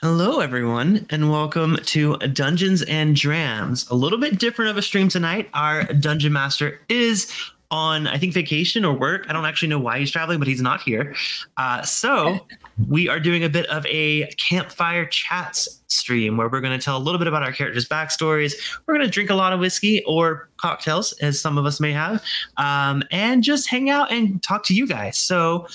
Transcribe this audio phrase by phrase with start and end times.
[0.00, 3.84] Hello, everyone, and welcome to Dungeons and Drams.
[3.90, 5.50] A little bit different of a stream tonight.
[5.54, 7.28] Our dungeon master is
[7.72, 9.26] on, I think, vacation or work.
[9.28, 11.16] I don't actually know why he's traveling, but he's not here.
[11.56, 12.46] Uh, so
[12.88, 16.96] we are doing a bit of a campfire chats stream where we're going to tell
[16.96, 18.54] a little bit about our characters' backstories.
[18.86, 21.92] We're going to drink a lot of whiskey or cocktails, as some of us may
[21.92, 22.22] have,
[22.56, 25.18] um, and just hang out and talk to you guys.
[25.18, 25.66] So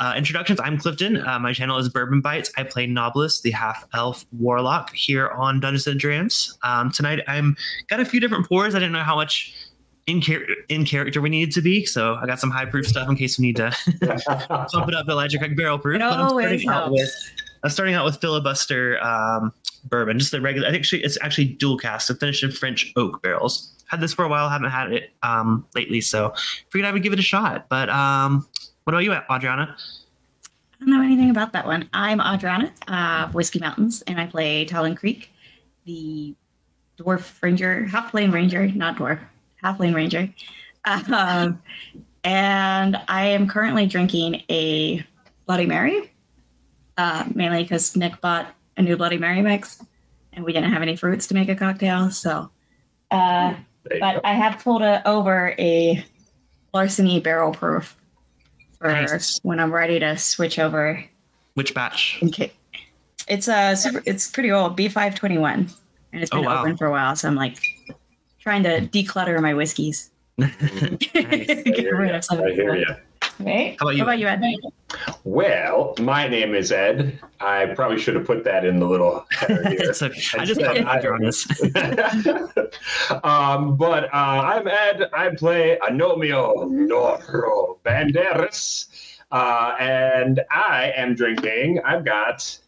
[0.00, 1.18] uh, introductions I'm Clifton.
[1.18, 2.50] Uh, my channel is Bourbon Bytes.
[2.56, 6.56] I play Nobilis, the half elf warlock, here on Dungeons and Drams.
[6.62, 7.54] Um, tonight I'm
[7.88, 8.74] got a few different pours.
[8.74, 9.54] I didn't know how much
[10.06, 13.08] in, char- in character we needed to be, so I got some high proof stuff
[13.08, 13.70] in case we need to
[14.48, 15.96] pump it up to Elijah Craig barrel proof.
[15.96, 16.92] It But I'm always starting out helps.
[16.92, 17.12] with
[17.62, 19.52] I'm starting out with filibuster um,
[19.84, 20.66] bourbon, just the regular.
[20.66, 23.76] I think she, it's actually dual cask, so finished in French oak barrels.
[23.86, 26.32] Had this for a while, haven't had it um, lately, so
[26.70, 27.66] figured I would give it a shot.
[27.68, 28.46] But um,
[28.84, 29.76] what about you, at, Adriana?
[30.80, 31.88] I don't know anything about that one.
[31.92, 35.30] I'm Adriana of Whiskey Mountains, and I play Talon Creek,
[35.84, 36.34] the
[36.98, 39.20] dwarf ranger, halfling ranger, not dwarf,
[39.62, 40.32] halfling ranger.
[40.84, 41.60] Um,
[42.24, 45.04] and I am currently drinking a
[45.46, 46.10] Bloody Mary,
[46.96, 49.84] uh, mainly because Nick bought a new Bloody Mary mix,
[50.32, 52.10] and we didn't have any fruits to make a cocktail.
[52.10, 52.50] So,
[53.10, 54.20] uh, but go.
[54.24, 56.02] I have pulled a, over a
[56.72, 57.99] larceny barrel proof
[58.80, 59.38] for Nice.
[59.42, 61.04] when I'm ready to switch over.
[61.54, 62.18] Which batch?
[62.22, 62.52] Okay,
[63.28, 64.02] it's a super.
[64.06, 65.44] It's pretty old, B521,
[66.12, 66.60] and it's oh, been wow.
[66.62, 67.14] open for a while.
[67.14, 67.58] So I'm like
[68.40, 70.10] trying to declutter my whiskeys.
[70.38, 72.40] Get rid of some.
[72.40, 72.86] I hear you.
[73.40, 73.76] Right?
[73.78, 73.98] How about you?
[73.98, 74.42] How about you, Ed?
[75.24, 77.18] Well, my name is Ed.
[77.40, 79.78] I probably should have put that in the little header here.
[79.80, 80.20] It's okay.
[80.38, 81.46] I just put Adriana's.
[83.24, 85.08] um, but uh, I'm Ed.
[85.12, 88.88] I play Anomio Noro Banderas.
[89.32, 92.58] Uh, and I am drinking, I've got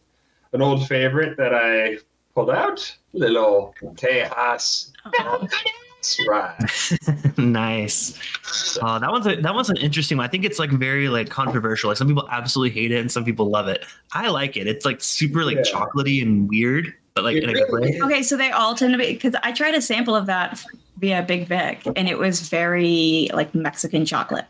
[0.53, 1.97] an old favorite that I
[2.33, 4.91] pulled out, little Tejas
[6.27, 7.37] Right.
[7.37, 8.17] nice.
[8.81, 10.25] Uh, that one's a, that one's an interesting one.
[10.25, 11.89] I think it's like very like controversial.
[11.89, 13.85] Like some people absolutely hate it and some people love it.
[14.13, 14.67] I like it.
[14.67, 15.63] It's like super like Yeah.
[15.63, 17.99] chocolatey and weird, but like It in a good really way.
[18.05, 20.63] Okay, so they all tend to be because I tried a sample of that
[20.99, 24.45] via Big Vic, and it was very like Mexican chocolate.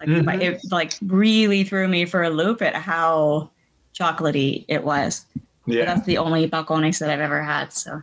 [0.00, 0.42] Like Mhm.
[0.42, 3.50] it like really threw me for a loop at how
[3.98, 5.24] chocolatey it was.
[5.66, 5.84] But Yeah.
[5.86, 7.72] that's the only balcones that I've ever had.
[7.72, 8.02] So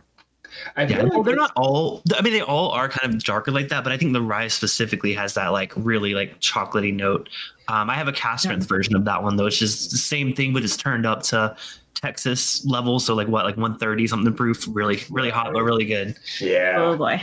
[0.76, 2.02] I Yeah, well, like they're not all.
[2.16, 4.48] I mean, they all are kind of darker like that, but I think the rye
[4.48, 7.28] specifically has that like really like chocolatey note.
[7.68, 10.34] Um, I have a cast strength version of that one though, which is the same
[10.34, 11.56] thing, but it's turned up to
[11.94, 16.16] Texas level, so like what, like 130 something proof, really, really hot, but really good.
[16.40, 16.74] Yeah.
[16.76, 17.20] oh boy,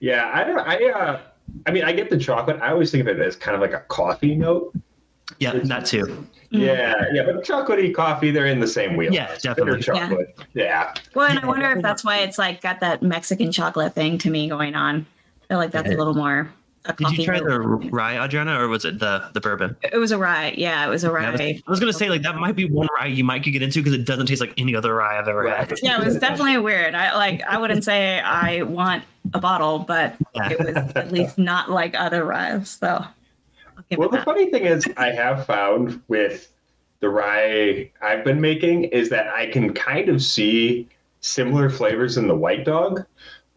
[0.00, 0.58] Yeah, I don't.
[0.58, 1.20] I uh,
[1.66, 2.60] I mean, I get the chocolate.
[2.62, 4.74] I always think of it as kind of like a coffee note.
[5.38, 6.26] Yeah, that too.
[6.52, 6.60] Mm.
[6.60, 9.12] Yeah, yeah, but chocolatey coffee, they're in the same wheel.
[9.12, 9.78] Yeah, definitely.
[9.78, 10.38] Bitter chocolate.
[10.54, 10.92] Yeah.
[11.14, 14.30] Well, and I wonder if that's why it's like got that Mexican chocolate thing to
[14.30, 15.06] me going on.
[15.44, 16.52] I feel like that's a little more.
[16.84, 17.48] A Did you try note.
[17.48, 17.58] the
[17.90, 19.76] rye, Adriana, or was it the the bourbon?
[19.82, 20.52] It was a rye.
[20.58, 21.62] Yeah, it was a Yeah, I was, rye.
[21.64, 23.78] I was gonna say like that might be one rye you might could get into
[23.80, 25.72] because it doesn't taste like any other rye I've ever had.
[25.80, 26.96] Yeah, it was definitely weird.
[26.96, 27.40] I like.
[27.44, 32.24] I wouldn't say I want a bottle, but it was at least not like other
[32.24, 32.70] ryes.
[32.70, 33.04] So,
[33.96, 34.24] Well, the that.
[34.24, 36.52] funny thing is, I have found with
[37.00, 40.88] the rye I've been making is that I can kind of see
[41.20, 43.04] similar flavors in the white dog,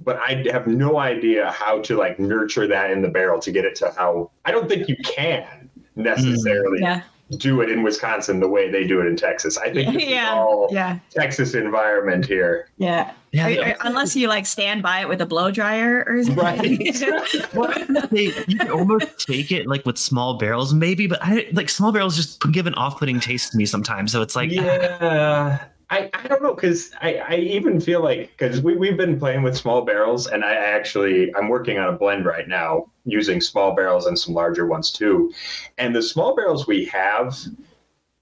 [0.04, 3.66] but I have no idea how to like nurture that in the barrel to get
[3.66, 4.32] it to how.
[4.46, 8.86] I don't think you can hmm, necessarily Yeah, do it in Wisconsin the way they
[8.86, 9.58] do it in Texas.
[9.58, 12.70] I think this is yeah, all yeah, Texas environment here.
[12.78, 13.12] yeah.
[13.32, 16.24] Yeah, Are- they- are- unless you like stand by it with a blow dryer or
[16.24, 16.38] something.
[16.46, 17.44] Right.
[17.54, 17.74] Well,
[18.12, 21.92] they, you can almost take it like with small barrels, maybe, but I like small
[21.92, 24.12] barrels just give an off-putting taste to me sometimes.
[24.14, 25.66] So it's like, yeah.
[25.90, 29.44] I, I don't know because I, I even feel like because we, we've been playing
[29.44, 33.76] with small barrels and I actually I'm working on a blend right now using small
[33.76, 35.32] barrels and some larger ones too.
[35.78, 37.38] And the small barrels we have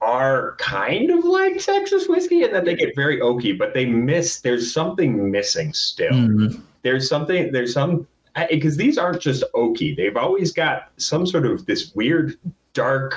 [0.01, 4.41] are kind of like Texas whiskey in that they get very oaky, but they miss
[4.41, 6.11] there's something missing still.
[6.11, 8.05] mm, There's something there's some
[8.49, 9.95] because these aren't just oaky.
[9.95, 12.35] They've always got some sort of this weird
[12.73, 13.15] dark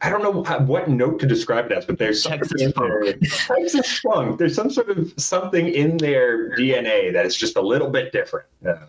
[0.00, 2.92] I don't know what note to describe it as, but there's something Texas in funk.
[3.02, 3.58] there.
[3.58, 4.38] Texas funk.
[4.38, 8.46] There's some sort of something in their DNA that is just a little bit different.
[8.64, 8.84] Yeah.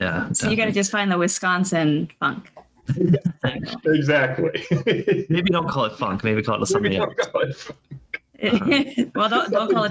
[0.00, 0.32] yeah.
[0.32, 2.50] So you got to just find the Wisconsin funk.
[3.84, 4.64] Exactly.
[5.28, 6.24] maybe don't call it funk.
[6.24, 7.14] Maybe call it something Maybe else.
[7.16, 9.12] don't call it funk.
[9.14, 9.88] well, don't don't call it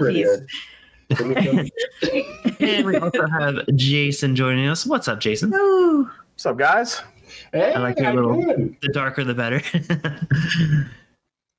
[1.16, 1.70] Something peas.
[2.60, 4.86] And we also have Jason joining us.
[4.86, 5.52] What's up, Jason?
[5.54, 6.10] Ooh.
[6.32, 7.02] What's up, guys?
[7.52, 8.76] Hey, I like your how little- you doing?
[8.82, 9.60] The darker, the better.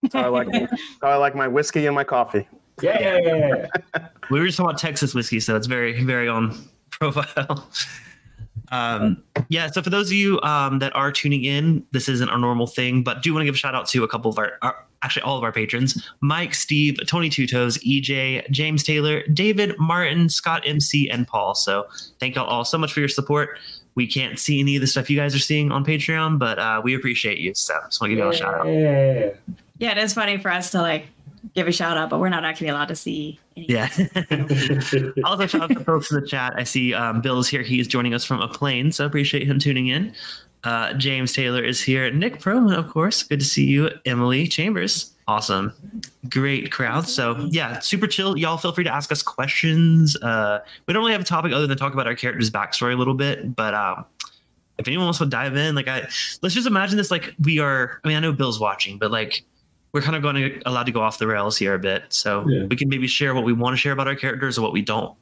[0.01, 0.48] That's how I like
[1.01, 2.48] how I like my whiskey and my coffee.
[2.81, 4.07] Yeah, yeah, yeah, yeah.
[4.30, 6.57] We were just talking about Texas whiskey, so it's very, very on
[6.90, 7.69] profile.
[8.72, 12.38] Um, yeah, so for those of you um, that are tuning in, this isn't a
[12.38, 14.54] normal thing, but do want to give a shout out to a couple of our,
[14.63, 19.75] our actually all of our patrons Mike, Steve, Tony Two Toes, EJ, James Taylor, David,
[19.78, 21.54] Martin, Scott MC, and Paul.
[21.54, 21.86] So
[22.19, 23.60] thank y'all all so much for your support.
[23.95, 26.81] We can't see any of the stuff you guys are seeing on Patreon, but uh,
[26.84, 27.54] we appreciate you.
[27.54, 28.66] So just want to give y'all a shout out.
[28.66, 29.31] Yeah.
[29.80, 31.07] Yeah, it is funny for us to like
[31.56, 33.40] give a shout out, but we're not actually allowed to see.
[33.56, 33.68] Any.
[33.68, 33.90] Yeah.
[35.24, 36.54] also, shout out to folks in the chat.
[36.56, 37.62] I see um, Bill's here.
[37.62, 40.13] He's joining us from a plane, so appreciate him tuning in.
[40.63, 42.10] Uh, James Taylor is here.
[42.12, 43.24] Nick Proman, of course.
[43.24, 43.89] Good to see you.
[44.06, 45.12] Emily Chambers.
[45.28, 45.72] Awesome.
[46.30, 47.08] Great crowd.
[47.08, 48.38] So, yeah, super chill.
[48.38, 50.16] Y'all feel free to ask us questions.
[50.18, 52.98] Uh, we don't really have a topic other than talk about our character's backstory a
[52.98, 54.04] little bit, but um,
[54.78, 56.02] if anyone wants to dive in, like, I
[56.42, 58.02] let's just imagine this like we are.
[58.04, 59.44] I mean, I know Bill's watching, but like,
[59.94, 62.04] we're kind of going to allowed to go off the rails here a bit.
[62.10, 62.66] So Yeah.
[62.66, 64.81] we can maybe share what we want to share about our characters or what we
[64.81, 65.16] don't.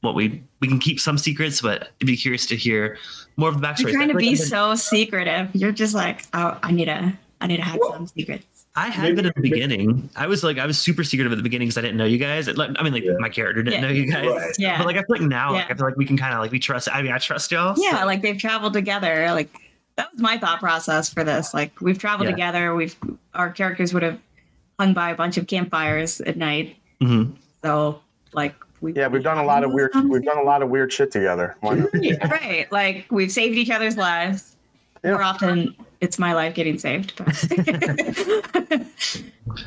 [0.00, 2.96] What we we can keep some secrets, but I'd be curious to hear
[3.36, 3.82] more of the backstory.
[3.82, 5.50] You're trying to be I've so secretive.
[5.54, 8.46] You're just like, oh, I need to, I need to have Well- some secrets.
[8.74, 10.08] I had been at the beginning.
[10.16, 12.16] I was like, I was super secretive at the beginning because I didn't know you
[12.16, 12.48] guys.
[12.48, 13.12] Like, I mean, like Yeah.
[13.18, 13.88] my character didn't Yeah.
[13.88, 14.24] know you guys.
[14.26, 14.52] Right.
[14.58, 14.78] Yeah.
[14.78, 16.50] But like, I feel like now, like, I feel like we can kind of like
[16.52, 16.88] we trust.
[16.90, 17.76] I mean, I trust y'all.
[17.76, 19.30] so- Yeah, like they've traveled together.
[19.32, 19.50] Like
[19.96, 21.52] that was my thought process for this.
[21.52, 22.34] Like we've traveled Yeah.
[22.34, 22.74] together.
[22.74, 22.96] We've
[23.34, 24.18] our characters would have
[24.80, 26.76] hung by a bunch of campfires at night.
[27.02, 27.32] Mhm.
[27.62, 28.00] So
[28.32, 29.90] like we Yeah, we've done a lot of weird.
[29.94, 31.56] We've done a lot of weird shit together.
[31.60, 31.74] Why
[32.24, 32.66] right.
[32.72, 34.56] Like we've saved each other's lives.
[35.04, 35.10] Yeah.
[35.12, 37.14] More often, it's my life getting saved.
[37.16, 37.28] But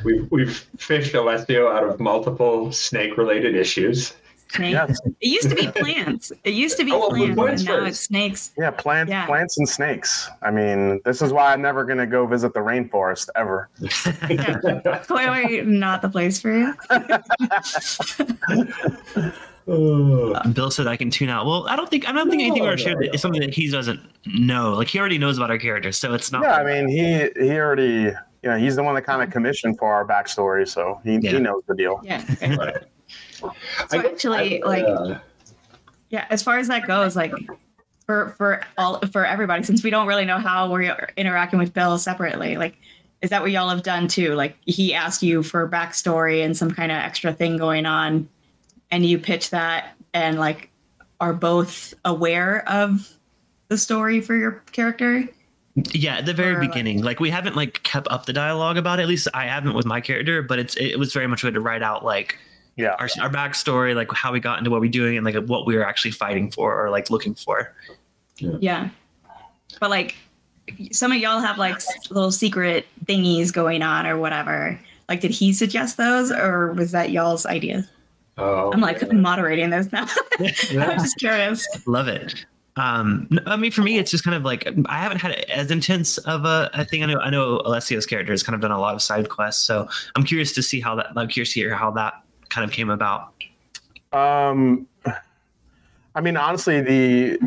[0.04, 4.14] We've, we've fished Alessio out of multiple snake related issues.
[4.48, 4.72] snakes.
[4.72, 5.00] Yes.
[5.20, 6.32] It used to be plants.
[6.44, 7.88] It used to be Oh, well, plants, plants and now first.
[7.88, 8.50] it's snakes.
[8.58, 9.26] Yeah, plants, Yeah.
[9.26, 10.28] plants and snakes.
[10.42, 13.68] I mean, this is why I'm never gonna go visit the rainforest ever.
[15.04, 16.74] Clearly, not the place for you.
[19.68, 20.40] Oh.
[20.52, 21.44] Bill said I can tune out.
[21.46, 23.12] Well, I don't think I don't think anything No, we're shared no, no.
[23.12, 24.74] is something that he doesn't know.
[24.74, 26.42] Like he already knows about our characters, so it's not.
[26.42, 28.14] Yeah, I mean, he he already, you
[28.44, 31.32] know, he's the one that kind of commissioned for our backstory, so he, Yeah.
[31.32, 32.00] he knows the deal.
[32.04, 32.22] Yeah.
[32.30, 32.56] okay.
[32.56, 32.76] Right.
[33.38, 33.52] So
[33.92, 35.18] I- actually, I- like, uh,
[36.10, 37.32] yeah, as far as that goes, like
[38.06, 41.98] for for all for everybody, since we don't really know how we're interacting with Bill
[41.98, 42.76] separately, like,
[43.20, 44.34] is that what y'all have done too?
[44.34, 48.28] Like, he asked you for backstory and some kind of extra thing going on,
[48.90, 50.70] and you pitch that, and like,
[51.20, 53.12] are both aware of
[53.68, 55.24] the story for your character?
[55.92, 58.98] Yeah, at the very Or, beginning, like we haven't like kept up the dialogue about
[58.98, 59.02] it.
[59.02, 61.54] At least I haven't with my character, but it's it was very much we had
[61.54, 62.38] to write out like
[62.76, 65.66] Yeah, our our backstory, like how we got into what we're doing, and like what
[65.66, 67.74] we were actually fighting for or like looking for.
[68.38, 68.90] Yeah,
[69.80, 70.14] but like,
[70.92, 71.80] some of y'all have like
[72.10, 74.78] little secret thingies going on or whatever.
[75.08, 77.88] Like, did he suggest those, or was that y'all's ideas?
[78.38, 80.06] Oh, I'm like moderating this now.
[80.70, 80.90] Yeah.
[80.90, 81.66] I'm just curious.
[81.86, 82.44] Love it.
[82.76, 85.70] Um, n- I mean, for me, it's just kind of like I haven't had as
[85.70, 87.02] intense of a, a thing.
[87.02, 89.64] I know, I know Alessio's character has kind of done a lot of side quests,
[89.64, 91.06] so I'm curious to see how that.
[91.16, 93.32] I'm curious to hear how that kind of came about.
[94.12, 94.86] Um,
[96.14, 97.38] I mean, honestly, the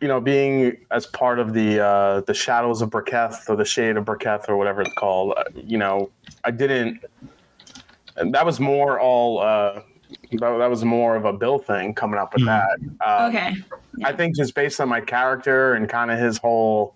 [0.00, 3.98] you know being as part of the uh, the shadows of Burketh or the shade
[3.98, 6.10] of Burketh or whatever it's called, uh, you know,
[6.44, 7.04] I didn't.
[8.16, 9.40] And that was more all.
[9.40, 9.82] Uh,
[10.32, 12.46] that, that was more of a Bill thing coming up with Mhm.
[12.46, 13.06] that.
[13.06, 13.56] Um, Okay.
[14.04, 16.94] I think just based on my character and kind of his whole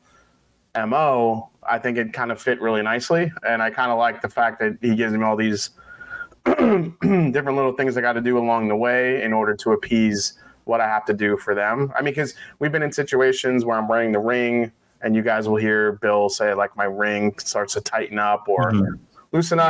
[0.77, 4.29] mo, I think it kind of fit really nicely, and I kind of like the
[4.29, 5.71] fact that he gives me all these
[6.45, 10.35] different little things I got to do along the way in order to appease
[10.65, 11.93] what I have to do for them.
[11.97, 14.73] I mean, because we've been in situations where I'm wearing the ring,
[15.03, 18.73] and you guys will hear Bill say like my ring starts to tighten up or
[18.73, 18.99] Mhm.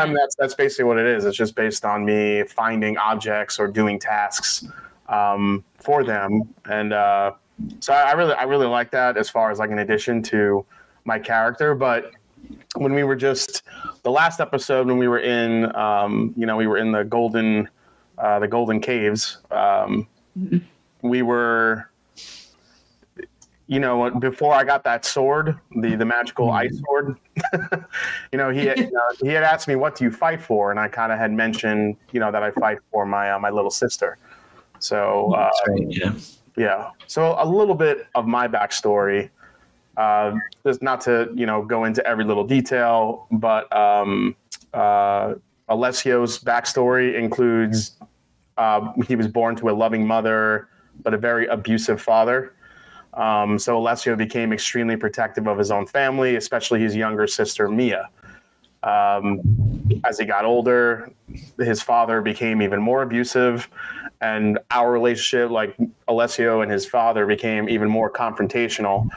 [0.09, 1.25] And that's that's basically what it is.
[1.25, 4.67] It's just based on me finding objects or doing tasks
[5.09, 7.33] um, for them, and uh,
[7.81, 10.65] so I, I really I really like that as far as like an addition to
[11.05, 11.75] my character.
[11.75, 12.13] But
[12.77, 13.63] when we were just
[14.03, 17.69] the last episode when we were in um, you know we were in the golden
[18.19, 20.07] uh, the golden caves um,
[20.39, 20.63] Mhm.
[21.03, 21.89] we were
[23.73, 27.17] you know before i got that sword the the magical ice sword
[28.33, 30.71] you know he had, you know, he had asked me what do you fight for
[30.71, 33.51] and i kind of had mentioned you know that i fight for my uh, my
[33.51, 34.19] little sister
[34.83, 36.13] so uh, right, yeah.
[36.57, 36.91] yeah.
[37.07, 39.31] So a little bit of my backstory,
[39.97, 40.35] uh,
[40.67, 44.35] just not to you know go into every little detail, but um,
[44.75, 45.35] uh,
[45.69, 47.97] Alessio's backstory includes
[48.59, 50.69] uh, he was born to a loving mother,
[51.05, 52.53] but a very abusive father.
[53.15, 58.09] Um, so Alessio became extremely protective of his own family, especially his younger sister Mia.
[58.83, 61.11] Um, as he got older,
[61.59, 63.69] his father became even more abusive,
[64.21, 65.77] and our relationship, like
[66.09, 69.09] Alessio and his father, became even more confrontational.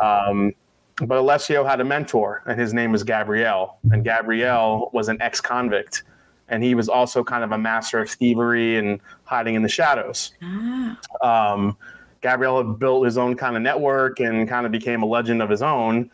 [0.00, 0.52] Um,
[0.96, 3.78] but Alessio had a mentor, and his name was Gabrielle.
[3.90, 6.04] And Gabrielle was an ex convict,
[6.48, 10.32] and he was also kind of a master of thievery and hiding in the shadows.
[10.42, 11.52] Ah.
[11.52, 11.76] Um,
[12.22, 15.50] Gabrielle had built his own kind of network and kind of became a legend of
[15.50, 16.10] his own.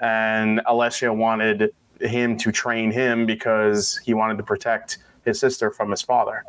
[0.00, 5.90] And Alessio wanted him to train him because he wanted to protect his sister from
[5.90, 6.44] his father.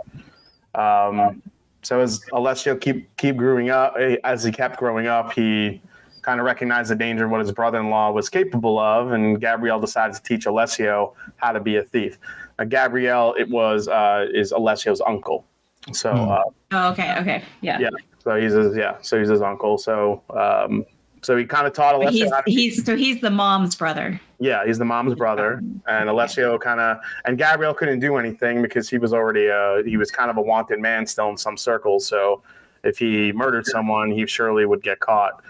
[0.75, 1.41] Um,
[1.81, 5.81] so as Alessio keep keep growing up, eh, as he kept growing up, he
[6.21, 10.15] kind of recognized the danger of what his brother-in-law was capable of, and Gabrielle decided
[10.15, 12.19] to teach Alessio how to be a thief.
[12.59, 15.45] Now, Gabrielle, it was uh, is Alessio's uncle,
[15.91, 16.29] so Hmm.
[16.29, 16.41] uh,
[16.73, 17.79] Oh, okay, okay, yeah.
[17.79, 17.89] Yeah.
[18.23, 19.77] So he's his yeah, so he's his uncle.
[19.77, 20.85] So um,
[21.21, 24.19] so he kind of taught Alessio he's how to he's so he's the mom's brother.
[24.39, 28.89] yeah, he's the mom's brother, and Alessio kind of and Gabriel couldn't do anything because
[28.89, 32.05] he was already uh he was kind of a wanted man still in some circles.
[32.07, 32.41] So
[32.83, 35.43] if he murdered someone, he surely would get caught.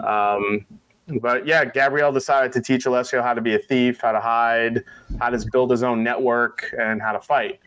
[0.00, 0.66] Um,
[1.20, 4.84] but yeah, Gabriel decided to teach Alessio how to be a thief, how to hide,
[5.18, 7.60] how to build his own network, and how to fight.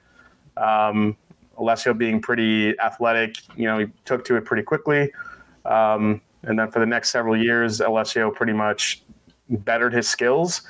[0.58, 1.18] Um,
[1.58, 5.12] Alessio being pretty athletic, you know, he took to it pretty quickly.
[5.66, 9.04] Um, and then for the next several years, Alessio pretty much
[9.50, 10.64] bettered his skills.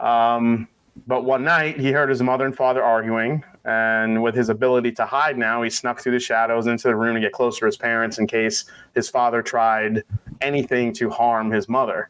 [0.00, 0.68] Um,
[1.06, 5.04] but one night, he heard his mother and father arguing, and with his ability to
[5.04, 7.76] hide now, he snuck through the shadows into the room to get closer to his
[7.76, 10.02] parents in case his father tried
[10.40, 12.08] anything to harm his mother.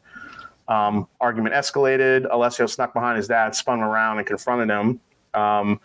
[0.68, 2.26] Um, argument escalated.
[2.30, 5.00] Alessio snuck behind his dad, spun him around, and confronted him.
[5.34, 5.80] Um,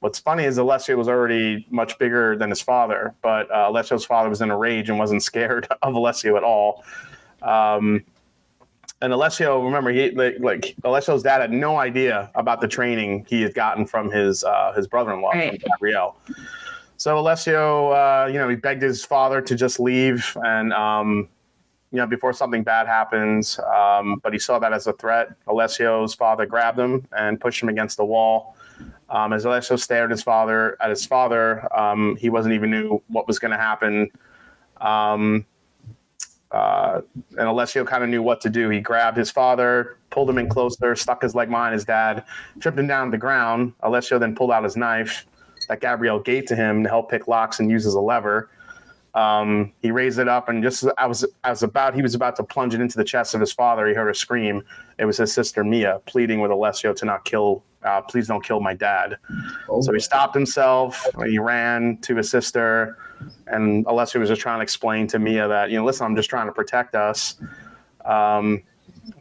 [0.00, 4.28] what's funny is Alessio was already much bigger than his father, but uh, Alessio's father
[4.28, 6.84] was in a rage and wasn't scared of Alessio at all.
[7.42, 8.04] Um,
[9.02, 13.42] and Alessio, remember, he like, like Alessio's dad had no idea about the training he
[13.42, 15.62] had gotten from his uh, his brother-in-law, Right.
[15.62, 16.16] Gabriel.
[16.96, 21.28] So Alessio, uh, you know, he begged his father to just leave, and um,
[21.92, 23.58] you know, before something bad happens.
[23.60, 25.28] Um, but he saw that as a threat.
[25.46, 28.56] Alessio's father grabbed him and pushed him against the wall.
[29.08, 33.02] Um, as Alessio stared at his father, at his father, um, he wasn't even knew
[33.08, 34.10] what was going to happen.
[34.80, 35.46] Um,
[36.50, 37.00] uh,
[37.38, 38.68] and Alessio kind of knew what to do.
[38.68, 42.24] He grabbed his father, pulled him in closer, stuck his leg behind his dad,
[42.60, 43.72] tripped him down to the ground.
[43.80, 45.26] Alessio then pulled out his knife
[45.68, 48.50] that Gabrielle gave to him to help pick locks and use as a lever.
[49.14, 52.14] Um, he raised it up, and just as I was, I was about, he was
[52.14, 53.86] about to plunge it into the chest of his father.
[53.88, 54.62] He heard a scream.
[54.98, 57.62] It was his sister Mia pleading with Alessio to not kill.
[57.86, 59.16] Uh, please don't kill my dad.
[59.80, 61.06] So he stopped himself.
[61.24, 62.98] He ran to his sister,
[63.46, 66.28] and Alessio was just trying to explain to Mia that you know, listen, I'm just
[66.28, 67.36] trying to protect us.
[68.04, 68.62] Um,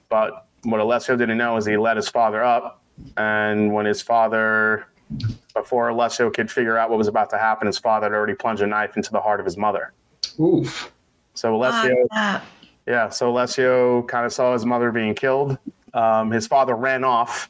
[0.09, 2.81] but what Alessio didn't know is he let his father up,
[3.17, 4.87] and when his father,
[5.53, 8.63] before Alessio could figure out what was about to happen, his father had already plunged
[8.63, 9.93] a knife into the heart of his mother.
[10.39, 10.91] Oof.
[11.35, 12.43] So Alessio, Ah,
[12.87, 15.57] yeah, so Alessio kind of saw his mother being killed.
[15.95, 17.49] Um, his father ran off,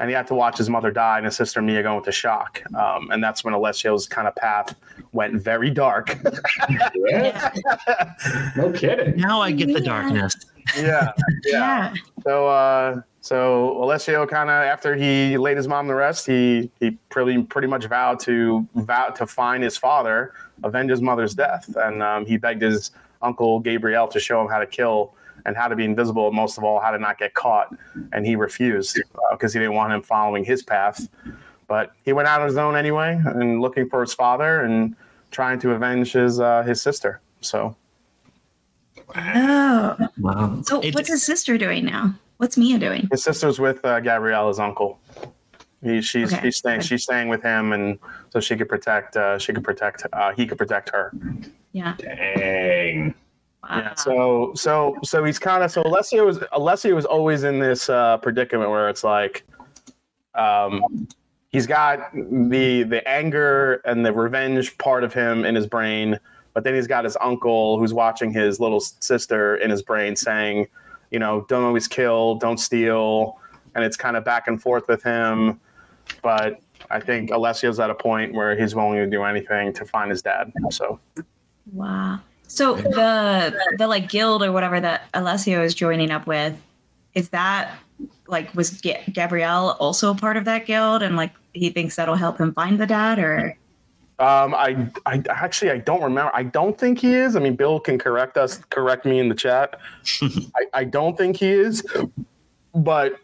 [0.00, 2.62] and he had to watch his mother die and his sister Mia go into shock.
[2.74, 4.74] Um, and that's when Alessio's kind of path
[5.12, 6.16] went very dark.
[6.94, 7.52] Yeah.
[8.56, 9.16] no kidding.
[9.16, 10.02] Now I get the Yeah.
[10.02, 10.34] darkness.
[10.78, 11.12] yeah,
[11.44, 11.92] yeah.
[12.22, 16.92] So, uh, so Alessio kind of after he laid his mom to rest, he he
[17.08, 20.32] pretty pretty much vowed to vow to find his father,
[20.62, 24.58] avenge his mother's death, and um, he begged his uncle Gabriel to show him how
[24.58, 25.14] to kill
[25.50, 27.74] and how to be invisible, most of all, how to not get caught.
[28.12, 29.00] And he refused
[29.32, 31.08] because he didn't want him following his path.
[31.66, 34.94] But he went out on his own anyway, and looking for his father and
[35.32, 37.20] trying to avenge his uh, his sister.
[37.40, 37.76] So
[39.16, 39.96] Oh.
[40.18, 40.62] Wow.
[40.62, 42.14] So It- what's his sister doing now?
[42.36, 43.08] What's Mia doing?
[43.10, 44.98] His sister's with uh, Gabrielle, his uncle.
[45.82, 46.42] He, she's Okay.
[46.42, 47.98] she's staying she's staying with him, and
[48.30, 51.12] so she could protect uh, she could protect uh, he could protect her.
[51.72, 51.94] Yeah.
[51.98, 53.14] Dang.
[53.68, 53.94] Yeah.
[53.94, 58.16] So so so he's kind of so Alessio was Alessio was always in this uh,
[58.18, 59.44] predicament where it's like,
[60.34, 61.06] um,
[61.50, 66.18] he's got the the anger and the revenge part of him in his brain,
[66.54, 70.66] but then he's got his uncle who's watching his little sister in his brain saying,
[71.10, 73.38] you know, don't always kill, don't steal,
[73.74, 75.60] and it's kind of back and forth with him.
[76.22, 80.10] But I think Alessio's at a point where he's willing to do anything to find
[80.10, 80.52] his dad.
[80.70, 80.98] So
[81.72, 82.20] Wow.
[82.50, 86.60] So the the like guild or whatever that Alessio is joining up with,
[87.14, 87.78] is that
[88.26, 92.38] like was Ga- Gabrielle also part of that guild and like he thinks that'll help
[92.38, 93.56] him find the dad or
[94.18, 96.32] Um, I, I actually I don't remember.
[96.34, 97.36] I don't think he is.
[97.36, 99.78] I mean, Bill can correct us, correct me in the chat.
[100.22, 101.84] I, I don't think he is,
[102.74, 103.14] but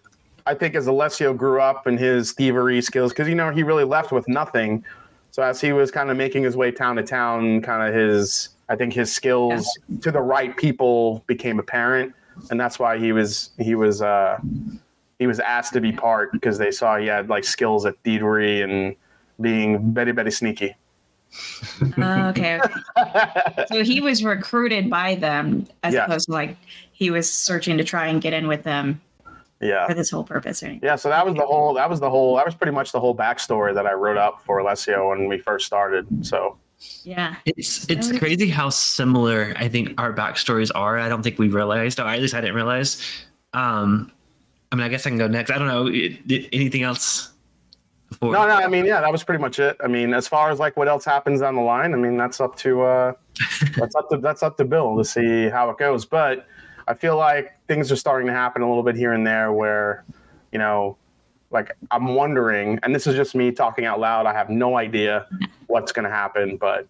[0.46, 3.84] I think as Alessio grew up and his thievery skills, because you know he really
[3.84, 4.84] left with nothing.
[5.32, 8.50] So as he was kind of making his way town to town, kind of his,
[8.68, 9.66] I think his skills
[10.02, 12.12] to the right people became apparent,
[12.50, 14.38] and that's why he was he was uh,
[15.18, 18.62] he was asked to be part because they saw he had like skills at thievery
[18.62, 18.96] and
[19.40, 20.74] being very very sneaky.
[21.98, 22.60] Oh, okay,
[22.98, 23.64] okay.
[23.68, 26.04] So he was recruited by them as Yeah.
[26.04, 26.56] opposed to like
[26.92, 29.00] he was searching to try and get in with them
[29.60, 29.86] Yeah.
[29.86, 30.62] for this whole purpose.
[30.62, 30.86] Or anything.
[30.86, 33.00] Yeah, so that was the whole that was the whole that was pretty much the
[33.00, 36.06] whole backstory that I wrote up for Alessio when we first started.
[36.24, 36.56] So
[37.02, 37.36] Yeah.
[37.46, 38.18] It's it's Okay.
[38.18, 40.98] crazy how similar I think our backstories are.
[40.98, 43.00] I don't think we realized, or at least I didn't realize.
[43.54, 44.12] Um,
[44.72, 45.50] I mean, I guess I can go next.
[45.50, 45.86] I don't know.
[45.86, 47.32] It, it- anything else?
[48.08, 48.32] Before?
[48.32, 49.76] no, no, I mean, yeah, that was pretty much it.
[49.82, 52.40] I mean, as far as like what else happens down the line, I mean, that's
[52.40, 53.12] up to uh
[53.76, 56.04] that's up to that's up to Bill to see how it goes.
[56.04, 56.46] But
[56.86, 60.04] I feel like things are starting to happen a little bit here and there where,
[60.52, 60.96] you know,
[61.50, 64.26] like I'm wondering, and this is just me talking out loud.
[64.26, 65.26] I have no idea
[65.68, 66.86] what's going to happen, but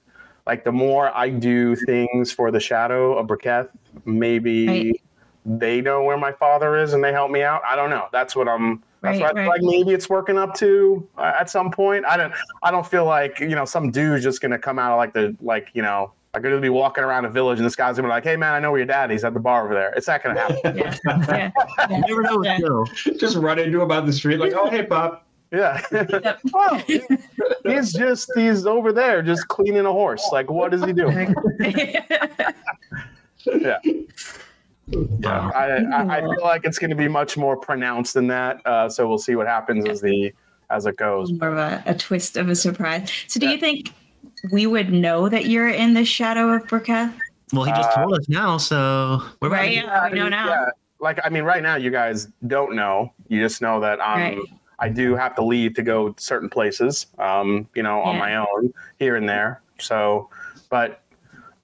[0.47, 3.69] like the more I do things for the shadow of Briquette,
[4.05, 5.03] maybe Right.
[5.45, 7.63] they know where my father is and they help me out.
[7.69, 8.07] I don't know.
[8.13, 8.83] That's what I'm.
[9.03, 9.49] That's Right, what I right.
[9.49, 12.05] like maybe it's working up to uh, at some point.
[12.07, 12.33] I don't.
[12.63, 15.37] I don't feel like you know some dude's just gonna come out of like the
[15.41, 16.13] like you know.
[16.37, 18.53] I'm gonna be walking around a village and this guy's gonna be like, "Hey man,
[18.53, 20.77] I know where your dad is at the bar over there." It's not gonna happen.
[20.77, 20.97] Yeah.
[21.07, 21.51] yeah.
[21.91, 22.45] You never know.
[22.45, 23.13] Yeah.
[23.19, 25.27] Just run into him on the street like, oh hey Pop.
[25.51, 25.81] Yeah.
[25.91, 26.41] Yep.
[26.55, 26.83] oh,
[27.65, 30.29] he's just he's over there just cleaning a horse.
[30.31, 31.35] Like, what is he doing?
[33.47, 33.79] Yeah.
[34.89, 35.53] Wow.
[35.55, 38.61] I, I, I feel like it's going to be much more pronounced than that.
[38.67, 40.33] Uh, so we'll see what happens as the
[40.69, 41.33] as it goes.
[41.33, 43.11] More of a, a twist of a surprise.
[43.29, 43.93] So, do you think
[44.51, 47.13] we would know that you're in the shadow of Briquette?
[47.53, 49.75] Well, he just Uh, told us now, so we're Right, ready.
[49.77, 50.01] yeah.
[50.03, 50.49] I we know now.
[50.49, 50.67] yeah,
[51.01, 53.13] like I mean, right now you guys don't know.
[53.29, 54.39] You just know that um, Right.
[54.79, 57.07] I do have to leave to go certain places.
[57.19, 58.19] Um, you know, on Yeah.
[58.21, 59.63] my own here and there.
[59.79, 60.29] So,
[60.71, 61.03] but.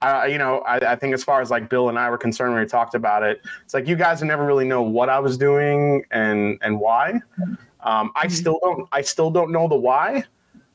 [0.05, 2.55] I, you know, I, I think as far as like Bill and I were concerned
[2.55, 5.39] when we talked about it, it's like you guys never really know what I was
[5.39, 7.21] doing and and why.
[7.85, 8.33] Um, I Mhm.
[8.33, 8.89] still don't.
[8.91, 10.25] I still don't know the why,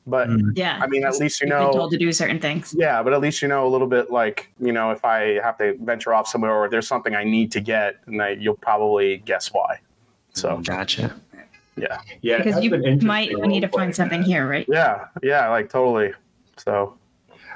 [0.07, 0.53] but Mm.
[0.55, 0.79] Yeah.
[0.81, 1.71] I mean, at least you You've know.
[1.71, 2.73] told to do certain things.
[2.77, 4.09] Yeah, but at least you know a little bit.
[4.09, 7.51] Like you know, if I have to venture off somewhere or there's something I need
[7.51, 9.79] to get, and I, you'll probably guess why.
[10.33, 11.13] So Gotcha.
[11.75, 14.65] yeah, Yeah, Because you been interesting might need to find something here, right?
[14.69, 16.13] yeah, yeah, like totally.
[16.57, 16.95] So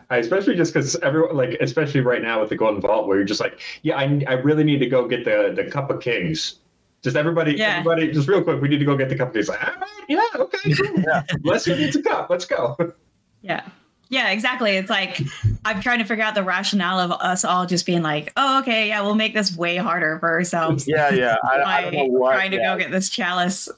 [0.10, 3.26] I- especially just because everyone like especially right now with the golden vault where you're
[3.26, 6.56] just like yeah i, I really need to go get the the cup of kings
[7.02, 7.78] just everybody Yeah.
[7.78, 9.74] everybody just real quick we need to go get the cup of kings like all
[9.80, 11.04] right yeah okay cool.
[11.08, 11.24] Yeah.
[11.44, 12.78] let's go get the cup let's go
[13.42, 13.64] Yeah.
[14.10, 14.72] Yeah, exactly.
[14.72, 15.22] It's like
[15.64, 18.90] I'm trying to figure out the rationale of us all just being like, oh, okay,
[18.90, 22.34] yeah, we'll make this way harder for ourselves yeah, yeah, I, I don't know what.
[22.34, 22.74] trying to yeah.
[22.74, 23.70] go get this chalice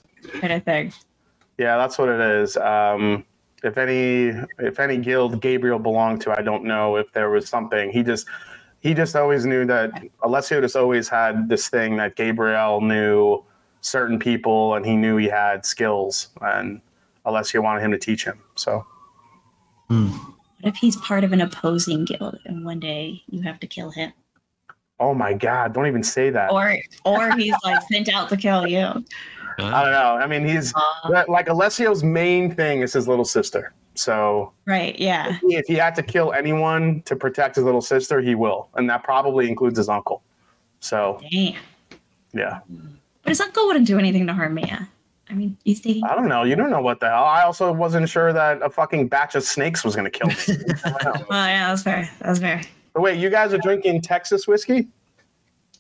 [0.42, 0.92] kind of thing.
[1.60, 2.58] Yeah, that's what it is.
[2.58, 3.24] Um,
[3.64, 7.92] if any if any guild Gabriel belonged to, I don't know if there was something.
[7.92, 8.28] He just
[8.84, 13.42] he just always knew that Alessio just always had this thing that Gabriel knew
[13.80, 16.82] certain people and he knew he had skills and
[17.26, 18.40] Alessio wanted him to teach him.
[18.56, 18.86] So
[19.90, 20.10] Mm.
[20.62, 23.90] What if he's part of an opposing guild and one day you have to kill
[23.92, 24.14] him?
[25.00, 26.52] oh my god, don't even say that.
[26.52, 28.80] Or or he's like sent out to kill you.
[28.80, 30.18] I don't know.
[30.22, 33.74] I mean he's Uh, like Alessio's main thing is his little sister.
[33.96, 35.38] So right, yeah.
[35.44, 38.70] if he had to kill anyone to protect his little sister, he will.
[38.76, 40.24] And that probably includes his uncle.
[40.80, 41.56] So Damn.
[42.34, 42.60] yeah.
[43.22, 44.90] But his uncle wouldn't do anything to harm Mia.
[45.30, 46.44] I mean, he's taking I don't know.
[46.44, 47.24] You don't know what the hell.
[47.24, 50.36] I also wasn't sure that a fucking batch of snakes was going to kill me.
[50.86, 51.26] I don't know.
[51.30, 52.10] Well, yeah, that's fair.
[52.20, 52.62] That's fair.
[52.94, 54.88] but wait, you guys are drinking Texas whiskey?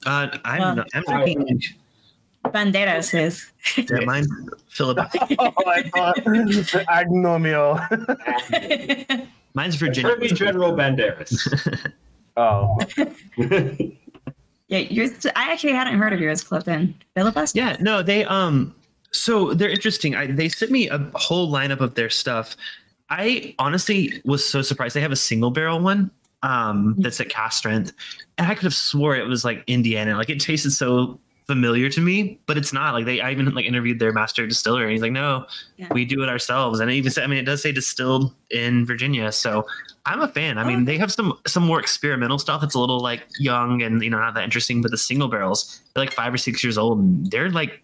[0.06, 1.62] uh, I'm, Well, not, I'm I- drinking
[2.46, 3.52] Banderas is.
[3.90, 4.26] yeah, mine,
[4.70, 4.98] Philip.
[5.40, 6.16] Oh, I thought
[6.90, 7.80] Agnomio.
[9.54, 9.94] Mine's attorney
[10.28, 10.34] Virginia.
[10.36, 11.92] general banderas
[12.38, 12.78] Oh,
[14.68, 15.26] yeah, yours.
[15.36, 16.96] I actually hadn't heard of yours, Clifton.
[17.16, 17.58] Filibuster.
[17.60, 18.74] Yeah, no, they um
[19.12, 20.16] so they're interesting.
[20.16, 22.56] I, they sent me a whole lineup of their stuff.
[23.10, 24.96] I honestly was so surprised.
[24.96, 26.10] They have a single barrel one
[26.42, 27.94] um that's at cast strength.
[28.40, 30.18] And I could have swore it was like Indiana.
[30.18, 32.94] Like it tasted so familiar to me, but it's not.
[32.94, 35.46] Like they I even like interviewed their master distiller and he's like, No,
[35.78, 35.88] Yeah.
[35.92, 36.80] we do it ourselves.
[36.80, 39.32] And it even said I mean it does say distilled in Virginia.
[39.32, 39.66] So
[40.06, 40.58] I'm a fan.
[40.58, 40.86] I mean, Oh.
[40.86, 44.20] they have some some more experimental stuff that's a little like young and you know
[44.20, 47.30] not that interesting, but the single barrels, they're like five or six years old and
[47.32, 47.82] they're like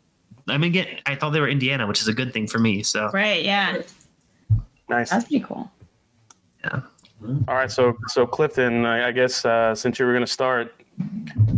[0.47, 2.81] I mean, again, I thought they were Indiana, which is a good thing for me.
[2.83, 3.43] So Right.
[3.43, 3.81] Yeah.
[4.89, 5.09] nice.
[5.11, 5.71] That's pretty cool.
[6.63, 6.81] Yeah.
[7.49, 10.73] All right, so so Clifton, I, I guess uh, since you were going to start,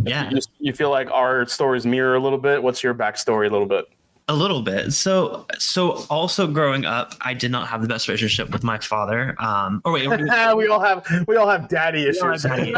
[0.04, 2.62] yeah, you, you feel like our stories mirror a little bit.
[2.62, 3.86] What's your backstory a little bit?
[4.28, 4.92] A little bit.
[4.92, 9.34] So, so also growing up, I did not have the best relationship with my father.
[9.42, 10.16] Um, or wait, we-
[10.56, 12.44] we all have we all have daddy issues.
[12.44, 12.70] daddy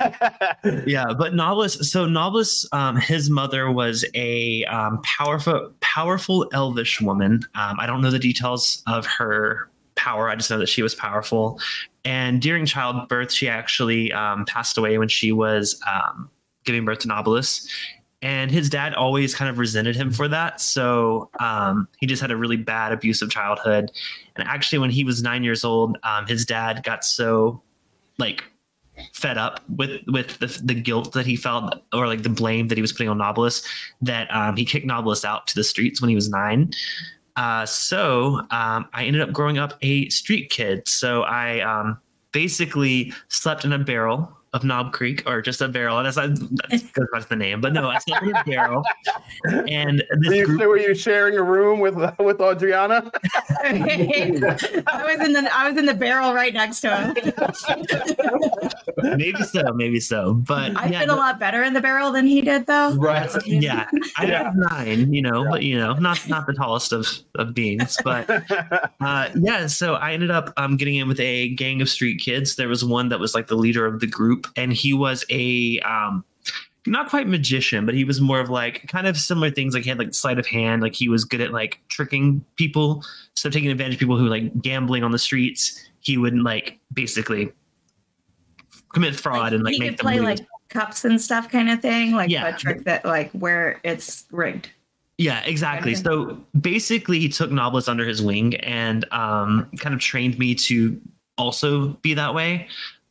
[0.90, 1.84] yeah, but Novelist.
[1.84, 7.40] So Novelist, um, his mother was a um, powerful, powerful elvish woman.
[7.54, 9.69] Um, I don't know the details of her
[10.00, 10.30] power.
[10.30, 11.60] I just know that she was powerful.
[12.04, 16.30] And during childbirth, she actually um, passed away when she was um,
[16.64, 17.70] giving birth to Novelist.
[18.22, 20.60] And his dad always kind of resented him for that.
[20.60, 23.90] So um, he just had a really bad, abusive childhood.
[24.36, 27.62] And actually, when he was nine years old, um, his dad got so
[28.18, 28.44] like
[29.14, 32.76] fed up with with the, the guilt that he felt or like the blame that
[32.76, 33.66] he was putting on Novelist
[34.02, 36.70] that um, he kicked Novelist out to the streets when he was nine.
[37.36, 40.86] Uh, so um, I ended up growing up a street kid.
[40.88, 41.98] So I um,
[42.32, 45.98] basically slept in a barrel of Knob Creek, or just a barrel.
[45.98, 46.34] And that's not
[46.70, 48.82] that goes back to the name, but no, I slept in a barrel.
[49.68, 53.10] And Were this you, group, were you sharing a room with with Adriana?
[53.64, 57.14] I was in the I was in the barrel right next to him.
[59.16, 60.34] maybe so, maybe so.
[60.34, 62.94] But I yeah, did a lot better in the barrel than he did, though.
[62.96, 63.30] right.
[63.46, 64.44] yeah, I Yeah.
[64.44, 68.28] have nine, you know, but you know, not not the tallest of of beings, but
[69.00, 69.66] uh, yeah.
[69.66, 72.56] So I ended up um, getting in with a gang of street kids.
[72.56, 75.80] There was one that was like the leader of the group, and he was a
[75.80, 76.24] um,
[76.86, 79.74] not quite magician, but he was more of like kind of similar things.
[79.74, 80.82] Like he had like sleight of hand.
[80.82, 84.60] Like he was good at like tricking people, so taking advantage of people who like
[84.62, 85.86] gambling on the streets.
[86.00, 87.52] He would like basically
[88.94, 90.24] commit fraud and like he make could them play lose.
[90.40, 92.48] like cups and stuff, kind of thing, like Yeah.
[92.54, 94.70] a trick that like where it's rigged.
[95.18, 95.94] Yeah, exactly.
[95.94, 100.98] So basically, he took Novelist under his wing and um, kind of trained me to
[101.36, 102.68] also be that way.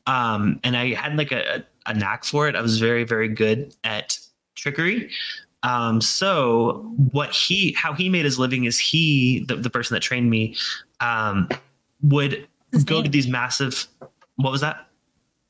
[0.10, 2.56] Um, and I had like a, a knack for it.
[2.56, 4.18] I was very, very good at
[4.56, 5.12] trickery.
[5.62, 10.00] Um, so what he, how he made his living is he, the, the person that
[10.00, 10.56] trained me,
[11.00, 11.48] um,
[12.02, 13.86] would His go to these massive.
[14.38, 14.88] What was that?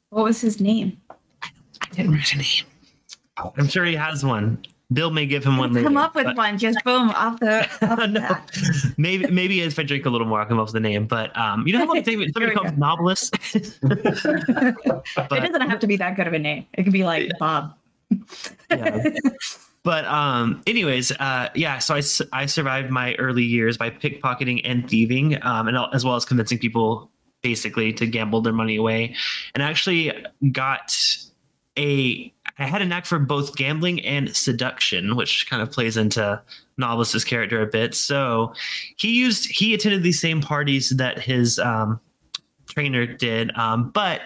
[0.10, 1.00] What was his name?
[1.41, 1.50] I
[1.91, 2.65] didn't write a name.
[3.58, 4.65] I'm sure he has one.
[4.91, 5.86] Bill may give him one later.
[5.86, 7.67] Come up with but- one, just boom off the.
[7.89, 10.80] Off no, maybe maybe if I drink a little more, I'll come up with the
[10.80, 11.06] name.
[11.06, 13.36] But um, you know how they- somebody comes novelist.
[13.54, 16.65] it doesn't have to be that good of a name.
[16.73, 17.75] It could be like Bob.
[18.71, 19.13] yeah.
[19.84, 21.78] but um, anyways, uh, yeah.
[21.78, 22.02] So I,
[22.34, 26.58] I survived my early years by pickpocketing and thieving, um, and as well as convincing
[26.58, 27.12] people
[27.43, 29.15] basically to gamble their money away,
[29.54, 30.12] and actually
[30.52, 30.95] got
[31.78, 32.34] a.
[32.60, 36.41] I had a knack for both gambling and seduction, which kind of plays into
[36.78, 37.95] Novelist's character a bit.
[37.95, 38.54] So
[38.98, 42.00] he used he attended these same parties that his um,
[42.67, 44.22] trainer did, um, but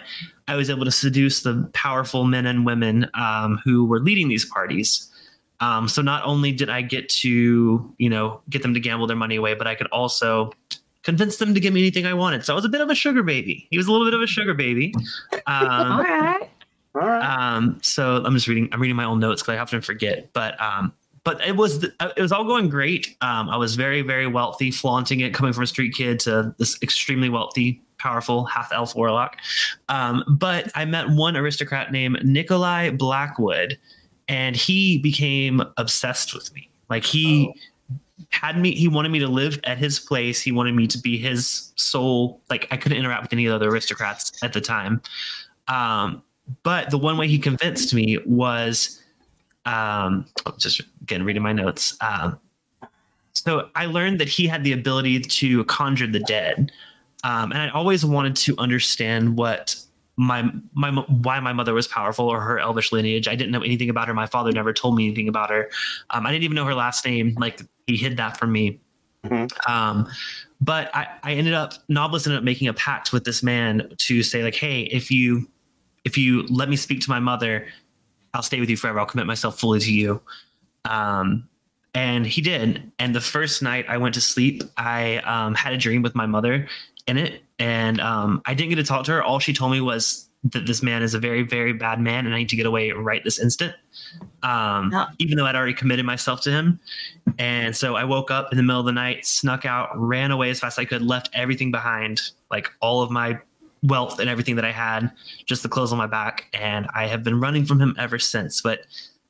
[0.47, 4.45] I was able to seduce the powerful men and women um, who were leading these
[4.45, 5.09] parties.
[5.59, 9.15] Um, so not only did I get to, you know, get them to gamble their
[9.15, 10.51] money away, but I could also
[11.03, 12.43] convince them to give me anything I wanted.
[12.43, 13.67] So I was a bit of a sugar baby.
[13.69, 14.93] He was a little bit of a sugar baby.
[15.47, 16.49] All Um, right.
[16.95, 17.23] All right.
[17.23, 18.69] um, so I'm just reading.
[18.71, 20.31] I'm reading my own notes because I often forget.
[20.33, 23.15] But um, but it was the, it was all going great.
[23.21, 26.77] Um, I was very very wealthy, flaunting it, coming from a street kid to this
[26.83, 29.37] extremely wealthy, powerful half elf warlock.
[29.89, 33.77] Um, but I met one aristocrat named Nikolai Blackwood,
[34.27, 36.69] and he became obsessed with me.
[36.89, 37.53] Like he.
[38.29, 40.39] Had me, he wanted me to live at his place.
[40.41, 42.41] He wanted me to be his sole.
[42.49, 45.01] Like I couldn't interact with any other aristocrats at the time.
[45.67, 46.23] Um,
[46.63, 49.01] but the one way he convinced me was
[49.65, 50.25] um
[50.57, 51.97] just again reading my notes.
[52.01, 52.39] Um
[53.35, 56.71] so i learned that he had the ability to conjure the dead.
[57.23, 59.75] Um and i always wanted to understand what
[60.15, 63.27] my my why my mother was powerful or her elvish lineage.
[63.27, 64.13] I didn't know anything about her.
[64.13, 65.69] My father never told me anything about her.
[66.11, 67.35] Um, i didn't even know her last name.
[67.39, 68.79] Like he hid that from me.
[69.25, 69.49] Mhm.
[69.69, 70.07] um
[70.59, 74.21] but I, I ended up novelist ended up making a pact with this man to
[74.21, 75.47] say like hey if you
[76.05, 77.67] if you let me speak to my mother,
[78.33, 78.99] I'll stay with you forever.
[78.99, 80.21] I'll commit myself fully to you.
[80.85, 81.47] Um,
[81.93, 82.91] and he did.
[82.99, 86.25] And the first night I went to sleep, I um, had a dream with my
[86.25, 86.67] mother
[87.07, 87.43] in it.
[87.59, 89.23] And um, I didn't get to talk to her.
[89.23, 92.35] All she told me was that this man is a very, very bad man and
[92.35, 93.75] I need to get away right this instant.
[94.41, 95.05] Um, Yeah.
[95.19, 96.79] Even though I'd already committed myself to him.
[97.37, 100.49] And so I woke up in the middle of the night, snuck out, ran away
[100.49, 103.39] as fast as I could, left everything behind, like all of my
[103.83, 105.11] wealth and everything that I had,
[105.45, 106.49] just the clothes on my back.
[106.53, 108.61] And I have been running from him ever since.
[108.61, 108.81] But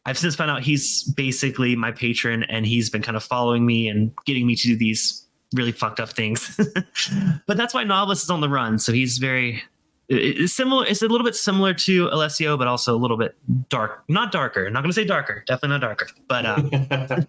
[0.05, 3.87] I've since found out he's basically my patron and he's been kind of following me
[3.87, 6.59] and getting me to do these really fucked up things.
[7.47, 8.79] but that's why Novelist is on the run.
[8.79, 9.63] So he's very,
[10.09, 10.85] it's similar.
[10.85, 13.35] It's a little bit similar to Alessio, but also a little bit
[13.69, 14.03] dark.
[14.09, 14.69] Not darker.
[14.69, 15.43] Not going to say darker.
[15.47, 16.07] Definitely not darker.
[16.27, 16.55] But uh,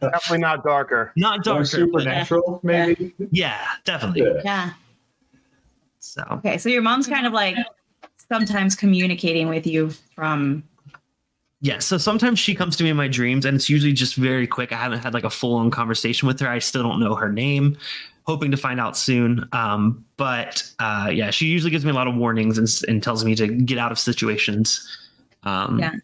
[0.00, 1.12] Definitely not darker.
[1.16, 1.60] not Or darker.
[1.60, 3.14] but supernatural, maybe.
[3.30, 4.22] yeah, definitely.
[4.44, 4.72] Yeah.
[6.04, 7.56] So Okay, so your mom's kind of like
[8.28, 10.62] sometimes communicating with you from
[11.60, 11.78] yeah.
[11.78, 14.70] So sometimes she comes to me in my dreams, and it's usually just very quick.
[14.70, 16.48] I haven't had like a full on conversation with her.
[16.48, 17.78] I still don't know her name.
[18.24, 19.48] Hoping to find out soon.
[19.52, 23.24] Um, but uh, yeah, she usually gives me a lot of warnings and, and tells
[23.24, 24.86] me to get out of situations.
[25.44, 25.94] Um, Yeah.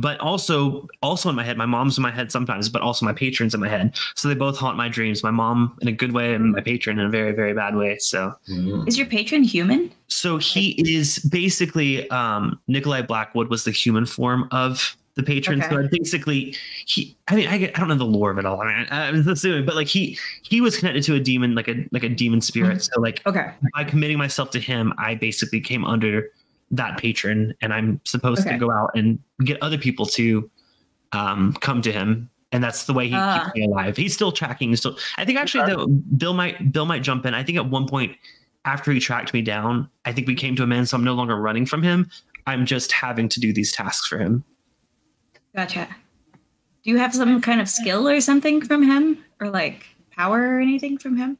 [0.00, 3.12] But also, also in my head, my mom's in my head sometimes, but also my
[3.12, 3.94] patron's in my head.
[4.14, 5.22] So they both haunt my dreams.
[5.22, 7.98] My mom in a good way, and my patron in a very, very bad way.
[7.98, 8.86] So, Mm.
[8.88, 9.90] is your patron human?
[10.08, 15.60] so he is basically um, Nikolai Blackwood was the human form of the patron.
[15.62, 15.84] So Okay.
[15.84, 16.54] I basically,
[16.86, 17.16] he.
[17.28, 18.60] I mean, I, get- I don't know the lore of it all.
[18.60, 21.68] I mean, I, I'm assuming, but like he he was connected to a demon, like
[21.68, 22.82] a like a demon spirit.
[22.82, 23.50] So like Okay.
[23.74, 26.30] by committing myself to him, I basically came under
[26.70, 28.52] that patron, and I'm supposed Okay.
[28.52, 30.50] to go out and get other people to
[31.12, 32.28] um, come to him.
[32.52, 33.44] And that's the way he Ah.
[33.44, 33.96] keeps me alive.
[33.96, 34.74] He's still tracking.
[34.76, 35.74] Still, I think actually, Okay.
[35.74, 37.34] though, Bill might Bill might jump in.
[37.34, 38.16] I think at one point
[38.64, 41.14] after he tracked me down, I think we came to a man, so I'm no
[41.14, 42.08] longer running from him.
[42.46, 44.44] I'm just having to do these tasks for him.
[45.54, 45.88] Gotcha.
[46.84, 49.24] Do you have some kind of skill or something from him?
[49.40, 51.38] Or like power or anything from him?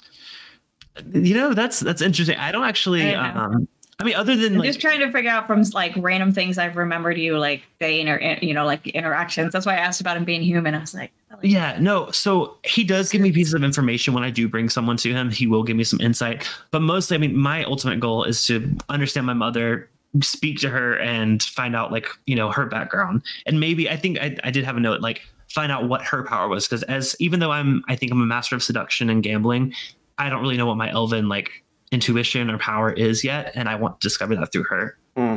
[1.12, 2.36] You know, that's that's interesting.
[2.38, 3.14] I don't actually.
[3.14, 3.40] I know.
[3.40, 6.30] um, I mean, other than I'm like, just trying to figure out from like random
[6.30, 9.52] things I've remembered you like day inter you know like interactions.
[9.54, 10.74] That's why I asked about him being human.
[10.74, 12.10] I was like, I like- Yeah, no.
[12.10, 15.30] So he does give me pieces of information when I do bring someone to him.
[15.30, 16.46] He will give me some insight.
[16.72, 19.88] But mostly, I mean, my ultimate goal is to understand my mother,
[20.20, 23.22] speak to her, and find out, like, you know, her background.
[23.46, 26.22] And maybe I think I, I did have a note, like, find out what her
[26.22, 26.66] power was.
[26.68, 29.72] Because as even though I'm, I think I'm a master of seduction and gambling,
[30.18, 33.52] I don't really know what my elven, like, intuition or power is yet.
[33.54, 34.96] And I want to discover that through her.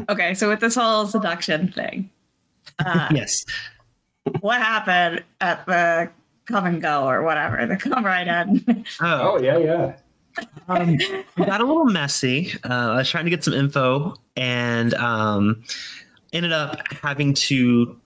[0.09, 2.09] Okay, so with this whole seduction thing,
[2.85, 3.45] uh, Yes.
[4.41, 6.09] what happened at the
[6.45, 8.85] come and go or whatever the come right in?
[9.01, 9.93] Oh, Oh yeah, yeah.
[10.67, 12.51] um, it got a little messy.
[12.63, 15.63] Uh, I was trying to get some info and um,
[16.33, 17.97] ended up having to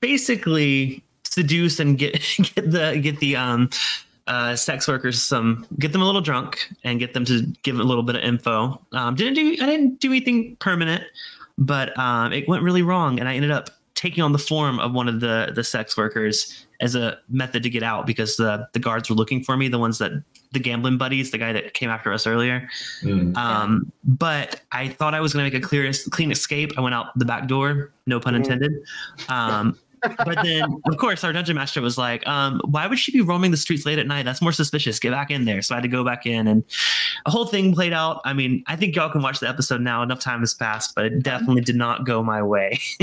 [0.00, 2.12] basically seduce and get
[2.54, 3.70] get the get the um,
[4.30, 7.82] uh, sex workers some get them a little drunk and get them to give a
[7.82, 8.80] little bit of info.
[8.92, 11.02] Um, didn't do I didn't do anything permanent,
[11.58, 14.92] but um, it went really wrong, and I ended up taking on the form of
[14.92, 18.78] one of the the sex workers as a method to get out because the the
[18.78, 20.12] guards were looking for me, the ones that
[20.52, 22.68] the gambling buddies, the guy that came after us earlier.
[23.02, 23.36] Mm.
[23.36, 26.72] Um, but I thought I was going to make a clear, clean escape.
[26.76, 28.38] I went out the back door, no pun Mhm.
[28.38, 28.72] intended.
[29.28, 33.20] Um, but then, of course, our dungeon master was like, um, "Why would she be
[33.20, 34.24] roaming the streets late at night?
[34.24, 34.98] That's more suspicious.
[34.98, 36.64] Get back in there." So I had to go back in, and
[37.26, 38.20] a whole thing played out.
[38.24, 40.02] I mean, I think y'all can watch the episode now.
[40.02, 42.78] Enough time has passed, but it definitely did not go my way.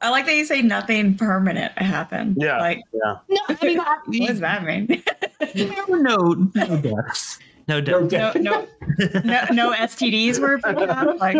[0.00, 2.36] I like that you say nothing permanent happened.
[2.38, 2.58] Yeah.
[2.58, 3.16] Like, Yeah.
[3.28, 3.78] no, I mean,
[4.20, 5.02] what does that mean?
[5.88, 8.36] no, no deaths, no No deaths.
[8.36, 8.66] no,
[8.98, 11.18] no, no, no STDs were pulled out.
[11.22, 11.36] Like,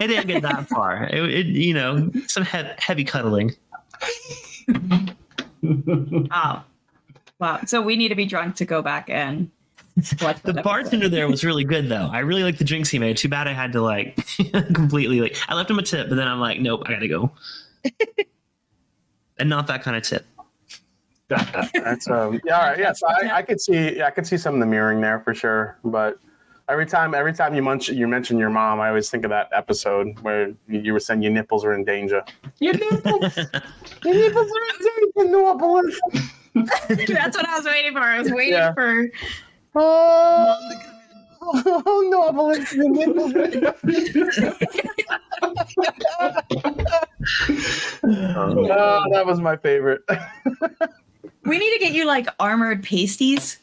[0.00, 0.40] I don't know about that.
[0.40, 0.40] No.
[0.40, 1.04] It didn't get that far.
[1.04, 3.54] It, it you know, some he- heavy cuddling.
[6.32, 6.64] oh,
[7.38, 7.60] wow.
[7.66, 9.50] So we need to be drunk to go back in.
[10.22, 12.08] watch The bartender there was really good though.
[12.12, 13.16] I really like the drinks he made.
[13.16, 14.16] Too bad I had to like
[14.74, 17.32] completely like I left him a tip, but then I'm like, nope, I gotta go.
[19.38, 20.24] and not that kind of tip.
[21.28, 22.92] That's um yeah, all right, yeah.
[22.92, 25.34] So I, I could see yeah, I could see some of the mirroring there for
[25.34, 25.76] sure.
[25.84, 26.18] But
[26.68, 29.48] every time every time you mention you mention your mom, I always think of that
[29.52, 32.22] episode where you, you were saying your nipples are in danger.
[32.58, 33.36] Your nipples,
[34.04, 34.78] your nipples are in
[35.16, 35.96] danger, Norpolis.
[36.56, 37.08] episode.
[37.16, 38.00] That's what I was waiting for.
[38.00, 38.72] I was waiting Yeah.
[38.74, 39.08] for.
[39.74, 40.56] Oh,
[41.42, 43.48] oh Norpolis, your nipples are
[48.04, 50.02] Oh, that was my favorite.
[51.44, 53.58] We need to get you like armored pasties.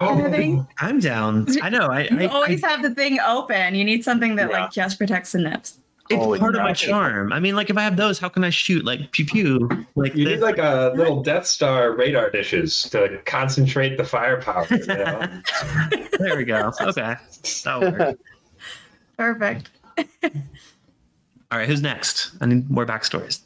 [0.00, 1.46] Oh, I'm down.
[1.62, 1.86] I know.
[1.88, 3.74] I, You I, always have the thing open.
[3.74, 4.62] You need something that Yeah.
[4.62, 5.78] like just protects the nips.
[6.10, 7.32] it's Holy part of my charm.
[7.32, 9.68] I mean, like if I have those, how can I shoot like pew pew?
[9.94, 10.34] Like You this?
[10.34, 14.66] need like a little Death Star radar dishes to concentrate the firepower.
[14.70, 15.40] You know?
[16.18, 16.72] there we go.
[16.80, 17.16] Okay,
[17.64, 18.18] that'll work.
[19.16, 19.70] Perfect.
[20.24, 22.32] All right, who's next?
[22.40, 23.40] I need more backstories.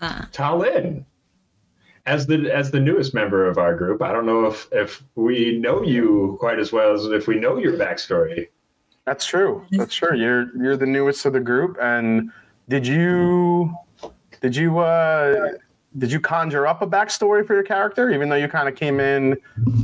[0.00, 1.04] Uh, Talin,
[2.06, 5.58] as the as the newest member of our group, I don't know if if we
[5.58, 8.48] know you quite as well as if we know your backstory.
[9.06, 9.64] That's true.
[9.70, 10.16] That's true.
[10.16, 12.30] You're you're the newest of the group, and
[12.68, 13.74] did you
[14.40, 15.52] did you uh,
[15.98, 19.00] did you conjure up a backstory for your character, even though you kind of came
[19.00, 19.36] in,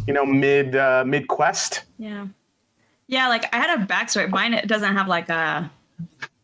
[0.06, 1.84] you know, mid uh, mid quest?
[1.98, 2.26] yeah.
[3.10, 4.30] Yeah, like I had a backstory.
[4.30, 5.68] Mine doesn't have like a,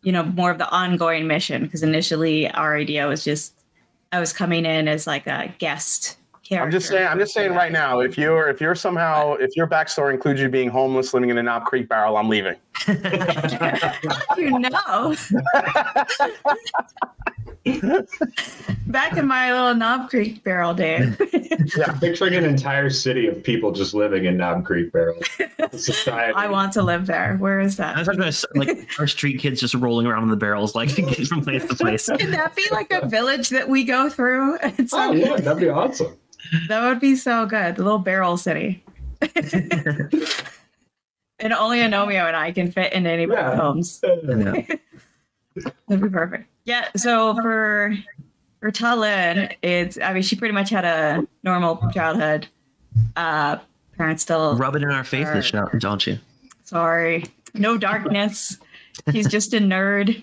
[0.03, 3.55] you know, more of the ongoing mission because initially our idea was just
[4.13, 6.65] I was coming in as like a guest character.
[6.65, 7.07] I'm just saying.
[7.07, 8.01] I'm just saying right now.
[8.01, 11.43] If you're if you're somehow if your backstory includes you being homeless, living in a
[11.43, 12.57] Knob Creek barrel, I'm leaving.
[14.37, 15.17] you know.
[18.87, 21.17] Back in my little Knob Creek barrel days.
[21.77, 25.19] Yeah, picturing an entire city of people just living in Knob Creek Barrel.
[25.73, 26.33] Society.
[26.37, 27.37] I want to live there.
[27.39, 27.97] Where is that?
[27.97, 28.17] I that?
[28.19, 31.43] was talking about like our street kids just rolling around in the barrels, like from
[31.43, 32.07] place to place.
[32.09, 34.59] Can that be like a village that we go through?
[34.63, 36.17] It's Oh so, yeah, that'd be awesome.
[36.69, 37.75] That would be so good.
[37.77, 38.85] The little barrel city.
[39.21, 39.33] and
[41.53, 43.57] only Anomio and I can fit into anybody's Yeah.
[43.57, 44.01] homes.
[44.05, 44.63] Yeah.
[45.89, 46.49] That'd be perfect.
[46.67, 46.89] Yeah.
[46.97, 47.97] So for
[48.61, 52.47] for Talin, it's I mean she pretty much had a normal childhood.
[53.17, 53.59] Uh
[53.97, 56.19] parents still Rub it in our faces, don't you?
[56.65, 57.25] sorry.
[57.55, 58.59] No darkness.
[59.13, 60.23] She's just a nerd.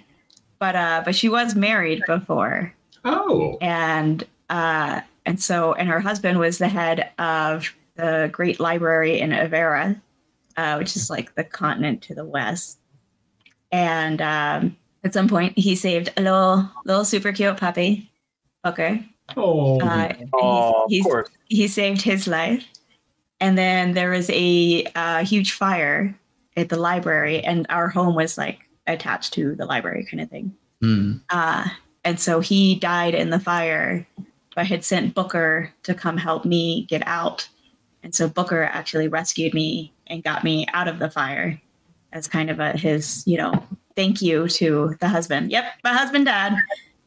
[0.60, 2.74] But uh but she was married before.
[3.06, 9.20] Oh, And uh and so and her husband was the head of the Great Library
[9.20, 10.00] in Avera,
[10.58, 12.80] uh, which is like the continent to the west.
[13.72, 18.12] And um at some point he saved a little little super cute puppy.
[18.66, 19.06] Okay.
[19.38, 21.30] oh, Uh, Oh, he's- of course.
[21.48, 22.64] he saved his life.
[23.40, 26.18] And then there was a uh, huge fire
[26.56, 30.54] at the library, and our home was like attached to the library, kind of thing.
[30.82, 31.14] Hmm.
[31.30, 31.68] Uh,
[32.06, 34.08] and so he died in the fire,
[34.56, 37.50] but had sent Booker to come help me get out.
[38.04, 41.60] And so Booker actually rescued me and got me out of the fire
[42.14, 45.52] as kind of a his, you know, thank you to the husband.
[45.52, 46.54] Yep, my husband died.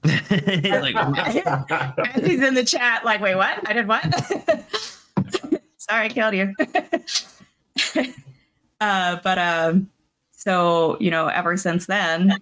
[0.04, 0.94] like,
[2.16, 3.68] As he's in the chat, like, wait, what?
[3.68, 4.04] I did what?
[5.78, 6.54] Sorry, I killed you.
[8.80, 9.88] uh, but um,
[10.32, 12.38] so you know, ever since then,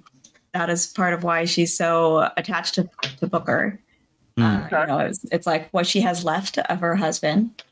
[0.52, 3.80] that is part of why she's so attached to, to Booker.
[4.36, 7.62] Uh, you know, it's, it's like what she has left of her husband,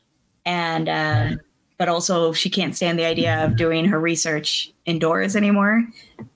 [0.44, 1.40] and um,
[1.76, 5.84] but also she can't stand the idea of doing her research indoors anymore.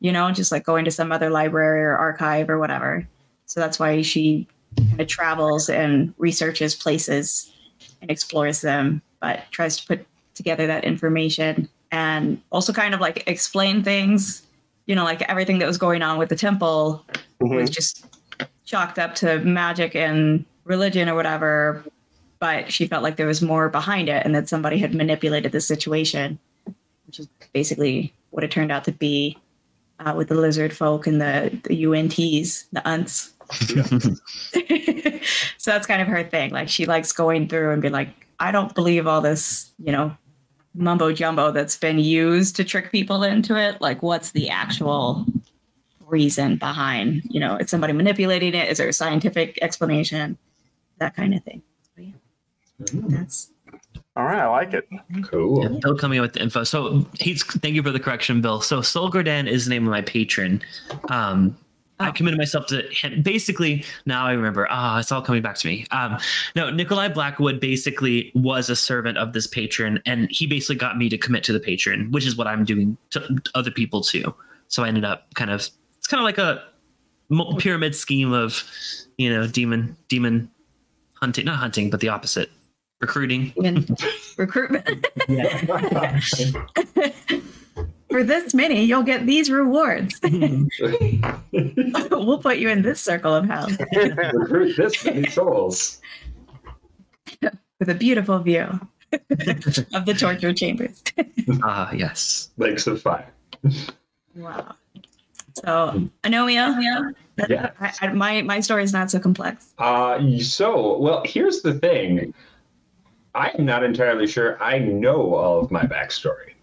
[0.01, 3.07] You know, just like going to some other library or archive or whatever.
[3.47, 7.53] So that's why she kind of travels and researches places
[8.01, 13.25] and explores them, but tries to put together that information and also kind of like
[13.27, 14.43] explain things.
[14.87, 17.05] You know, like everything that was going on with the temple
[17.41, 17.55] mm-hmm.
[17.55, 18.07] was just
[18.65, 21.85] chalked up to magic and religion or whatever.
[22.39, 25.61] But she felt like there was more behind it and that somebody had manipulated the
[25.61, 26.39] situation,
[27.07, 29.39] which is basically what it turned out to be
[29.99, 33.33] uh, with the lizard folk and the, the yuan-tis, the yuan-tis.
[35.57, 36.51] so that's kind of her thing.
[36.51, 40.15] Like she likes going through and be like, I don't believe all this, you know,
[40.75, 43.81] mumbo jumbo that's been used to trick people into it.
[43.81, 45.25] Like, what's the actual
[46.01, 48.69] reason behind, you know, is somebody manipulating it?
[48.69, 50.37] Is there a scientific explanation?
[50.99, 51.63] That kind of thing.
[51.95, 52.13] But yeah,
[53.09, 53.51] that's
[54.17, 54.89] All right, I like it.
[55.25, 55.63] cool.
[55.63, 56.65] Yeah, Bill coming up with the info.
[56.65, 58.61] So he's thank you for the correction, Bill.
[58.61, 60.63] So Sol Gordon is the name of my patron.
[61.11, 61.57] Um,
[61.99, 62.13] I Oh.
[62.13, 63.23] committed myself to him.
[63.23, 64.67] Basically, now I remember.
[64.71, 65.87] Ah, it's all coming back to me.
[65.93, 66.19] Um,
[66.55, 71.09] no, Nikolai Blackwood basically was a servant of this patron, and he basically got me
[71.09, 74.35] to commit to the patron, which is what I'm doing to other people too.
[74.69, 75.61] So I ended up kind of
[75.97, 76.63] it's kind of like a
[77.59, 78.63] pyramid scheme of,
[79.17, 80.51] you know, demon demon
[81.15, 82.51] hunting, not hunting, but the opposite,
[83.01, 83.53] recruiting.
[83.57, 83.87] even
[84.37, 85.07] recruitment.
[88.11, 90.15] For this many, you'll get these rewards.
[90.23, 90.69] we'll
[92.39, 93.69] put you in this circle of hell
[94.33, 96.01] Recruit this many souls.
[97.43, 98.63] with a beautiful view
[99.13, 101.03] of the torture chambers.
[101.63, 102.51] Ah, yes.
[102.57, 103.31] Lakes of fire.
[104.35, 104.75] Wow.
[105.55, 107.13] So, Anomio,
[107.49, 107.71] Yeah.
[107.81, 109.73] I, I, my my story is not so complex.
[109.79, 112.35] Uh, so, well, here's the thing.
[113.37, 116.55] I'm not entirely sure I know all of my backstory.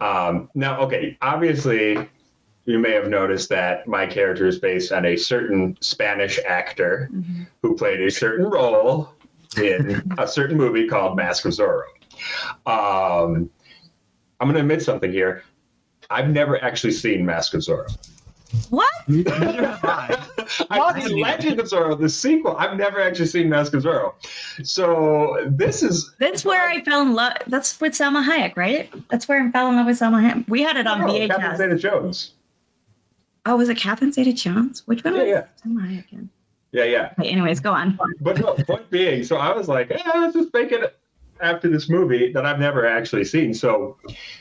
[0.00, 2.08] Um, now, okay, obviously,
[2.64, 7.10] you may have noticed that my character is based on a certain Spanish actor
[7.60, 9.12] who played a certain role
[9.56, 11.82] in a certain movie called Mask of Zorro.
[12.66, 13.50] Um,
[14.38, 15.42] I'm going to admit something here.
[16.08, 17.88] I've never actually seen Mask of Zorro.
[18.68, 18.90] What?
[20.70, 22.56] I've seen Legend of Zorro, the sequel.
[22.56, 24.14] I've never actually seen Mask of Zorro.
[24.64, 27.34] So this is That's where I fell in love.
[27.46, 28.92] That's with Salma Hayek, right?
[29.08, 30.48] That's where I fell in love with Salma Hayek.
[30.48, 31.56] We had it on oh, Captain VHS.
[31.58, 32.32] Zeta Jones.
[33.46, 34.86] Oh, was it Catherine Zeta Jones?
[34.86, 35.44] Which one Yeah, was yeah.
[35.64, 36.30] Salma Hayek in?
[36.72, 37.12] Yeah, yeah.
[37.18, 37.98] Okay, anyways, go on.
[38.20, 40.96] But no, point being, so I was like, eh, let's just make it
[41.40, 43.54] after this movie that I've never actually seen.
[43.54, 43.96] So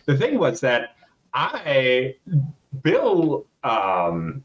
[0.06, 0.96] the thing was that
[1.34, 2.16] I
[2.84, 4.44] Bill um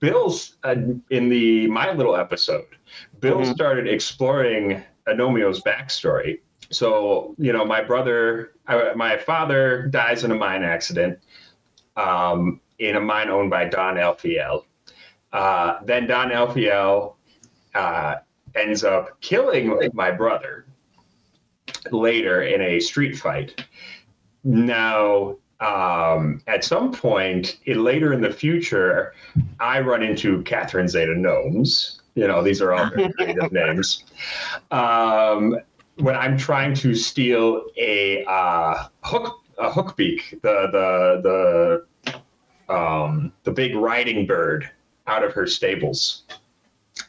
[0.00, 0.74] Bill's uh,
[1.10, 2.66] in the My Little episode.
[3.20, 3.54] Bill Mhm.
[3.54, 6.40] started exploring Anomio's backstory.
[6.70, 11.18] So you know, my brother, uh, my father dies in a mine accident
[11.96, 14.64] um, in a mine owned by Don Elfiel.
[15.32, 17.14] Uh, then Don Elfiel
[17.74, 18.16] uh,
[18.54, 20.66] ends up killing my brother
[21.90, 23.64] later in a street fight.
[24.42, 29.14] Now, um, at some point in, later in the future,
[29.60, 32.02] I run into Catherine Zeta Gnomes.
[32.14, 34.04] You know, these are all creative names.
[34.70, 35.56] Um,
[35.96, 41.84] when I'm trying to steal a uh, hook, a hook beak, the the
[42.68, 44.68] the um, the big riding bird
[45.06, 46.24] out of her stables.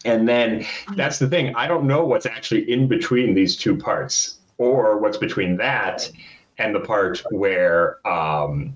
[0.03, 1.55] And then that's the thing.
[1.55, 6.09] I don't know what's actually in between these two parts, or what's between that
[6.57, 8.75] and the part where um,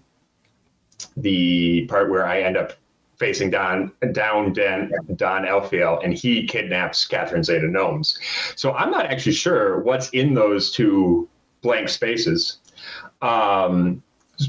[1.17, 2.73] the part where I end up
[3.17, 8.17] facing Don down Dan, Don Elfiel, and he kidnaps Catherine Zeta Gnomes.
[8.55, 11.27] So I'm not actually sure what's in those two
[11.61, 12.59] blank spaces.
[13.21, 14.01] Um,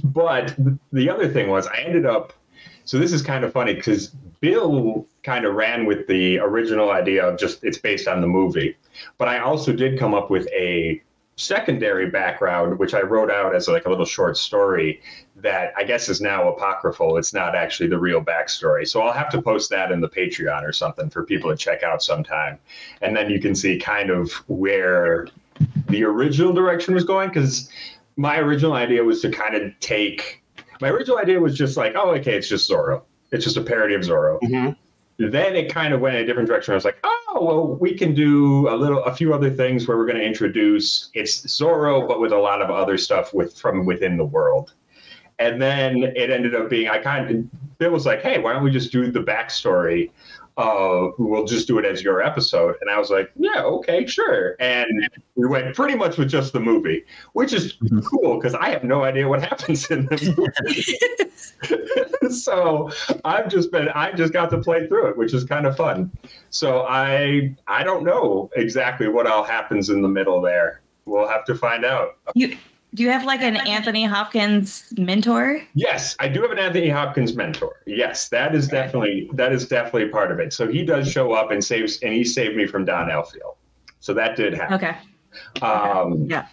[0.05, 0.55] but
[0.93, 2.33] the other thing was I ended up.
[2.85, 4.09] So this is kind of funny because
[4.41, 8.77] Bill kind of ran with the original idea of just it's based on the movie,
[9.19, 11.03] but I also did come up with a
[11.41, 15.01] secondary background, which I wrote out as like a little short story
[15.37, 17.17] that I guess is now apocryphal.
[17.17, 18.87] It's not actually the real backstory.
[18.87, 21.83] So I'll have to post that in the Patreon or something for people to check
[21.83, 22.59] out sometime.
[23.01, 25.29] And then you can see kind of where
[25.89, 27.29] the original direction was going.
[27.31, 27.71] Because
[28.17, 30.43] my original idea was to kind of take,
[30.81, 33.03] my original idea was just like, oh, okay, it's just Zorro.
[33.33, 34.77] It's just a parody of Zorro Mhm.
[35.29, 36.73] Then it kind of went in a different direction.
[36.73, 39.99] I was like, oh, well, we can do a little, a few other things where
[39.99, 43.85] we're going to introduce it's Zorro, but with a lot of other stuff with from
[43.85, 44.73] within the world.
[45.39, 48.63] And then it ended up being, I kind of, Bill was like, hey, why don't
[48.63, 50.11] we just do the backstory?
[50.61, 52.75] Uh, we'll just do it as your episode.
[52.83, 54.57] And I was like, yeah, okay, sure.
[54.61, 58.05] And we went pretty much with just the movie, which is Mhm.
[58.05, 62.31] cool because I have no idea what happens in the movie.
[62.35, 62.91] so
[63.25, 66.11] I've just been I just got to play through it, which is kind of fun.
[66.51, 70.83] So I I don't know exactly what all happens in the middle there.
[71.07, 72.17] We'll have to find out.
[72.35, 72.57] You
[72.95, 75.63] do you have like an Anthony Hopkins mentor?
[75.75, 77.83] Yes, I do have an Anthony Hopkins mentor.
[77.87, 80.53] Yes, that is definitely that is definitely part of it.
[80.53, 83.57] So he does show up and saves and he saved me from Don Elfiel.
[84.01, 84.75] So that did happen.
[84.75, 84.97] Okay.
[85.63, 86.47] Um, Yeah.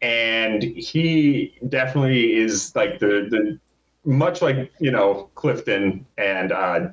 [0.00, 3.58] And he definitely is like the the
[4.04, 6.88] much like you know Clifton and uh,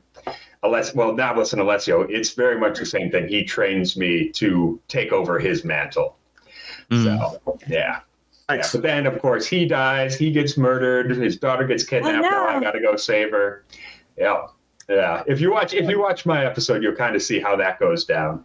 [0.64, 2.02] Aless well Navlis and Alessio.
[2.02, 3.28] It's very much the same thing.
[3.28, 6.18] He trains me to take over his mantle.
[6.92, 7.04] Mm.
[7.04, 8.02] So yeah.
[8.50, 10.16] Yeah, but then of course he dies.
[10.18, 11.12] He gets murdered.
[11.12, 12.26] His daughter gets kidnapped.
[12.26, 12.46] Oh, no.
[12.48, 13.66] I got to go save her.
[14.18, 14.48] Yeah,
[14.90, 15.24] yeah.
[15.28, 18.06] If you watch, if you watch my episode, you'll kind of see how that goes
[18.06, 18.44] down.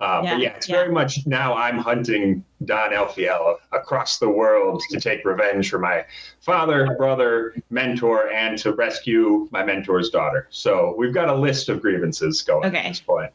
[0.00, 0.76] Uh, Yeah, but yeah, it's yeah.
[0.76, 1.54] very much now.
[1.54, 6.04] I'm hunting Don Elfiel across the world to take revenge for my
[6.40, 10.46] father, brother, mentor, and to rescue my mentor's daughter.
[10.50, 12.78] So we've got a list of grievances going Okay.
[12.78, 13.30] at this point.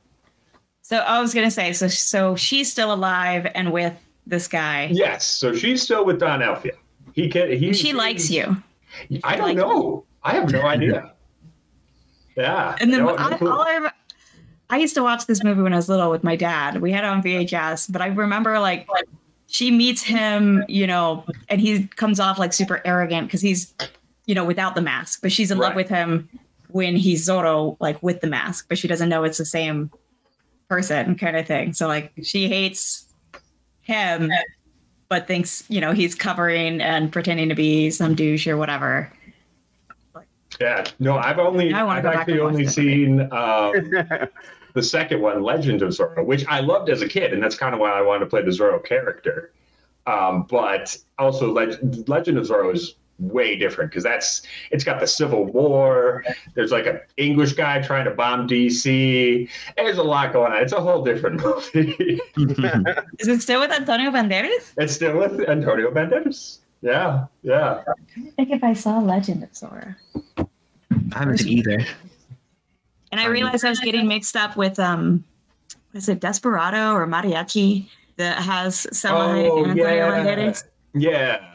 [0.81, 3.93] So I was gonna say, so so she's still alive and with
[4.27, 4.89] this guy.
[4.91, 5.25] Yes.
[5.25, 6.71] So she's still with Don Elfiel.
[7.13, 7.51] He can.
[7.51, 7.73] He.
[7.73, 8.57] She likes you.
[9.23, 10.05] I don't like- know.
[10.23, 11.11] I have no idea.
[12.37, 12.75] Yeah.
[12.81, 13.49] And then No- no I, clue.
[13.49, 13.91] all I, rem-
[14.69, 16.81] I used to watch this movie when I was little with my dad.
[16.81, 18.87] We had it on VHS, but I remember like
[19.47, 23.73] she meets him, you know, and he comes off like super arrogant because he's,
[24.25, 26.27] you know, without the mask, but she's in love with him
[26.69, 29.89] when he's Zorro, like with the mask, but she doesn't know it's the same
[30.67, 31.71] person kind of thing.
[31.71, 33.04] So like she hates
[33.85, 34.31] him,
[35.07, 39.11] but thinks, you know, he's covering and pretending to be some douche or whatever.
[40.59, 40.85] yeah.
[40.99, 41.73] No, I've only.
[41.73, 43.73] I I've actually only seen um,
[44.73, 47.73] the second one, Legend of Zorro, which I loved as a kid, and that's kind
[47.73, 49.51] of why I wanted to play the Zorro character.
[50.07, 54.41] Um, but also, Leg- Legend of Zorro is way different because that's
[54.71, 56.23] it's got the Civil War.
[56.53, 59.49] There's like an English guy trying to bomb DC.
[59.77, 60.61] There's a lot going on.
[60.61, 62.19] It's a whole different movie.
[63.19, 64.73] Is it still with Antonio Banderas?
[64.77, 66.59] it's still with Antonio Banderas.
[66.81, 67.83] Yeah, yeah.
[67.87, 69.95] I think if I saw Legend of Zorro.
[70.37, 71.85] I haven't seen either.
[73.11, 75.23] And I realized I was getting mixed up with um
[75.93, 77.87] is it Desperado or Mariachi
[78.17, 80.25] that has Salma Hayek Oh, and Antonio yeah.
[80.25, 80.63] Banderas?
[80.93, 81.54] Yeah,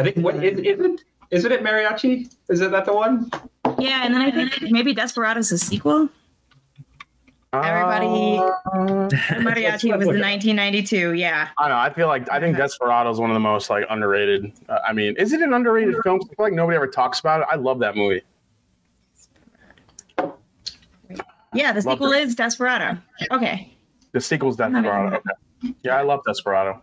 [0.00, 1.00] I think what is, is it?
[1.30, 2.32] Isn't it mariachi?
[2.48, 3.30] Is it that the one?
[3.78, 6.08] Yeah, and then I think maybe Desperado's a sequel.
[7.52, 8.40] Everybody-
[8.72, 9.08] Uh,
[9.42, 11.14] Mariachi was in 1992.
[11.14, 11.48] Yeah.
[11.58, 11.76] I don't know.
[11.82, 14.52] I feel like I think Desperado is one of the most like underrated.
[14.68, 16.20] Uh, I mean, is it an underrated film?
[16.22, 17.48] I feel like nobody ever talks about it.
[17.50, 18.22] I love that movie.
[21.52, 22.22] Yeah, the Love sequel it.
[22.22, 22.98] is Desperado.
[23.32, 23.72] Okay.
[24.12, 25.16] The sequel's not Desperado.
[25.16, 25.74] Okay.
[25.82, 26.80] Yeah, I love Desperado.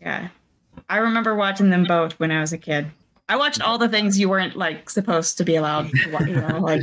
[0.00, 0.28] Yeah.
[0.90, 2.90] I remember watching them both when I was a kid.
[3.28, 6.34] I watched all the things you weren't like supposed to be allowed to watch, you
[6.34, 6.82] know, like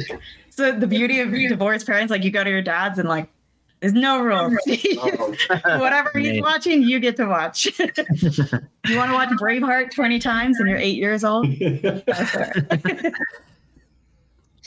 [0.49, 3.27] so the beauty of divorced parents, like you go to your dad's and like
[3.81, 4.53] there's no rules.
[5.65, 7.65] Whatever he's watching, you get to watch.
[7.79, 11.47] you want to watch Braveheart 20 times and you're eight years old?
[11.59, 13.13] Go for it.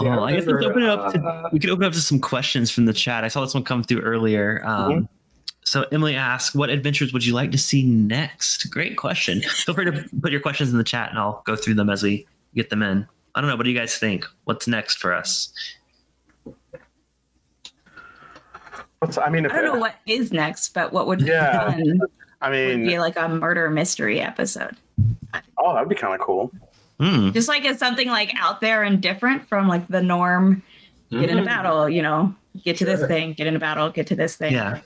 [0.02, 2.00] Yeah, Oh, I guess let's open it up to uh, we could open up to
[2.00, 3.24] some questions from the chat.
[3.24, 4.62] I saw this one come through earlier.
[4.64, 5.08] Um,
[5.70, 9.40] So Emily asked, "What adventures would you like to see next?" Great question.
[9.42, 12.02] Feel free to put your questions in the chat, and I'll go through them as
[12.02, 13.06] we get them in.
[13.36, 13.54] I don't know.
[13.54, 14.26] What do you guys think?
[14.46, 15.52] What's next for us?
[18.98, 21.70] What's, I mean, if, I don't know what is next, but what would Yeah.
[21.76, 22.00] be fun
[22.40, 24.76] I would mean, be like a murder mystery episode.
[25.56, 26.50] oh, that'd be kind of cool.
[26.98, 27.30] Hmm.
[27.30, 30.64] Just like it's something like out there and different from like the norm.
[31.12, 31.46] Get in a Mhm.
[31.46, 34.52] battle, you know, get to this thing, get in a battle, get to this thing.
[34.52, 34.80] Yeah.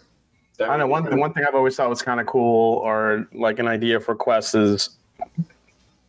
[0.59, 2.79] That I know would be one one thing I've always thought was kind of cool,
[2.79, 4.91] or like an idea for quests, is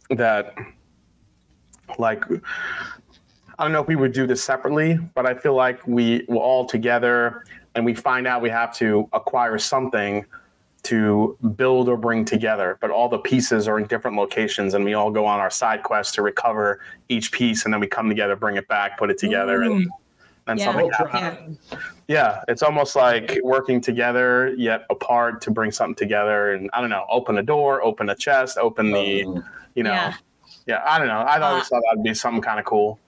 [0.09, 0.55] that
[1.97, 2.23] like
[3.57, 6.37] I don't know if we would do this separately, but I feel like we were
[6.37, 10.25] all together and we find out we have to acquire something
[10.83, 14.93] to build or bring together, but all the pieces are in different locations and we
[14.93, 16.79] all go on our side quest to recover
[17.09, 19.89] each piece and then we come together, bring it back, put it together and mm.
[20.45, 20.65] then Yeah.
[20.65, 21.17] something Ultra.
[21.17, 21.59] happens.
[22.07, 26.91] Yeah, it's almost like working together yet apart to bring something together and I don't
[26.91, 29.43] know, open a door, open a chest, open the, Um,
[29.73, 30.13] you know, Yeah.
[30.67, 31.19] yeah, I don't know.
[31.19, 32.99] I always Uh, thought that'd be something kind of cool.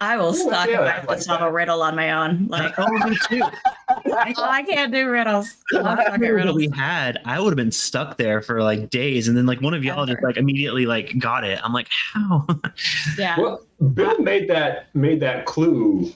[0.00, 1.96] I will Ooh, suck yeah, if I I have like to solve a riddle on
[1.96, 2.46] my own.
[2.48, 3.42] Like, Oh, me too.
[4.14, 5.56] I can't do riddles.
[5.74, 6.54] I'll suck at that riddles.
[6.56, 9.74] we had, I would have been stuck there for like days, and then like one
[9.74, 11.58] of y'all just like immediately like got it.
[11.64, 12.46] I'm like, how?
[13.18, 13.36] Yeah.
[13.40, 13.60] Well,
[13.94, 16.12] Bill made that made that clue.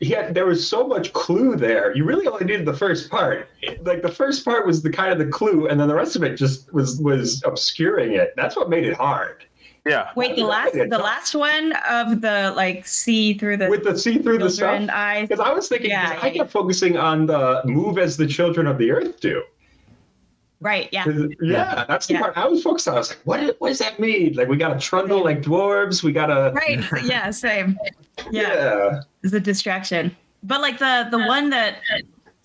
[0.00, 1.94] He had, there was so much clue there.
[1.96, 3.48] You really only needed the first part.
[3.82, 6.22] Like the first part was the kind of the clue, and then the rest of
[6.22, 8.32] it just was was obscuring it.
[8.36, 9.44] That's what made it hard.
[9.84, 10.10] Yeah.
[10.14, 14.18] Wait, the last the last one of the like see through the With the see
[14.18, 14.70] through the stuff.
[14.70, 15.28] children eyes.
[15.28, 18.66] Because I was thinking, Yeah, I yeah, kept focusing on the move as the children
[18.66, 19.42] of the earth do.
[20.60, 21.04] Right, Yeah.
[21.40, 22.20] Yeah, that's the Yeah.
[22.20, 22.94] part I was focused on.
[22.94, 24.34] I was like, what, what does that mean?
[24.34, 26.02] Like, we got to trundle like dwarves.
[26.02, 26.52] We got to.
[26.52, 26.84] Right.
[27.04, 27.78] Yeah, same.
[28.32, 28.52] Yeah.
[28.54, 29.00] Yeah.
[29.22, 30.16] It's a distraction.
[30.42, 31.78] But like the the one that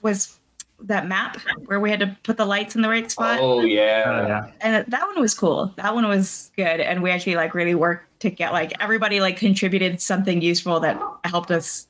[0.04, 0.38] was
[0.82, 3.40] that map where we had to put the lights in the right spot.
[3.42, 4.28] Oh, Oh, yeah.
[4.28, 4.52] yeah.
[4.62, 8.20] and that one was cool that one was good and we actually like really worked
[8.20, 11.88] to get like everybody like contributed something useful that helped us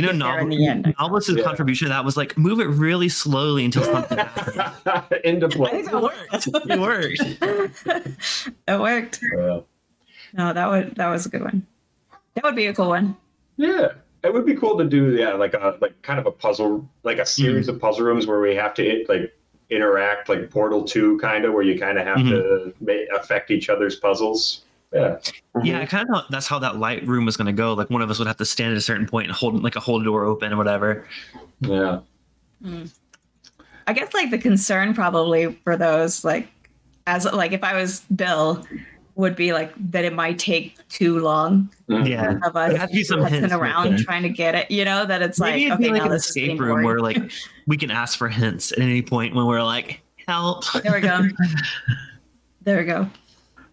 [0.00, 0.94] You know, Get there in Novel, the end.
[0.98, 1.44] Novelis's Yeah.
[1.44, 5.20] contribution to that was like move it really slowly until something happens.
[5.24, 5.82] Into play.
[5.82, 8.54] that worked it worked.
[8.68, 9.60] it worked Yeah.
[10.32, 11.66] no that would that was a good one
[12.34, 13.16] that would be a cool one
[13.56, 13.88] Yeah,
[14.22, 15.14] it would be cool to do.
[15.16, 17.76] Yeah, like a like kind of a puzzle, like a series mm-hmm.
[17.76, 19.34] of puzzle rooms where we have to like
[19.70, 22.30] interact, like Portal Two, kind of where you kind of have mm-hmm.
[22.30, 24.62] to ma- affect each other's puzzles.
[24.92, 25.18] Yeah,
[25.62, 27.74] Yeah, I kind of thought that's how that light room was going to go.
[27.74, 29.76] Like one of us would have to stand at a certain point and hold like
[29.76, 31.06] a hold door open or whatever.
[31.60, 32.00] yeah.
[33.86, 36.48] i guess like the concern probably for those like
[37.06, 38.64] as like if i was bill
[39.14, 42.08] would be like that it might take too long Mhm.
[42.08, 42.38] Yeah.
[42.44, 44.02] of us There has to be some hints, around okay.
[44.04, 46.06] trying to get it you know that it's Maybe like it'd be okay like now
[46.06, 46.84] an this escape room boring.
[46.86, 47.30] where like
[47.66, 50.64] we can ask for hints at any point when we're like, help.
[50.82, 51.22] there we go
[52.62, 53.08] there we go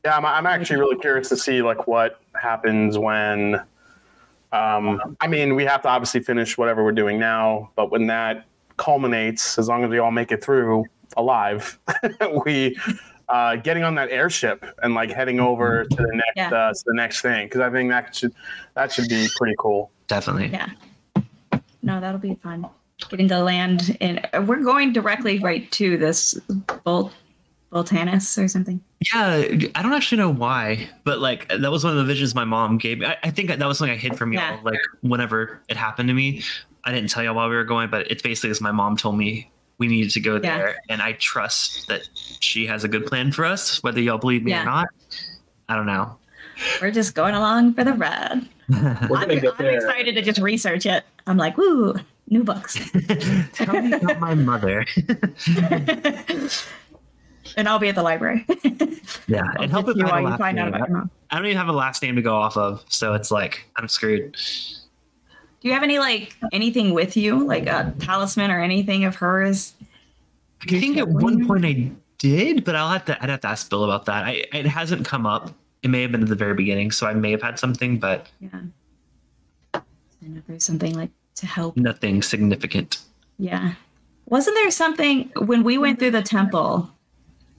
[0.07, 3.55] Yeah, I'm, I'm actually really curious to see like what happens when.
[4.53, 8.45] Um, I mean, we have to obviously finish whatever we're doing now, but when that
[8.77, 10.85] culminates, as long as we all make it through
[11.17, 11.77] alive,
[12.45, 12.77] we
[13.27, 16.51] uh, getting on that airship and like heading over to the next Yeah.
[16.53, 18.33] uh, to the next thing because I think that should
[18.75, 19.91] that should be pretty cool.
[20.07, 20.47] Definitely.
[20.47, 20.69] Yeah.
[21.81, 22.65] No, that'll be fun.
[23.09, 24.21] Getting to land in.
[24.45, 26.35] We're going directly right to this
[26.85, 27.11] Bolt,
[27.71, 28.81] Boltanus or something.
[29.13, 29.45] Yeah,
[29.75, 32.77] I don't actually know why, but like that was one of the visions my mom
[32.77, 33.05] gave me.
[33.05, 34.41] I, I think that was something I hid from y'all.
[34.41, 34.59] Yeah.
[34.63, 36.43] Like whenever it happened to me,
[36.85, 39.17] I didn't tell y'all while we were going, but it's basically as my mom told
[39.17, 40.57] me we needed to go Yeah.
[40.57, 42.07] there, and I trust that
[42.39, 44.63] she has a good plan for us, whether y'all believe me Yeah.
[44.63, 44.87] or not.
[45.69, 46.17] I don't know.
[46.81, 48.47] We're just going along for the ride.
[48.73, 51.03] I'm, gonna I'm excited to just research it.
[51.27, 51.93] I'm like, woo,
[52.29, 52.79] new books.
[53.53, 54.85] Tell me about my mother.
[57.57, 58.45] and I'll be at the library.
[59.29, 60.73] Yeah, I'll and help get if you I, while you last find out name.
[60.75, 61.11] about your mom.
[61.31, 63.87] I don't even have a last name to go off of, so it's like I'm
[63.89, 64.33] screwed.
[64.33, 69.73] Do you have any like anything with you, like a talisman or anything of hers?
[70.61, 73.69] I think at one point I did, but I'll have to I'd have to ask
[73.69, 74.25] Bill about that.
[74.25, 75.53] I it hasn't come up.
[75.83, 78.27] It may have been at the very beginning, so I may have had something, but
[78.39, 78.61] Yeah.
[79.73, 79.81] I
[80.27, 81.77] know there's something like to help.
[81.77, 82.99] nothing significant.
[83.39, 83.73] Yeah.
[84.25, 86.89] Wasn't there something when we went through the temple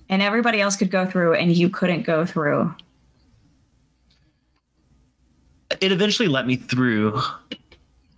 [0.09, 2.75] and everybody else could go through and you couldn't go through?
[5.81, 7.21] It eventually let me through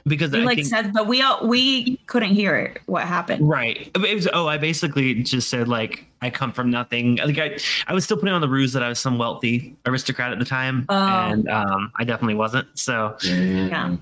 [0.06, 2.80] because You I like think said, but we all we couldn't hear it.
[2.86, 3.46] What happened?
[3.48, 3.90] Right.
[3.94, 7.16] It was, oh, I basically just said like I come from nothing.
[7.16, 10.32] Like I, I was still putting on the ruse that I was some wealthy aristocrat
[10.32, 10.94] at the time, Oh.
[10.96, 12.68] and um, I definitely wasn't.
[12.78, 13.96] So, Yeah.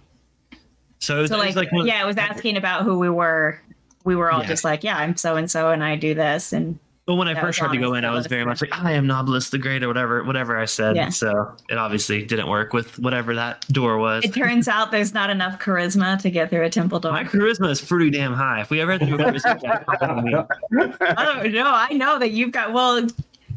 [0.99, 3.09] so it was, So it was like, like, yeah, it was asking about who we
[3.09, 3.61] were.
[4.05, 4.49] We were all Yeah.
[4.49, 6.78] just like, yeah, I'm so and so, and I do this, and
[7.09, 8.93] But when I that first tried to go in, I was very much like, I
[8.93, 10.95] am Nobilis the Great or whatever, whatever I said.
[10.95, 11.09] Yeah.
[11.09, 14.27] So it obviously didn't work with whatever that door was.
[14.27, 17.13] it turns out there's not enough charisma to get through a temple door.
[17.13, 18.61] My charisma is pretty damn high.
[18.61, 20.35] If we ever had to do a charisma check, probably.
[20.35, 21.73] I don't know.
[21.75, 23.09] I know that you've got well,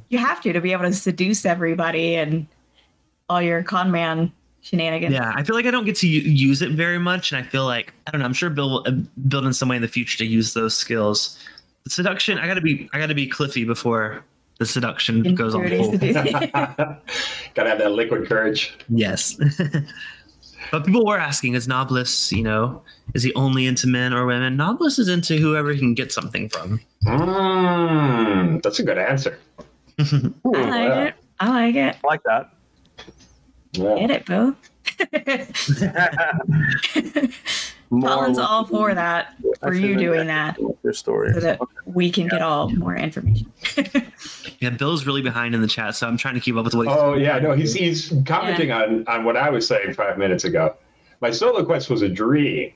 [0.07, 2.47] you have to to be able to seduce everybody and
[3.27, 4.31] all your con man
[4.61, 5.13] shenanigans.
[5.13, 7.65] Yeah, I feel like I don't get to use it very much, and I feel
[7.65, 8.25] like I don't know.
[8.25, 8.91] I'm sure Bill will uh,
[9.27, 11.37] build in some way in the future to use those skills.
[11.83, 14.23] The seduction, I gotta be, I gotta be Cliffy before
[14.61, 15.91] the seduction goes on full.
[15.97, 18.77] Gotta have that liquid courage.
[18.89, 19.33] Yes,
[20.71, 22.83] but people were asking, is Nobilis, you know,
[23.15, 24.55] is he only into men or women?
[24.55, 26.79] Nobilis is into whoever he can get something from.
[27.05, 29.39] Mm, that's a good answer.
[29.99, 31.03] Ooh, I like yeah.
[31.05, 31.15] it.
[31.39, 31.95] I like it.
[32.03, 32.53] I like that.
[33.73, 33.95] Yeah.
[33.95, 34.55] Get it, Boo.
[37.91, 41.33] Colin's all for that, for you doing that, Your story.
[41.33, 43.51] so that we can get all more information.
[44.59, 46.87] Yeah, Bill's really behind in the chat, so I'm trying to keep up with what.
[46.87, 50.43] He's, Oh yeah, no, he's he's commenting on on what I was saying five minutes
[50.43, 50.75] ago.
[51.19, 52.71] My solo quest was a dream.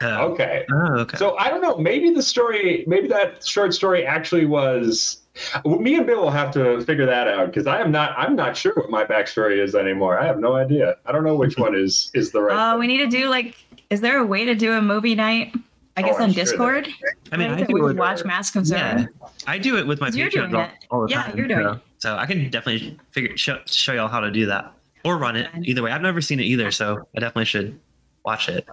[0.00, 0.64] Oh, Okay.
[0.72, 1.16] oh, okay.
[1.18, 1.76] So I don't know.
[1.76, 5.22] Maybe the story, maybe that short story actually was.
[5.64, 8.14] Well, Me and Bill will have to figure that out because I am not.
[8.18, 10.18] I'm not sure what my backstory is anymore.
[10.18, 10.96] I have no idea.
[11.06, 12.56] I don't know which one is is the right.
[12.56, 12.80] Uh, oh, thing.
[12.80, 13.56] we need to do like.
[13.90, 15.54] Is there a way to do a movie night?
[15.96, 16.88] I Oh, guess I'm on sure Discord.
[17.32, 17.66] I mean, I Right?
[17.66, 17.84] do we it.
[17.84, 19.06] could watch Mask of Yeah,
[19.46, 20.74] I do it with my You're patrons doing all, it.
[20.90, 21.36] all the Yeah, time.
[21.38, 21.80] you're doing so, it.
[21.98, 24.72] so I can definitely figure show, show y'all how to do that
[25.04, 25.48] or run it.
[25.64, 27.80] Either way, I've never seen it either, so I definitely should
[28.24, 28.68] watch it.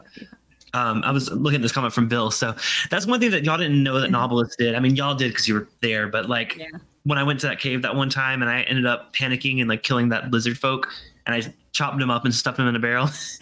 [0.75, 2.53] Um, I was looking at this comment from Bill, so
[2.89, 4.75] that's one thing that y'all didn't know that novelists did.
[4.75, 6.65] I mean, y'all did because you were there, but like Yeah.
[7.03, 9.69] when I went to that cave that one time and I ended up panicking and
[9.69, 10.89] like killing that lizard folk,
[11.25, 13.09] and I chopped him up and stuffed him in a barrel.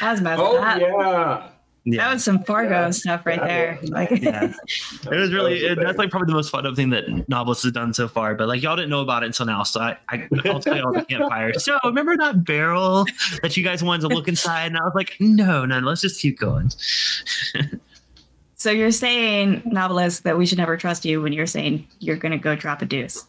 [0.00, 0.78] That was messed Oh up.
[0.80, 1.48] yeah.
[1.96, 2.90] That was some Fargo Yeah.
[2.90, 3.78] stuff right That there.
[3.82, 4.52] Like, Yeah.
[5.10, 7.72] It was really it, that's like probably the most fun up thing that Novelist has
[7.72, 8.34] done so far.
[8.34, 10.82] But like y'all didn't know about it until now, so I, I I'll tell you
[10.84, 11.54] all the campfire.
[11.54, 13.06] So remember that barrel
[13.42, 16.20] that you guys wanted to look inside, and I was like, no, no, let's just
[16.20, 16.70] keep going.
[18.56, 22.32] so you're saying, novelist, that we should never trust you when you're saying you're going
[22.32, 23.24] to go drop a deuce.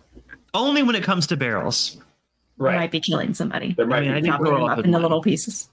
[0.53, 1.97] Only when it comes to barrels.
[2.57, 2.75] Right.
[2.75, 3.73] might be killing somebody.
[3.77, 4.15] There might I mean, be.
[4.15, 5.69] didn't chopping grow them up up into little pieces.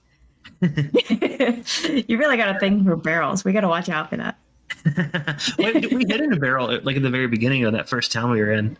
[0.61, 3.43] you really got a thing for barrels.
[3.43, 4.37] We got to watch out for that.
[5.57, 8.31] Wait, we hit in a barrel like at the very beginning of that first town
[8.31, 8.77] we were in.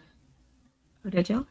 [1.06, 1.46] Oh, did you?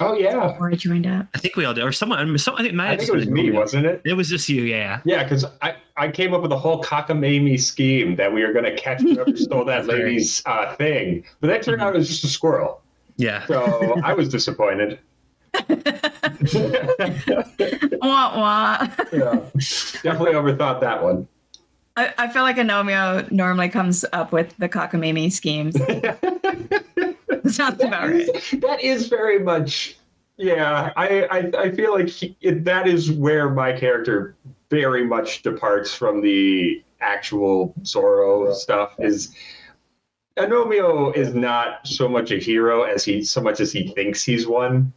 [0.00, 0.56] Oh yeah.
[0.58, 1.26] Or I joined up.
[1.34, 2.36] I think we all did, or someone.
[2.38, 3.60] Some, I think, might I have think it was been me, Romeo.
[3.60, 4.02] wasn't it?
[4.04, 5.00] It was just you, yeah.
[5.04, 8.64] Yeah, because I, I came up with a whole cockamamie scheme that we were going
[8.64, 11.24] to catch whoever stole that lady's uh, thing.
[11.40, 12.80] But that turned out it was just a squirrel.
[13.16, 13.46] Yeah.
[13.46, 14.98] So I was disappointed.
[18.02, 18.88] Wah, wah.
[19.12, 19.38] yeah.
[20.02, 21.28] Definitely overthought that one.
[21.96, 25.76] I, I feel like Anomio normally comes up with the cockamamie schemes.
[27.54, 28.60] Sounds about That right.
[28.60, 29.96] that is very much,
[30.36, 30.92] yeah.
[30.96, 34.34] I I, I feel like he, it, that is where my character
[34.70, 38.94] very much departs from the actual Zorro stuff.
[38.98, 39.34] Is
[40.38, 44.46] Anomio is not so much a hero as he so much as he thinks he's
[44.46, 44.92] one.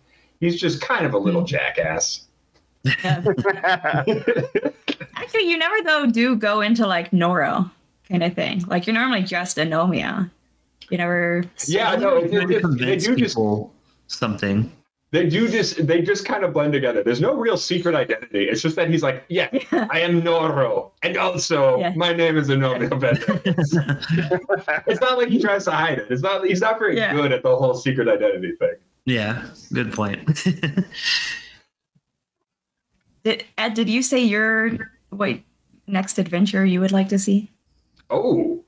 [0.46, 2.28] He's just kind of a little jackass.
[2.84, 3.24] Yeah.
[5.16, 7.72] Actually, you never though do go into like Noro
[8.08, 8.64] kind of thing.
[8.68, 10.30] Like you're normally just Anomio.
[10.92, 11.44] You never.
[11.66, 13.36] Yeah, no, it, Trying to it, it, they do just
[14.08, 14.72] something.
[15.10, 17.02] they do just they just kind of blend together.
[17.04, 18.44] There's no real secret identity.
[18.44, 19.88] It's just that he's like, yeah, Yeah.
[19.90, 21.94] I am Noro, and also Yeah.
[21.96, 23.42] my name is Anomio Bender.
[24.86, 26.12] it's not like he tries to hide it.
[26.12, 26.46] It's not.
[26.46, 27.16] He's not very Yeah.
[27.16, 28.76] good at the whole secret identity thing.
[29.06, 30.44] Yeah, good point.
[33.26, 35.40] Did, Ed, did you say your what
[35.88, 37.50] next adventure you would like to see?
[38.12, 38.64] Oh,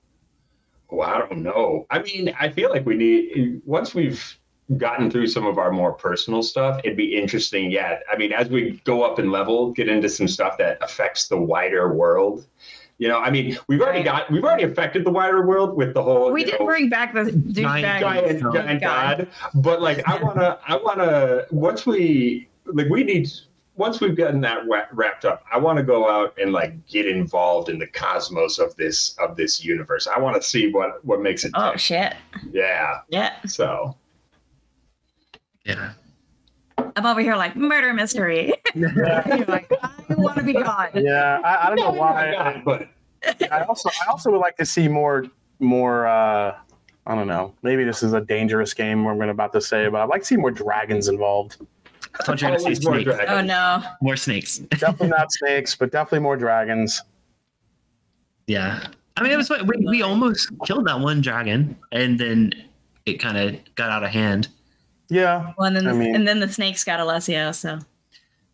[0.90, 1.86] well, I don't know.
[1.92, 4.38] I mean, I feel like we need once we've
[4.76, 7.70] gotten through some of our more personal stuff, it'd be interesting.
[7.70, 11.28] Yeah, I mean, as we go up in level, get into some stuff that affects
[11.28, 12.48] the wider world.
[13.00, 16.02] You know, I mean, we've already got we've already affected the wider world with the
[16.02, 16.32] whole.
[16.32, 18.00] We did know, bring back the douchebag.
[18.00, 18.54] giant, God.
[18.54, 19.28] giant god.
[19.54, 21.43] But like, I wanna, I wanna.
[21.52, 23.30] Once we like, we need.
[23.76, 27.06] Once we've gotten that wa- wrapped up, I want to go out and like get
[27.06, 30.08] involved in the cosmos of this of this universe.
[30.08, 31.52] I want to see what what makes it.
[31.54, 31.80] Oh tick.
[31.80, 32.16] shit!
[32.52, 33.02] yeah.
[33.10, 33.95] Yeah, So
[35.64, 35.91] Yeah.
[36.95, 38.54] I'm over here like murder mystery.
[38.74, 40.91] You're like, ah, I want to be God.
[40.95, 42.32] Yeah, I, I don't know why.
[42.32, 42.89] God, but
[43.51, 45.26] I also I also would like to see more
[45.60, 46.55] more uh
[47.05, 47.53] I don't know.
[47.62, 50.28] Maybe this is a dangerous game what I'm about to say, but I'd like to
[50.28, 51.58] see more dragons involved.
[52.20, 53.16] I thought you were going to always say more snakes.
[53.18, 53.30] dragons.
[53.32, 53.84] Oh no!
[54.01, 54.58] More snakes.
[54.58, 57.01] Definitely not snakes, but definitely more dragons.
[58.47, 58.88] Yeah.
[59.16, 59.49] I mean, it was.
[59.49, 62.53] We, we almost killed that one dragon, and then
[63.05, 64.47] it kind of got out of hand.
[65.10, 65.53] Yeah.
[65.58, 67.51] Well, and then I the, mean- and then the snakes got Alessio.
[67.51, 67.80] So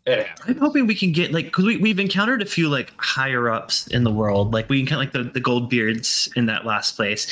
[0.06, 0.28] Yeah.
[0.46, 3.86] I'm hoping we can get like because we we've encountered a few like higher ups
[3.86, 4.52] in the world.
[4.52, 7.26] Like we encountered like the the gold beards in that last place.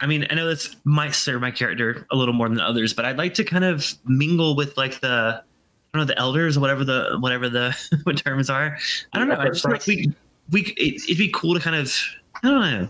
[0.00, 3.04] I mean, I know this might serve my character a little more than others, but
[3.04, 5.42] I'd like to kind of mingle with like the
[5.94, 8.78] I don't know the elders or whatever the whatever the what terms are.
[9.12, 9.36] I don't know.
[9.36, 10.12] I just like we
[10.50, 11.92] we it, it'd be cool to kind of
[12.42, 12.88] I don't know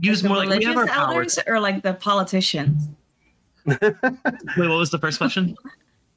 [0.00, 1.38] use the more like we religious have our powers.
[1.38, 2.88] elders or like the politicians.
[3.66, 3.80] Wait,
[4.56, 5.56] what was the first question?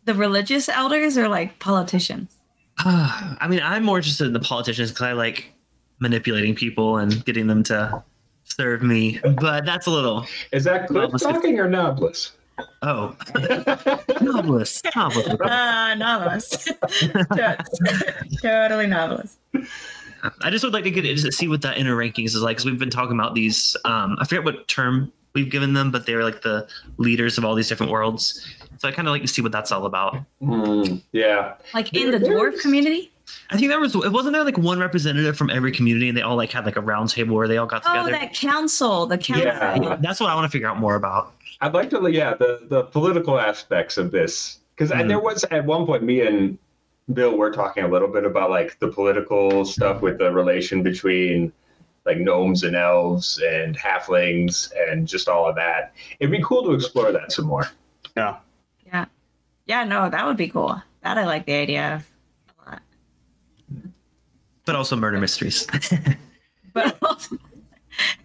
[0.08, 2.34] The religious elders or like politicians.
[2.80, 5.52] I mean, I'm more interested in the politicians because I like
[6.00, 8.02] manipulating people and getting them to
[8.46, 9.20] serve me.
[9.42, 11.26] But that's a little Is that Cliff Novelist.
[11.26, 12.32] talking or Novelist?
[12.84, 13.16] oh
[14.22, 15.42] novelist, novelist.
[15.42, 16.72] Uh, novelist.
[18.42, 19.38] totally novelist.
[20.42, 22.66] I just would like to get to see what that inner rankings is like because
[22.66, 23.76] we've been talking about these.
[23.84, 26.68] Um, I forget what term we've given them, but they're like the
[26.98, 28.46] leaders of all these different worlds.
[28.80, 30.18] So I kind of like to see what that's all about.
[30.40, 31.54] Hmm, yeah.
[31.74, 33.12] Like in the dwarf community.
[33.50, 36.22] I think there was it wasn't there like one representative from every community and they
[36.22, 38.12] all like had like a round table where they all got Oh, together.
[38.12, 39.06] that council.
[39.06, 39.46] The council.
[39.46, 39.98] Yeah.
[40.02, 41.34] That's what I want to figure out more about.
[41.62, 45.08] I'd like to, yeah, the the political aspects of this because Mhm.
[45.08, 46.58] there was at one point me and
[47.14, 51.52] Bill were talking a little bit about like the political stuff with the relation between
[52.08, 55.94] like gnomes and elves and halflings and just all of that.
[56.20, 57.68] It'd be cool to explore that some more.
[58.16, 58.38] Yeah.
[58.86, 59.06] Yeah,
[59.68, 60.82] Yeah, no, that would be cool.
[61.04, 62.82] That I like the idea of a lot.
[64.66, 65.68] But also murder mysteries.
[66.74, 67.38] But also,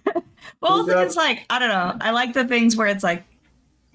[0.60, 1.96] well, also it's like I don't know.
[2.02, 3.24] I like the things where it's like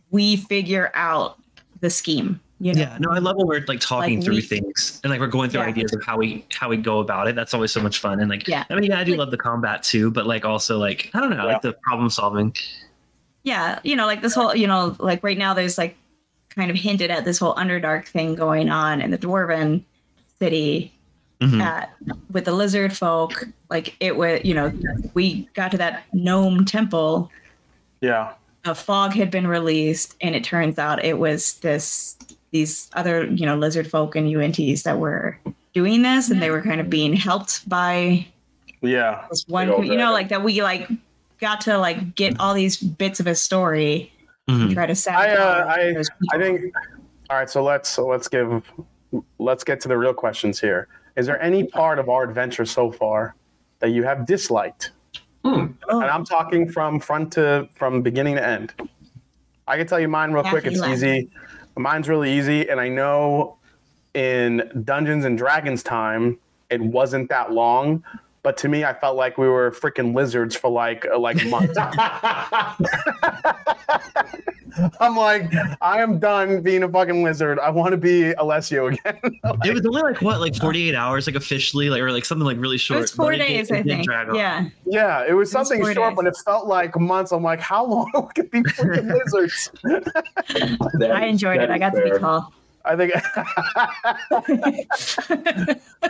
[0.09, 1.37] we figure out
[1.79, 2.39] the scheme.
[2.59, 2.81] You know?
[2.81, 5.27] Yeah, no, I love when we're like talking Like, through we- things and like we're
[5.27, 5.67] going through Yeah.
[5.67, 7.35] ideas of how we how we go about it.
[7.35, 8.19] That's always so much fun.
[8.19, 8.63] And like, Yeah.
[8.69, 11.19] I mean, yeah, I do Like- love the combat too, but like also like I
[11.19, 12.55] don't know, I like the problem solving.
[13.43, 15.95] yeah, you know, like this whole, you know, like right now there's like
[16.49, 19.83] kind of hinted at this whole Underdark thing going on in the Dwarven
[20.39, 20.91] city
[21.39, 21.61] Mhm.
[21.61, 21.93] at
[22.31, 23.43] with the lizard folk.
[23.69, 24.73] Like it was, you know,
[25.13, 27.29] we got to that gnome temple.
[28.01, 28.31] Yeah.
[28.65, 32.17] A fog had been released, and it turns out it was this
[32.57, 35.37] these other, you know, lizard folk and yuan-tis that were
[35.73, 38.25] doing this, and they were kind of being helped by
[38.81, 39.25] Yeah.
[39.29, 40.89] this one, Big old you know, like that we like
[41.39, 44.11] got to like get all these bits of a story
[44.49, 44.61] Mhm.
[44.61, 46.39] and try to sabotage I- those I people.
[46.61, 46.75] think
[47.29, 48.63] all right, so let's so let's give
[49.37, 50.87] let's get to the real questions here.
[51.15, 53.35] Is there any part of our adventure so far
[53.79, 54.91] that you have disliked?
[55.45, 55.67] Hmm.
[55.89, 56.01] Oh.
[56.01, 58.73] And I'm talking from front to from beginning to end.
[59.67, 60.65] I can tell you mine real quick.
[60.65, 60.93] It's left.
[60.93, 61.29] easy.
[61.77, 63.57] Mine's really easy, and I know
[64.13, 68.03] in Dungeons and Dragons time it wasn't that long,
[68.47, 71.77] but to me, I felt like we were freaking lizards for like uh, like months.
[75.01, 77.59] I'm like, I am done being a fucking lizard.
[77.59, 79.19] I want to be Alessio again.
[79.65, 82.57] It was only like what, like 48 hours, like officially, like or like something like
[82.57, 83.01] really It short.
[83.01, 84.07] was four but it did- days, it I think.
[84.07, 84.69] Yeah.
[84.85, 86.13] yeah, it was It was something short, days.
[86.15, 87.33] but it felt like months.
[87.33, 89.71] I'm like, how long could be freaking lizards?
[91.11, 91.69] I enjoyed it.
[91.69, 92.53] I is got to be tall.
[92.87, 93.13] I think,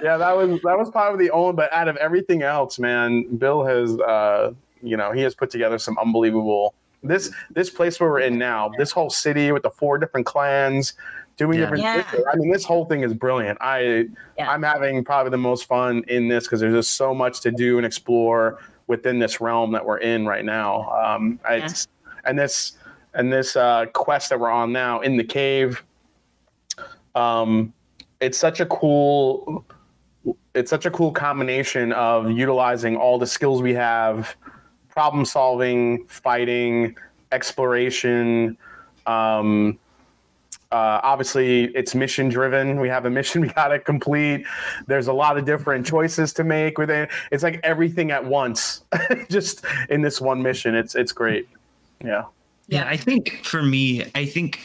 [0.03, 1.53] yeah, that was that was probably the only.
[1.53, 5.78] But out of everything else, man, Bill has, uh, you know, he has put together
[5.78, 6.73] some unbelievable.
[7.03, 10.93] This this place where we're in now, this whole city with the four different clans,
[11.38, 11.69] doing Yeah.
[11.69, 11.84] different.
[11.84, 12.03] Yeah.
[12.32, 13.57] I mean, this whole thing is brilliant.
[13.61, 14.07] I
[14.38, 14.49] Yeah.
[14.49, 17.78] I'm having probably the most fun in this because there's just so much to do
[17.78, 20.89] and explore within this realm that we're in right now.
[20.91, 21.88] Um, it's,
[22.23, 22.73] and this
[23.13, 25.84] and this uh, quest that we're on now in the cave.
[27.18, 27.74] Um,
[28.20, 29.65] it's such a cool.
[30.53, 34.36] It's such a cool combination of utilizing all the skills we have,
[34.89, 36.97] problem solving, fighting,
[37.32, 38.57] exploration,
[39.05, 39.80] um,
[40.72, 42.80] uh, obviously it's mission driven.
[42.80, 44.45] We have a mission we got to complete.
[44.86, 47.07] There's a lot of different choices to make within.
[47.32, 48.84] It's like everything at once,
[49.30, 50.76] just in this one mission.
[50.76, 51.47] It's it's great.
[52.03, 52.26] Yeah.
[52.70, 54.59] Yeah, I think for me, I think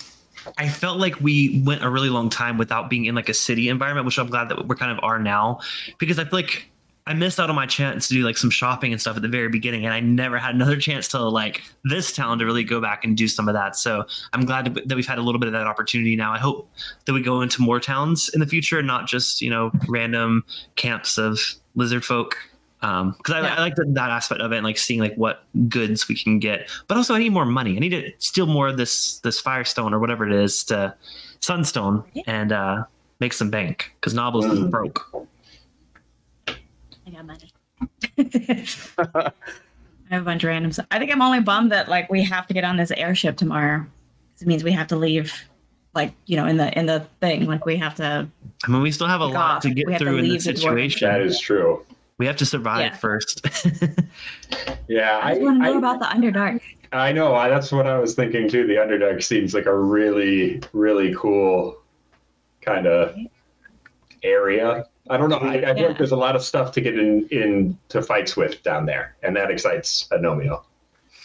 [0.59, 3.69] I felt like we went a really long time without being in like a city
[3.69, 5.61] environment, which I'm glad that we're kind of are now,
[5.99, 6.69] because I feel like
[7.07, 9.29] I missed out on my chance to do like some shopping and stuff at the
[9.29, 12.81] very beginning, and I never had another chance to like this town to really go
[12.81, 13.75] back and do some of that.
[13.75, 16.33] So I'm glad that we've had a little bit of that opportunity now.
[16.33, 16.71] I hope
[17.07, 20.45] that we go into more towns in the future, and not just you know random
[20.77, 21.41] camps of
[21.75, 22.37] lizard folk.
[22.83, 23.55] Um, because I, Yeah.
[23.55, 26.39] I like the, that aspect of it, and like seeing like what goods we can
[26.41, 26.69] get.
[26.89, 27.77] But also, I need more money.
[27.77, 30.95] I need to steal more of this this firestone or whatever it is to
[31.41, 32.85] sunstone and uh
[33.21, 34.71] make some bank because Nobles is Mm.
[34.71, 35.27] broke.
[36.49, 37.51] I got money.
[38.19, 39.33] I
[40.11, 40.87] have a bunch of random stuff.
[40.91, 43.79] I think I'm only bummed that like we have to get on this airship tomorrow.
[43.81, 45.33] 'Cause It means we have to leave,
[45.95, 47.47] like you know, in the in the thing.
[47.47, 48.29] Like we have to.
[48.65, 49.63] I mean, we still have a lot off.
[49.63, 51.09] to get We have to through in this the situation.
[51.09, 51.85] That is true.
[52.23, 52.97] We have to survive Yeah.
[52.97, 53.45] first.
[54.89, 56.61] Yeah, I I, want to know I, about the Underdark.
[56.93, 57.35] I know.
[57.35, 58.67] I, that's what I was thinking too.
[58.67, 61.79] The Underdark seems like a really, really cool
[62.61, 63.17] kind of
[64.23, 64.85] area.
[65.09, 65.39] I don't know.
[65.39, 68.63] I, I feel like there's a lot of stuff to get in into fights with
[68.63, 70.63] down there, and that excites Anomio.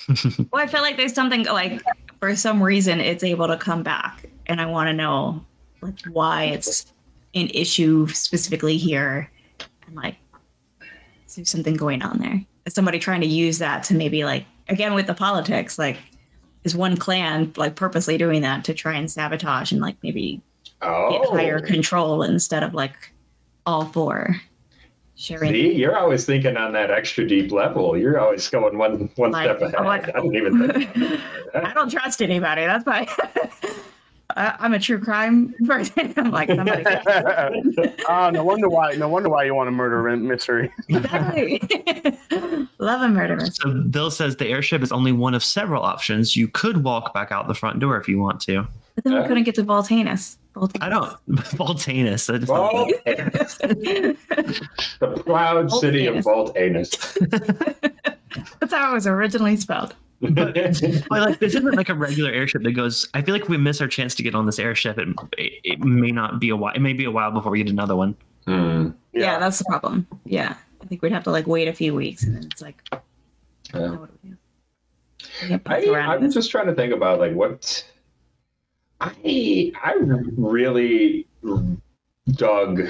[0.51, 1.81] Well, I feel like there's something like
[2.21, 5.43] for some reason it's able to come back, and I want to know
[5.81, 6.93] like why it's
[7.35, 9.29] an issue specifically here,
[9.85, 10.26] and like is there
[11.45, 12.41] something going on there?
[12.65, 15.97] Is somebody trying to use that to maybe like again with the politics like?
[16.63, 20.41] Is one clan like purposely doing that to try and sabotage and like maybe
[20.81, 23.13] get Oh, higher control instead of like
[23.65, 24.35] all four
[25.15, 25.51] sharing?
[25.53, 27.97] see, you're always thinking on that extra deep level.
[27.97, 29.85] You're always going one one Like, step ahead.
[29.85, 31.21] Like, I didn't even think.
[31.55, 32.65] I don't trust anybody.
[32.65, 33.07] That's why
[34.35, 36.13] I, I'm a true crime person.
[36.17, 36.83] I'm like somebody.
[38.09, 38.93] oh, no wonder why.
[38.93, 40.71] No wonder why you want to murder mystery.
[40.89, 41.61] exactly.
[42.79, 43.71] Love a murder mystery.
[43.71, 46.35] so Bill says the airship is only one of several options.
[46.35, 48.67] You could walk back out the front door if you want to.
[48.95, 49.27] But then we Yeah.
[49.27, 50.37] couldn't get to Voltanus.
[50.55, 50.81] Voltanus.
[50.81, 51.15] I don't.
[51.55, 52.25] Voltanus.
[52.27, 54.17] that is Well, not-
[54.99, 56.89] the proud city of Voltanus.
[57.19, 57.93] Voltanus.
[58.59, 59.95] That's how it was originally spelled.
[60.21, 63.07] Well, like this isn't like a regular airship that goes.
[63.13, 64.97] I feel like if we miss our chance to get on this airship.
[64.97, 66.73] It, it, it may not be a while.
[66.73, 68.15] It may be a while before we get another one.
[68.45, 68.89] Hmm.
[69.13, 69.39] Yeah.
[69.39, 70.07] that's the problem.
[70.25, 70.55] Yeah.
[70.81, 72.81] I think we'd have to like wait a few weeks and then it's like,
[73.73, 73.91] Yeah.
[73.91, 74.37] what do we do?
[75.49, 76.33] We I, i'm this.
[76.33, 77.83] just trying to think about like what
[79.01, 81.27] I I really
[82.31, 82.81] dug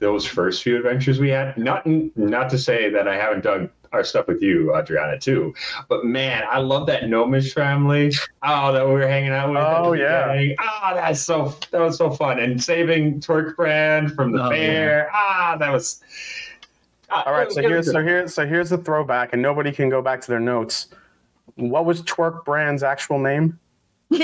[0.00, 1.56] those first few adventures we had.
[1.56, 5.54] Not not to say that I haven't dug our stuff with you, Adriana, too.
[5.88, 8.12] But man, I love that Gnomish family.
[8.42, 9.58] Oh, that we were hanging out with.
[9.58, 10.32] Oh, the yeah.
[10.32, 10.56] beginning.
[10.60, 12.38] Ah, that's so that was so fun.
[12.38, 15.10] And saving Twerk Brand from the Oh, fair.
[15.12, 16.00] Ah, that was.
[17.10, 19.88] ah, All right, it so here's so here's so here's the throwback, and nobody can
[19.88, 20.88] go back to their notes.
[21.56, 23.58] What was Twerk Brand's actual name?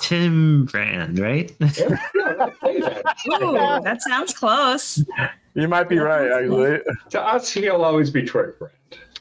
[0.00, 1.52] Tim Brand, right?
[1.60, 1.70] Yeah,
[2.14, 3.04] yeah, I'll tell you that.
[3.42, 5.02] Ooh, that sounds close.
[5.54, 6.78] You might be right, actually.
[7.10, 8.74] To us, he'll always be Twerk Brand.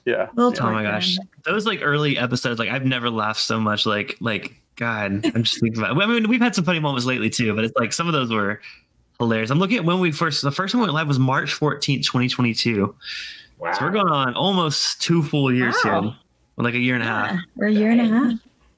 [0.05, 0.29] Yeah.
[0.33, 3.85] Little Oh my gosh, those like early episodes, like I've never laughed so much.
[3.85, 5.95] Like, like God, I'm just thinking about.
[5.95, 6.01] It.
[6.03, 8.31] I mean, we've had some funny moments lately too, but it's like some of those
[8.31, 8.61] were
[9.19, 9.51] hilarious.
[9.51, 10.41] I'm looking at when we first.
[10.41, 12.95] The first one we went live was March 14th, 2022.
[13.59, 13.73] Wow.
[13.73, 16.01] So we're going on almost two full years Wow.
[16.01, 16.15] here,
[16.57, 17.31] like a year and a half.
[17.33, 18.33] Yeah, we're a year and a half.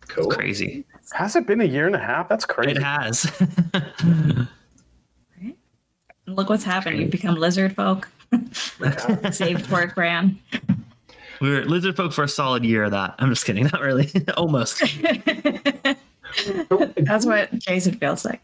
[0.10, 0.28] cool.
[0.30, 0.84] Crazy.
[1.14, 2.28] Has it been a year and a half?
[2.28, 2.72] That's crazy.
[2.72, 3.32] It has.
[6.36, 7.00] Look what's happened.
[7.00, 8.10] You've become lizard folk.
[8.32, 10.40] Saved twerk brand.
[11.40, 13.16] we were lizard folk for a solid year of that.
[13.20, 13.64] I'm just kidding.
[13.72, 14.10] Not really.
[14.38, 14.82] Almost.
[16.98, 18.42] That's what Jason feels like.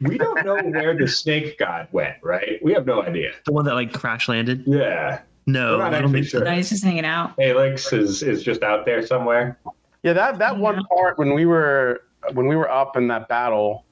[0.00, 2.58] we don't know where the snake god went, right?
[2.62, 3.32] We have no idea.
[3.46, 4.64] The one that like crash landed.
[4.66, 5.20] Yeah.
[5.46, 6.44] No, We're not I don't actually think sure.
[6.44, 7.36] No, he's just hanging out.
[7.36, 9.58] Halix is, is just out there somewhere.
[10.02, 12.02] Yeah, that that one part when we were
[12.32, 13.84] when we were up in that battle,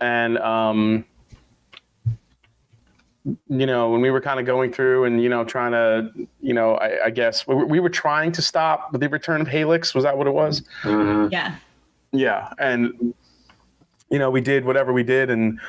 [0.00, 1.04] and um,
[3.24, 6.10] you know when we were kind of going through and you know trying to
[6.40, 9.46] you know I, I guess we, were- we were trying to stop the return of
[9.48, 9.94] Halix.
[9.94, 10.62] Was that what it was?
[10.82, 11.28] Mm-hmm.
[11.32, 11.54] Yeah.
[12.12, 13.14] Yeah, and
[14.10, 15.60] you know we did whatever we did, and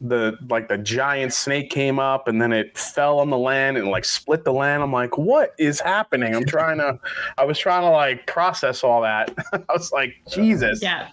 [0.00, 3.88] the like the giant snake came up, and then it fell on the land and
[3.88, 4.82] like split the land.
[4.82, 6.34] I'm like, what is happening?
[6.34, 6.98] I'm trying to,
[7.36, 9.30] I was trying to like process all that.
[9.52, 10.80] I was like, Jesus.
[10.82, 11.08] Yeah.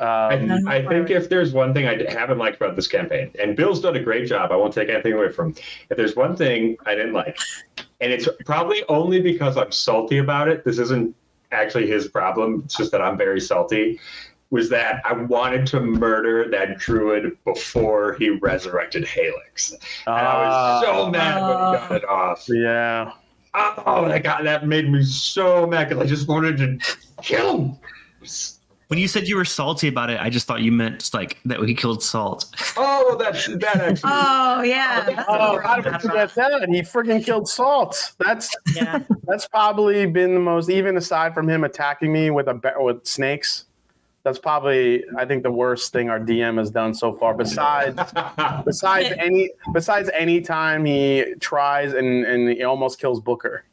[0.00, 3.54] I, Um, I think if there's one thing I haven't liked about this campaign, and
[3.56, 5.54] Bill's done a great job, I won't take anything away from.
[5.90, 7.38] If there's one thing I didn't like,
[8.00, 10.64] and it's probably only because I'm salty about it.
[10.64, 11.14] This isn't
[11.52, 12.62] actually his problem.
[12.64, 14.00] It's just that I'm very salty.
[14.50, 19.72] was that I wanted to murder that druid before he resurrected Halix.
[20.06, 22.44] And I was so Ah, mad when he got it off.
[22.48, 23.12] Yeah.
[23.54, 27.76] Oh, that got that made me so mad because I just wanted to kill him.
[28.92, 31.38] When you said you were salty about it, I just thought you meant just like
[31.46, 32.44] that he killed Salt.
[32.76, 34.00] Oh, that that actually.
[34.04, 35.06] Oh yeah.
[35.06, 36.68] Oh, that's Oh, we're how did forget that?
[36.68, 38.12] He freaking killed Salt.
[38.18, 39.02] That's Yeah.
[39.26, 43.64] that's probably been the most even aside from him attacking me with a with snakes.
[44.24, 47.32] That's probably I think the worst thing our DM has done so far.
[47.32, 47.98] Besides
[48.66, 53.64] besides any besides any time he tries and and he almost kills Booker.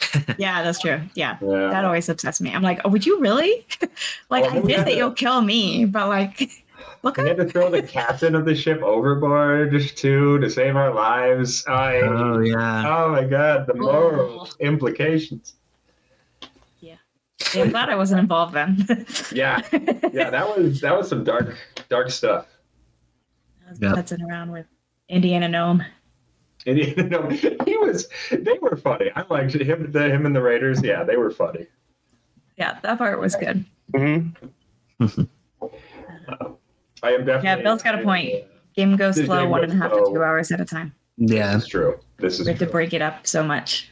[0.38, 1.00] Yeah, that's true.
[1.14, 1.38] Yeah.
[1.42, 1.68] Yeah.
[1.70, 2.52] That always upsets me.
[2.54, 3.66] I'm like, oh, would you really?
[4.30, 6.64] like, Well, I we get had that you'll kill me, but like,
[7.02, 10.92] look We had to throw the captain of the ship overboard too to save our
[10.94, 11.66] lives.
[11.66, 12.84] I, Oh yeah.
[12.88, 14.48] oh my god, the moral Oh.
[14.60, 15.54] implications.
[17.54, 19.06] I'm glad I wasn't involved then.
[19.32, 19.62] Yeah,
[20.12, 21.56] yeah, that was that was some dark
[21.88, 22.46] dark stuff.
[23.66, 24.20] I was Yep.
[24.28, 24.66] around with
[25.08, 25.84] Indiana Gnome.
[26.66, 29.10] And you know, he was they were funny.
[29.14, 30.82] I liked him the him and the Raiders.
[30.82, 31.66] Yeah, they were funny.
[32.56, 33.64] Yeah, that part was good.
[33.94, 34.28] hmm
[37.00, 38.44] I am definitely Yeah, Bill's got a point.
[38.74, 40.94] Game goes slow game one goes and a half to two hours at a time.
[41.16, 41.52] Yeah.
[41.52, 41.98] That's true.
[42.18, 43.90] This is We have to break it up so much.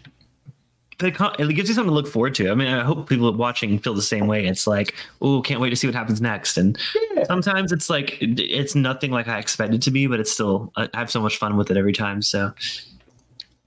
[0.99, 2.51] But it gives you something to look forward to.
[2.51, 4.47] I mean, I hope people watching feel the same way.
[4.47, 6.57] It's like, oh, can't wait to see what happens next.
[6.57, 6.79] And
[7.15, 7.25] Yeah.
[7.25, 11.11] sometimes it's like it's nothing like I expected to be, but it's still I have
[11.11, 12.23] so much fun with it every time.
[12.23, 12.53] So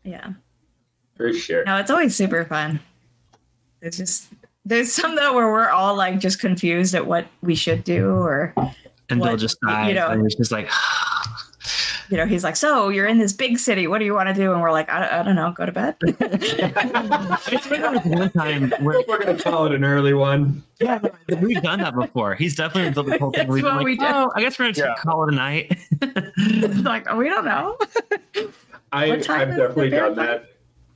[0.04, 0.30] Yeah.
[1.18, 1.64] for sure.
[1.66, 2.80] No, it's always super fun.
[3.82, 4.28] It's just
[4.66, 8.54] there's some though where we're all like just confused at what we should do, or
[9.10, 9.90] and they'll just die.
[9.90, 10.70] you know- and it's just like,
[12.10, 13.88] you know, he's like, "So you're in this big city.
[13.88, 15.52] What do you want to do?" And we're like, "I, I don't know.
[15.52, 19.84] Go to bed." it's like there was one time where We're gonna call it an
[19.84, 20.64] early one.
[20.80, 21.00] yeah,
[21.42, 22.36] we've done that before.
[22.36, 23.48] He's definitely built the whole thing.
[23.48, 24.06] We've been like, we do.
[24.06, 24.96] oh, I guess we're gonna Yeah.
[24.98, 25.78] call it a night.
[26.84, 27.78] like, oh, we don't know.
[28.92, 30.46] I, I've definitely done bear that.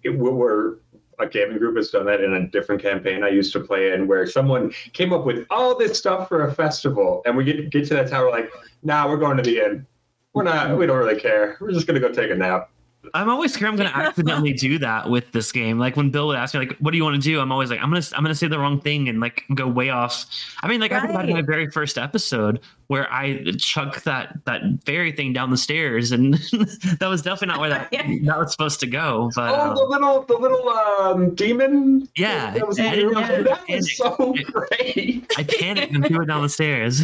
[0.04, 0.76] It, we we're
[1.20, 4.08] a gaming group has done that in a different campaign I used to play in,
[4.08, 7.88] where someone came up with all this stuff for a festival, and we get get
[7.90, 8.52] to that tower like,
[8.82, 9.86] nah, we're going to the inn.
[10.34, 10.78] We're not.
[10.78, 11.58] We don't really care.
[11.60, 12.70] We're just gonna go take a nap.
[13.14, 15.78] I'm always scared I'm gonna accidentally do that with this game.
[15.78, 17.70] Like when Bill would ask me, like, "What do you want to do?" I'm always
[17.70, 20.26] like, "I'm gonna, I'm gonna say the wrong thing and like go way off."
[20.64, 21.34] I mean, like I think about Right.
[21.34, 26.34] my very first episode where I chucked that that fairy thing down the stairs, and
[27.00, 28.08] that was definitely not where that Yeah.
[28.24, 29.30] that was supposed to go.
[29.36, 32.08] But Oh, um, the little, the little um, demon.
[32.16, 33.64] Yeah, that was, I didn't that that.
[33.70, 35.30] was so great.
[35.38, 37.04] I panicked and threw it down the stairs.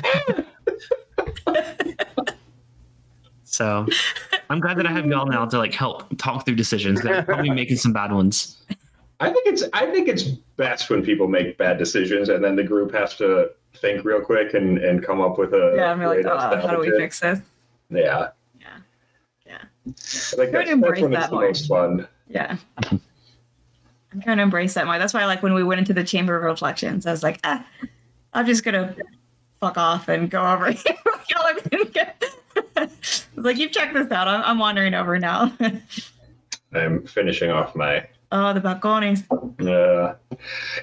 [3.60, 3.86] So
[4.49, 7.05] I'm glad that I have y'all now to like help talk through decisions.
[7.05, 8.57] I'm probably making some bad ones.
[9.20, 10.24] I think it's I think it's
[10.55, 14.53] best when people make bad decisions and then the group has to think real quick
[14.53, 17.41] and, and come up with a yeah, I'm like, oh, how do we fix this?
[17.89, 18.30] Yeah.
[18.62, 18.78] Yeah.
[19.45, 19.57] Yeah.
[19.57, 21.47] I think Try to that's, that's embrace when it's that the more.
[21.47, 22.07] most fun.
[22.30, 22.55] Yeah.
[24.14, 24.97] I'm trying to embrace that more.
[24.97, 27.66] That's why, like, when we went into the Chamber of Reflections, I was like, ah,
[28.34, 28.95] I'm just gonna
[29.60, 30.95] fuck off and go over here.
[33.40, 33.58] Kill everything.
[33.58, 34.28] like, you've checked this out.
[34.28, 35.52] I'm, I'm wandering over now.
[36.74, 39.24] I'm finishing off my oh, the balconies.
[39.32, 40.14] Uh,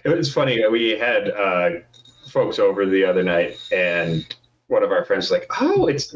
[0.05, 0.67] it was funny.
[0.69, 1.71] We had uh,
[2.31, 4.27] folks over the other night, and
[4.69, 6.15] one of our friends was like, "Oh, it's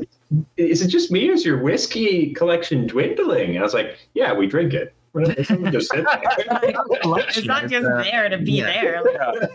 [0.57, 1.29] is it just me?
[1.31, 4.93] Or is your whiskey collection dwindling?" And I was like, "Yeah, we drink it.
[5.13, 8.65] We're not- It doesn't just there." It's not just Uh, there to be yeah.
[8.65, 9.03] there.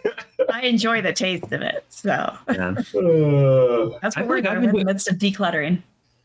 [0.48, 1.86] Like, I enjoy the taste of it.
[1.90, 2.10] So
[2.50, 2.70] Yeah.
[2.70, 5.82] Uh, that's I what we're think I've doing in the midst of decluttering.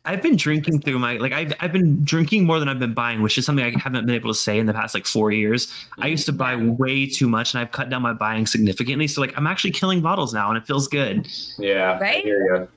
[0.06, 3.20] I've been drinking through my like I've I've been drinking more than I've been buying,
[3.22, 5.70] which is something I haven't been able to say in the past like four years.
[5.98, 9.06] I used to buy way too much, and I've cut down my buying significantly.
[9.08, 11.28] So like I'm actually killing bottles now, and it feels good.
[11.58, 12.24] yeah, Right?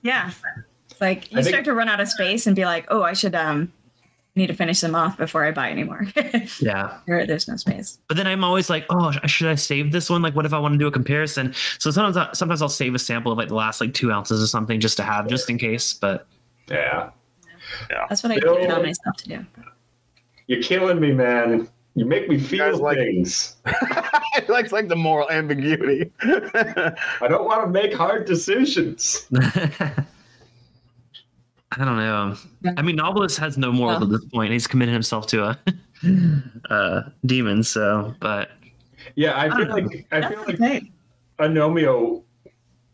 [0.02, 0.32] Yeah.
[0.90, 3.04] It's like you I think- start to run out of space and be like, oh,
[3.04, 3.72] I should um
[4.36, 6.08] need to finish them off before I buy anymore.
[6.60, 6.98] Yeah.
[7.08, 8.00] There- There's no space.
[8.10, 10.22] But then I'm always like, oh, should I save this one?
[10.22, 11.54] Like, what if I want to do a comparison?
[11.80, 14.44] So sometimes I, sometimes I'll save a sample of like the last like two ounces
[14.44, 15.94] or something just to have, just in case.
[15.94, 16.28] But
[16.70, 17.10] Yeah,
[17.90, 18.06] Yeah.
[18.10, 19.46] That's what I Bill- take it on myself to do.
[20.48, 21.68] you're killing me, man.
[21.96, 23.58] You make me feel like- things.
[23.66, 26.12] I like like the moral ambiguity.
[26.22, 29.28] I don't want to make hard decisions.
[31.76, 32.36] I don't know.
[32.78, 34.06] I mean, Nobilis has no morals Oh.
[34.06, 34.52] at this point.
[34.54, 35.60] He's committed himself to a
[36.70, 37.64] uh, demon.
[37.64, 38.52] So, but
[39.16, 40.92] Yeah, I feel like I feel like okay.
[41.40, 42.22] Anomio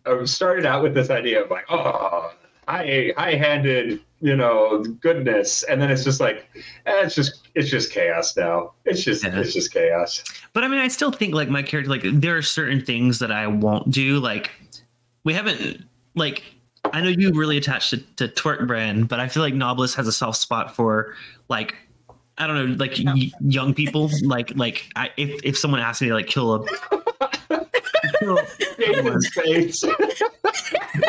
[0.06, 2.32] uh, started out with this idea of like, oh,
[2.70, 6.48] high high-handed, you know, goodness, and then it's just like,
[6.86, 8.74] eh, it's just it's just chaos now.
[8.86, 9.40] It's just Yeah.
[9.40, 10.24] it's just chaos.
[10.54, 13.32] But I mean, I still think like my character, like there are certain things that
[13.32, 14.20] I won't do.
[14.20, 14.52] Like
[15.24, 15.84] we haven't
[16.16, 16.44] like
[16.94, 20.08] I know you really attached to, to twerk brand, but I feel like Nobilis has
[20.08, 21.16] a soft spot for
[21.50, 21.76] like
[22.38, 24.10] I don't know, like y- young people.
[24.24, 26.66] Like like I, if if someone asked me to like kill a
[28.20, 28.46] kill a-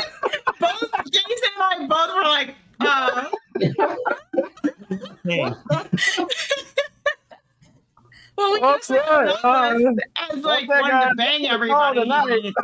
[1.79, 1.89] Nathan's face.
[1.89, 3.29] both I both were like, uh,
[5.25, 5.55] hey,
[8.37, 9.85] well, we Oh, used to have sorry.
[9.85, 9.99] Nobilis
[10.33, 12.01] as like that one to bang everybody.
[12.01, 12.13] and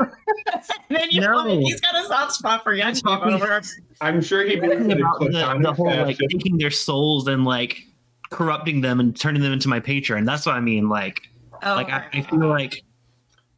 [0.89, 1.37] then you No.
[1.37, 3.19] like, he's got a soft spot for young people.
[3.21, 3.61] We're-
[4.01, 6.71] I'm sure he means talking it in about the, platonic the whole like taking their
[6.71, 7.83] souls and like
[8.31, 10.25] corrupting them and turning them into my patron.
[10.25, 10.89] That's what I mean.
[10.89, 11.21] Like
[11.63, 12.83] Oh, like I, I feel like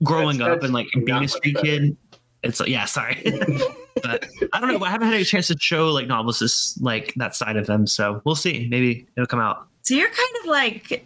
[0.03, 1.67] growing That's- up and like being a much street better.
[1.67, 1.97] kid.
[2.43, 3.21] It's yeah, sorry,
[4.03, 4.85] but I don't know.
[4.85, 8.23] I haven't had a chance to show like Nobilis like that side of them, so
[8.25, 8.69] we'll see.
[8.71, 9.67] Maybe it'll come out.
[9.83, 11.05] So you're kind of like,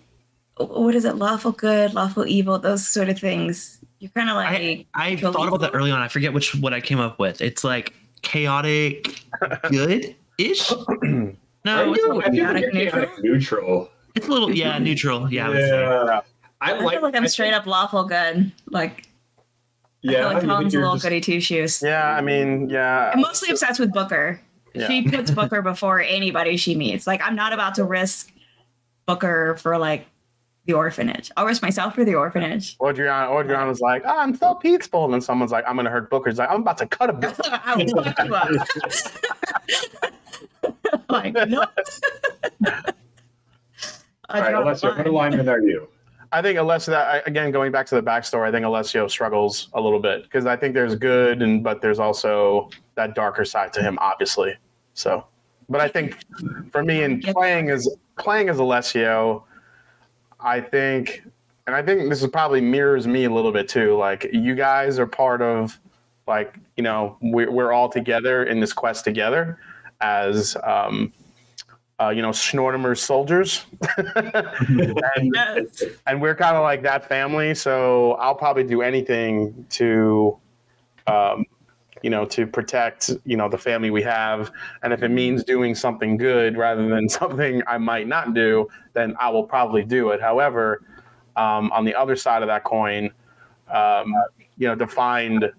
[0.59, 1.17] what is it?
[1.17, 3.79] Lawful good, lawful evil, those sort of things.
[3.99, 6.01] You're kind of like, I Kill thought about that early on.
[6.01, 7.41] I forget which what I came up with.
[7.41, 9.23] It's like chaotic,
[9.71, 10.73] good ish.
[11.65, 12.03] No, it's.
[12.03, 13.89] I feel like chaotic you're chaotic neutral.
[14.17, 15.33] it's a little yeah neutral.
[15.33, 15.81] Yeah, I would say.
[15.81, 16.21] Yeah.
[16.61, 18.51] I, I feel like I'm straight up lawful good.
[18.67, 19.07] Like,
[20.07, 21.83] I Yeah, feel like you Tom's a little just- goody two shoes.
[21.83, 23.11] Yeah, I mean, yeah.
[23.15, 24.41] I'm mostly obsessed with Booker.
[24.75, 24.89] Yeah.
[24.89, 27.07] She puts Booker before anybody she meets.
[27.07, 28.33] Like, I'm not about to risk
[29.07, 30.07] Booker for like
[30.67, 31.31] the orphanage.
[31.37, 32.77] I'll risk myself for the orphanage.
[32.83, 35.05] Adriana, Adriana's like, oh, I'm so peaceful.
[35.05, 37.21] And then someone's like, I'm going to hurt Booker's like, I'm about to cut him.
[37.21, 37.39] bit.
[37.45, 38.51] I will fuck you up.
[41.09, 41.65] like, no.
[44.29, 45.89] I All right, draw the Alessio, what alignment are you?
[46.33, 49.81] I think Alessio, that again, going back to the backstory, I think Alessio struggles a
[49.81, 53.83] little bit because I think there's good, and but there's also that darker side to
[53.83, 54.55] him, obviously.
[54.95, 55.27] So,
[55.69, 56.17] but I think
[56.71, 57.87] for me in playing as
[58.19, 59.45] playing as Alessio,
[60.41, 61.23] I think,
[61.67, 63.97] and I think this is probably mirrors me a little bit too.
[63.97, 65.79] Like you guys are part of,
[66.27, 69.59] like you know, we're we're all together in this quest together
[70.01, 70.57] as.
[70.65, 71.13] um
[72.03, 73.65] uh, you know, Snortimer's soldiers.
[73.97, 75.83] and, Yes.
[76.07, 77.55] and we're kind of like that family.
[77.55, 80.37] So I'll probably do anything to,
[81.07, 81.45] um,
[82.03, 84.51] you know, to protect, you know, the family we have.
[84.83, 89.15] And if it means doing something good rather than something I might not do, then
[89.21, 90.21] I will probably do it.
[90.21, 90.83] However,
[91.37, 93.11] um, on the other side of that coin,
[93.73, 94.15] um,
[94.57, 95.51] you know, to find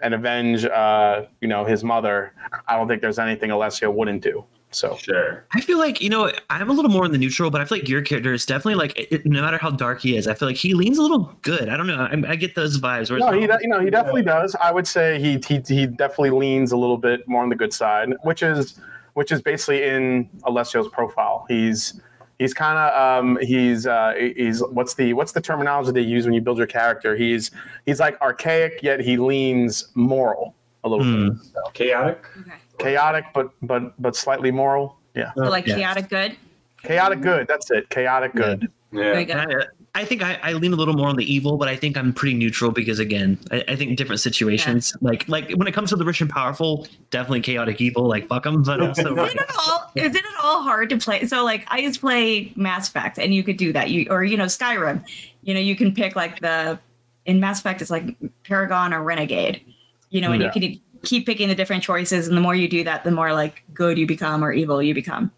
[0.00, 2.32] and avenge, uh, you know, his mother,
[2.66, 4.44] I don't think there's anything Alessio wouldn't do.
[4.74, 5.44] So Sure.
[5.54, 7.78] I feel like you know I'm a little more in the neutral, but I feel
[7.78, 10.48] like your character is definitely like it, no matter how dark he is, I feel
[10.48, 11.68] like he leans a little good.
[11.68, 12.00] I don't know.
[12.10, 13.10] I, I get those vibes.
[13.10, 14.54] Whereas No, he de- you know he definitely does.
[14.60, 17.72] I would say he he he definitely leans a little bit more on the good
[17.72, 18.78] side, which is
[19.14, 21.46] which is basically in Alessio's profile.
[21.48, 22.00] He's
[22.40, 26.34] he's kind of um, he's uh, he's what's the what's the terminology they use when
[26.34, 27.14] you build your character?
[27.16, 27.52] He's
[27.86, 31.28] he's like archaic yet he leans moral a little Hmm.
[31.28, 31.38] bit.
[31.74, 32.24] Chaotic?
[32.40, 32.50] Okay.
[32.78, 34.96] Chaotic but but but slightly moral.
[35.14, 35.76] Yeah, So like Yeah.
[35.76, 36.36] chaotic good.
[36.82, 37.46] chaotic good.
[37.46, 37.88] That's it.
[37.90, 38.68] Chaotic good.
[38.92, 39.44] Very Yeah.
[39.46, 39.62] good.
[39.94, 41.96] I, I think I, I lean a little more on the evil, but I think
[41.96, 45.90] I'm pretty neutral because again, I, I think different situations, like like when it comes
[45.90, 48.64] to the rich and powerful, definitely chaotic evil, like fuck them.
[48.64, 49.92] But also, Is it at all?
[49.94, 51.24] Is it at all hard to play?
[51.26, 53.90] So like I used to play Mass Effect, and you could do that.
[53.90, 55.04] You or you know Skyrim.
[55.42, 56.76] You know you can pick like the
[57.24, 59.60] in Mass Effect it's like Paragon or Renegade.
[60.10, 60.50] You know, and Yeah.
[60.54, 63.32] you can keep picking the different choices, and the more you do that, the more
[63.32, 65.30] like good you become or evil you become,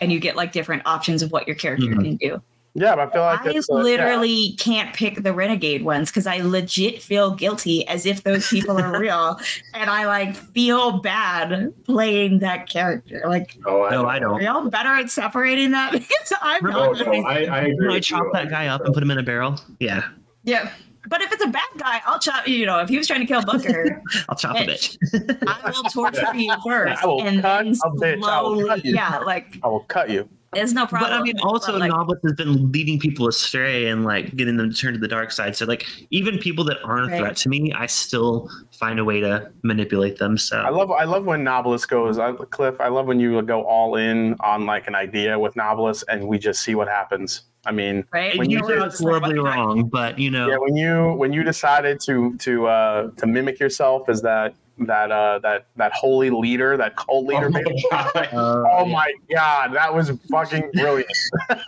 [0.00, 2.02] and you get like different options of what your character Mhm.
[2.02, 2.42] can do.
[2.76, 3.82] Yeah, but I feel like I it's, uh, yeah.
[3.84, 8.80] literally can't pick the renegade ones because I legit feel guilty as if those people
[8.80, 9.38] are real,
[9.74, 13.22] and I like feel bad playing that character.
[13.28, 14.42] Like, Oh, no, I don't.
[14.42, 15.92] y'all better at separating that?
[15.92, 17.06] because I'm Oh, not.
[17.06, 17.94] no, I, I agree.
[17.94, 18.30] I chop you.
[18.32, 20.02] that guy up and put him in a barrel, yeah,
[20.42, 20.68] Yeah,
[21.06, 22.46] but if it's a bad guy, I'll chop.
[22.48, 24.96] You know, if he was trying to kill Booker, I'll chop a bitch.
[25.46, 28.22] I will torture you first, I will and cut then a bitch.
[28.24, 28.94] I will slowly, cut you.
[28.94, 30.28] yeah, like I will cut you.
[30.54, 31.10] it's no problem.
[31.10, 34.56] But I mean, also But, like, Nobilis has been leading people astray and like getting
[34.56, 35.56] them to turn to the dark side.
[35.56, 39.20] So like even people that aren't a threat to me, I still find a way
[39.20, 40.38] to manipulate them.
[40.38, 42.18] So I love I love when Nobilis goes.
[42.18, 46.04] I, Cliff, I love when you go all in on like an idea with Nobilis,
[46.08, 47.42] and we just see what happens.
[47.66, 48.36] I mean, right?
[48.36, 49.56] when you you You're did horribly what the heck?
[49.58, 53.58] wrong, but you know, yeah, when you when you decided to to uh, to mimic
[53.58, 57.46] yourself as that that uh, that that holy leader, that cult leader.
[57.46, 57.84] Oh my maybe.
[57.90, 58.28] God.
[58.32, 61.10] Oh my god, that was fucking brilliant.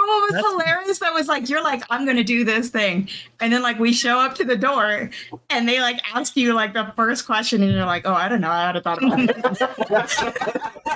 [0.00, 0.98] Oh, it was That's- hilarious.
[1.00, 3.08] That was like, you're like, I'm gonna do this thing,
[3.40, 5.10] and then like we show up to the door,
[5.50, 8.40] and they like ask you like the first question, and you're like, oh, I don't
[8.40, 10.88] know, I would have thought about it.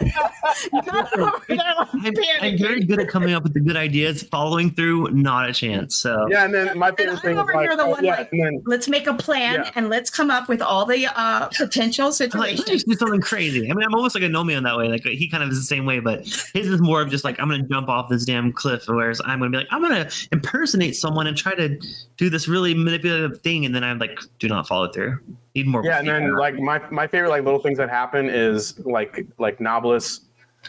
[0.73, 5.53] I'm, I'm very good at coming up with the good ideas, following through, not a
[5.53, 5.97] chance.
[5.97, 8.05] So Yeah, and then my favorite I'm thing is over like, here the oh, one,
[8.05, 9.71] yeah, like- then let's make a plan Yeah.
[9.75, 12.69] and let's come up with all the uh, potential I'm like, situations.
[12.69, 13.71] let's do something crazy.
[13.71, 14.89] I mean, I'm almost like Anomio in that way.
[14.89, 16.21] Like he kind of is the same way, but
[16.55, 19.39] his is more of just like I'm gonna jump off this damn cliff, whereas I'm
[19.39, 21.79] gonna be like I'm gonna impersonate someone and try to
[22.17, 25.19] do this really manipulative thing, and then I'm like, do not follow through.
[25.55, 25.85] Need more.
[25.85, 29.59] yeah, and then like my my favorite like little things that happen is like like
[29.59, 30.21] Nobilis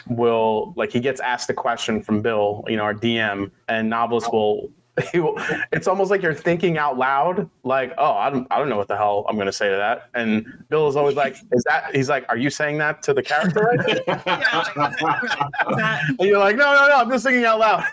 [0.08, 4.32] will like he gets asked a question from Bill, you know, our DM, and Nobilis
[4.32, 4.70] will.
[5.12, 5.36] He will,
[5.72, 8.86] it's almost like you're thinking out loud, like, "Oh, I don't, I don't know what
[8.88, 11.94] the hell I'm going to say to that." And Bill is always like, "Is that?"
[11.94, 14.04] He's like, "Are you saying that to the character?" Right?
[14.06, 17.84] That- and you're like, "No, no, no, I'm just thinking out loud."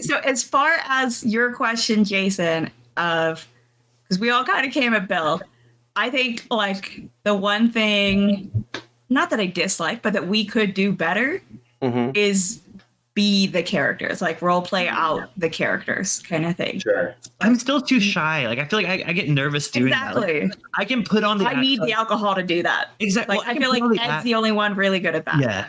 [0.00, 3.46] so as far as your question, Jason, of
[4.04, 5.40] because we all kind of came at Bill,
[5.96, 8.64] I think like the one thing,
[9.08, 11.42] not that I dislike, but that we could do better
[11.82, 12.16] Mhm.
[12.16, 12.60] is
[13.18, 16.78] be the characters, like role play out the characters, kind of thing.
[16.78, 17.16] Sure.
[17.40, 18.46] I'm still too shy.
[18.46, 20.14] Like I feel like I, I get nervous doing that.
[20.14, 20.64] Like, Exactly.
[20.78, 21.46] I can put on the.
[21.48, 22.90] I need the alcohol to do that.
[23.00, 23.36] exactly.
[23.38, 25.40] Like I feel like Ed's the only one really good at that.
[25.40, 25.66] yeah,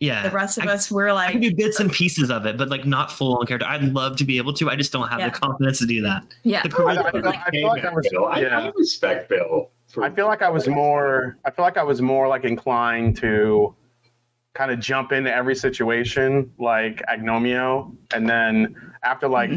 [0.00, 0.28] yeah.
[0.28, 2.58] The rest of I, us, we're I can like, do bits and pieces of it,
[2.58, 3.66] but like not full on character.
[3.66, 4.68] I'd love to be able to.
[4.68, 5.30] I just don't have Yeah.
[5.30, 6.22] the confidence to do that.
[6.42, 6.62] yeah.
[6.62, 8.26] The I, I feel, I feel like I was, Bill.
[8.26, 8.60] I, yeah.
[8.60, 9.70] I respect Bill.
[9.88, 13.16] For, I feel like I was more I feel like I was more like inclined
[13.16, 13.74] to
[14.54, 19.50] kind of jump into every situation like Anomio and then after like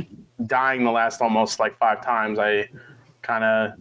[0.45, 2.69] dying the last almost like five times I
[3.21, 3.71] kind of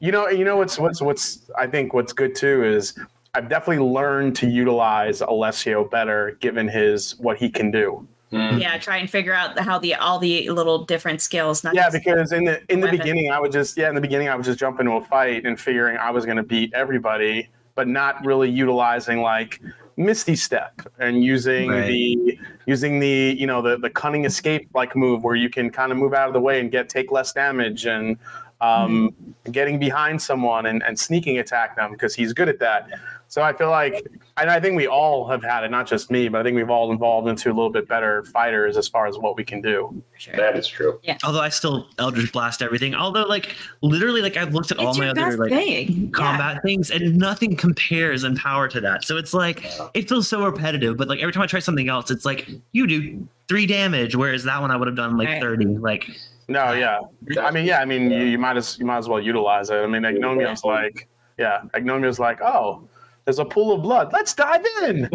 [0.00, 2.98] you know you know what's what's what's I think what's good too is
[3.34, 8.06] I've definitely learned to utilize Alessio better given his what he can do.
[8.32, 8.60] Mm.
[8.60, 11.62] yeah, try and figure out how the all the little different skills.
[11.62, 12.98] Not Yeah, because in the in the weapon.
[12.98, 15.46] beginning, I would just yeah in the beginning I would just jump into a fight
[15.46, 19.60] and figuring I was going to beat everybody, but not really utilizing like
[19.96, 21.86] Misty Step and using Right.
[21.86, 25.90] the using the you know the the cunning escape like move where you can kind
[25.90, 28.18] of move out of the way and get take less damage and
[28.60, 29.14] um,
[29.52, 32.88] getting behind someone and, and sneaking attack them because he's good at that.
[33.28, 36.28] So I feel like, and I think we all have had it, not just me,
[36.28, 39.18] but I think we've all evolved into a little bit better fighters as far as
[39.18, 40.02] what we can do.
[40.16, 40.34] sure.
[40.36, 41.00] That is true.
[41.02, 41.18] Yeah.
[41.24, 42.94] Although I still Eldritch Blast everything.
[42.94, 46.10] Although like literally like I've looked at all my other like thing.
[46.12, 49.04] combat things and nothing compares in power to that.
[49.04, 52.10] So it's like it feels so repetitive, but like every time I try something else,
[52.10, 55.42] it's like you do three damage, whereas that one I would have done like Right.
[55.42, 55.66] 30.
[55.78, 56.08] Like
[56.48, 57.00] No, yeah.
[57.40, 57.80] I mean, yeah.
[57.80, 59.74] I mean, you, you might as you might as well utilize it.
[59.76, 61.08] I mean, Anomio's like,
[61.38, 62.88] yeah, Anomio's like, oh,
[63.26, 64.12] there's a pool of blood.
[64.12, 65.10] Let's dive in.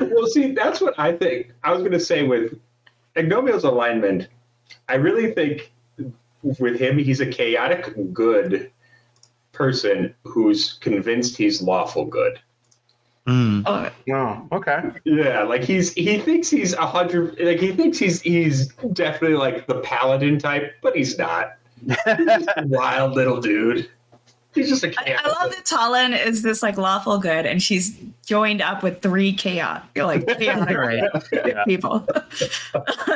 [0.00, 1.52] well, see, that's what I think.
[1.62, 2.58] I was going to say with
[3.16, 4.26] Anomio's alignment,
[4.88, 5.72] I really think
[6.42, 8.68] with him, he's a chaotic good
[9.52, 12.40] person who's convinced he's lawful good.
[13.28, 14.82] mm, oh, Oh, okay.
[15.04, 19.68] Yeah, like he's he thinks he's a hundred, like he thinks he's he's definitely like
[19.68, 21.52] the paladin type, but he's not.
[21.86, 21.96] He's
[22.26, 23.88] just a wild little dude.
[24.54, 25.26] He's just a I, chaotic.
[25.26, 29.32] I love that Talon is this like lawful good, and she's joined up with three
[29.32, 31.02] chaos, like chaotic right.
[31.32, 31.64] Yeah.
[31.64, 32.06] people.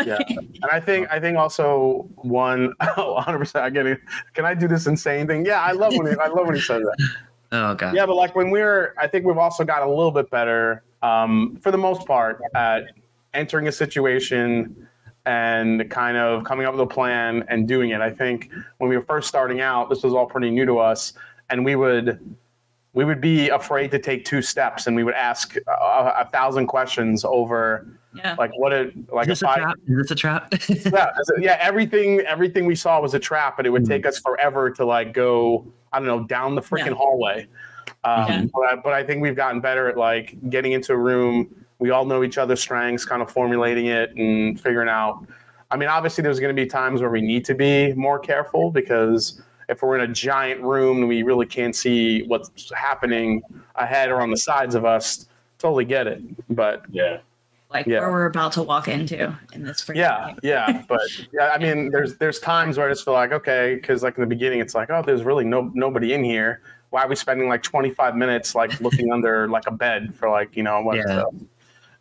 [0.04, 0.18] Yeah.
[0.28, 4.00] And I think I think also one oh, 100 percent I get it.
[4.34, 5.44] Can I do this insane thing?
[5.44, 7.08] Yeah, I love when he I love when he says that.
[7.52, 7.94] Oh god.
[7.94, 11.58] Yeah, but like when we're I think we've also got a little bit better, um,
[11.62, 12.84] for the most part, at
[13.34, 14.88] entering a situation
[15.26, 18.00] and kind of coming up with a plan and doing it.
[18.00, 21.12] I think when we were first starting out, this was all pretty new to us,
[21.50, 22.18] and we would
[22.94, 25.70] we would be afraid to take two steps, and we would ask a,
[26.20, 28.34] a thousand questions over Yeah.
[28.38, 29.76] like what it like Is this a a five, trap?
[29.86, 30.52] Is this a trap?
[30.68, 33.88] yeah, yeah, everything everything we saw was a trap, but it would Mhm.
[33.88, 36.94] take us forever to like go, I don't know, down the freaking Yeah.
[36.94, 37.46] hallway.
[38.04, 38.44] Um, Yeah.
[38.54, 41.52] but, I, but I think we've gotten better at like getting into a room.
[41.78, 45.26] We all know each other's strengths, kind of formulating it and figuring out.
[45.70, 48.70] I mean, obviously, there's going to be times where we need to be more careful
[48.70, 53.42] because if we're in a giant room and we really can't see what's happening
[53.74, 55.26] ahead or on the sides of us,
[55.58, 56.22] totally get it.
[56.54, 57.18] But yeah.
[57.70, 58.00] like Yeah.
[58.00, 60.38] where we're about to walk into in this freaking yeah, game.
[60.44, 61.00] yeah, but
[61.32, 64.20] yeah, I mean, there's there's times where I just feel like okay, because like in
[64.20, 66.60] the beginning, it's like oh, there's really no nobody in here.
[66.90, 70.56] Why are we spending like 25 minutes like looking under like a bed for like
[70.56, 70.96] you know what?
[70.98, 71.02] Yeah.
[71.02, 71.34] stuff?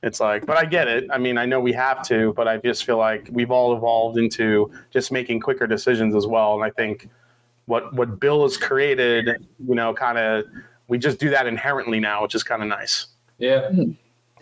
[0.06, 1.08] It's like, but I get it.
[1.12, 4.20] I mean, I know we have to, but I just feel like we've all evolved
[4.20, 6.54] into just making quicker decisions as well.
[6.54, 7.10] And I think
[7.66, 9.26] what what Bill has created,
[9.68, 10.46] you know, kind of
[10.88, 13.08] we just do that inherently now, which is kind of nice.
[13.40, 13.70] Yeah.
[13.70, 13.92] Hmm.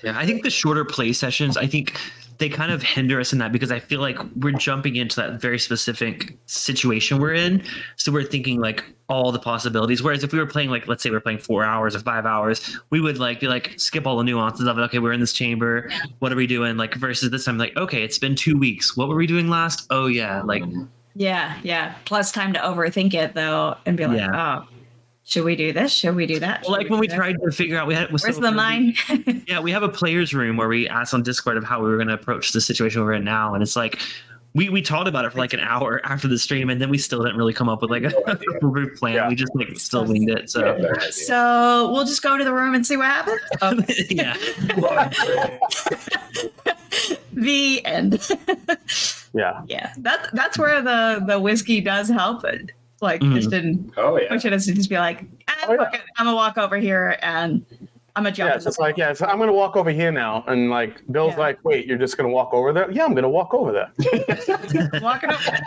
[0.03, 1.98] Yeah, I think the shorter play sessions, I think
[2.38, 5.39] they kind of hinder us in that because I feel like we're jumping into that
[5.41, 7.64] very specific situation we're in.
[7.95, 10.01] So we're thinking like all the possibilities.
[10.01, 12.80] Whereas if we were playing like let's say we're playing four hours or five hours,
[12.89, 14.81] we would like be like skip all the nuances of it.
[14.81, 15.89] Okay, we're in this chamber.
[16.19, 16.77] What are we doing?
[16.77, 18.97] Like versus this time, like okay, it's been two weeks.
[18.97, 19.85] What were we doing last?
[19.89, 20.64] Oh yeah, like
[21.15, 21.95] Yeah, yeah.
[22.05, 24.61] Plus time to overthink it though and be like, Yeah.
[24.64, 24.68] oh,
[25.34, 25.91] should we do this?
[25.91, 26.61] Should we do that?
[26.61, 27.18] well, like Should when we do that?
[27.18, 28.93] tried to figure out we had Where's the mine?
[29.47, 31.95] Yeah, we have a players room where we asked on Discord of how we were
[31.95, 33.99] going to approach the situation we're in now, and it's like
[34.53, 36.99] we we talked about it for like an hour after the stream, and then we
[36.99, 39.15] still didn't really come up with like a route plan.
[39.15, 39.27] Yeah.
[39.27, 40.51] We just like still winged it.
[40.51, 40.77] So
[41.10, 43.41] so we'll just go to the room and see what happens.
[43.64, 44.05] Okay.
[44.11, 44.38] yeah,
[47.34, 48.30] the end.
[49.34, 49.64] Yeah.
[49.65, 52.45] yeah, that's that's where the the whiskey does help.
[53.03, 53.35] It like Mhm.
[53.35, 54.30] just didn't Oh yeah.
[54.30, 55.89] push it as to just be like, ah, Oh, yeah.
[55.93, 57.65] it, I'm gonna walk over here and
[58.15, 58.47] I'm gonna jump.
[58.47, 60.43] Yeah, in it's just like, yeah, so I'm gonna walk over here now.
[60.47, 61.39] And like Bill's Yeah.
[61.39, 62.89] like, wait, you're just gonna walk over there?
[62.91, 63.91] Yeah, I'm gonna walk over there.
[65.01, 65.57] walking over.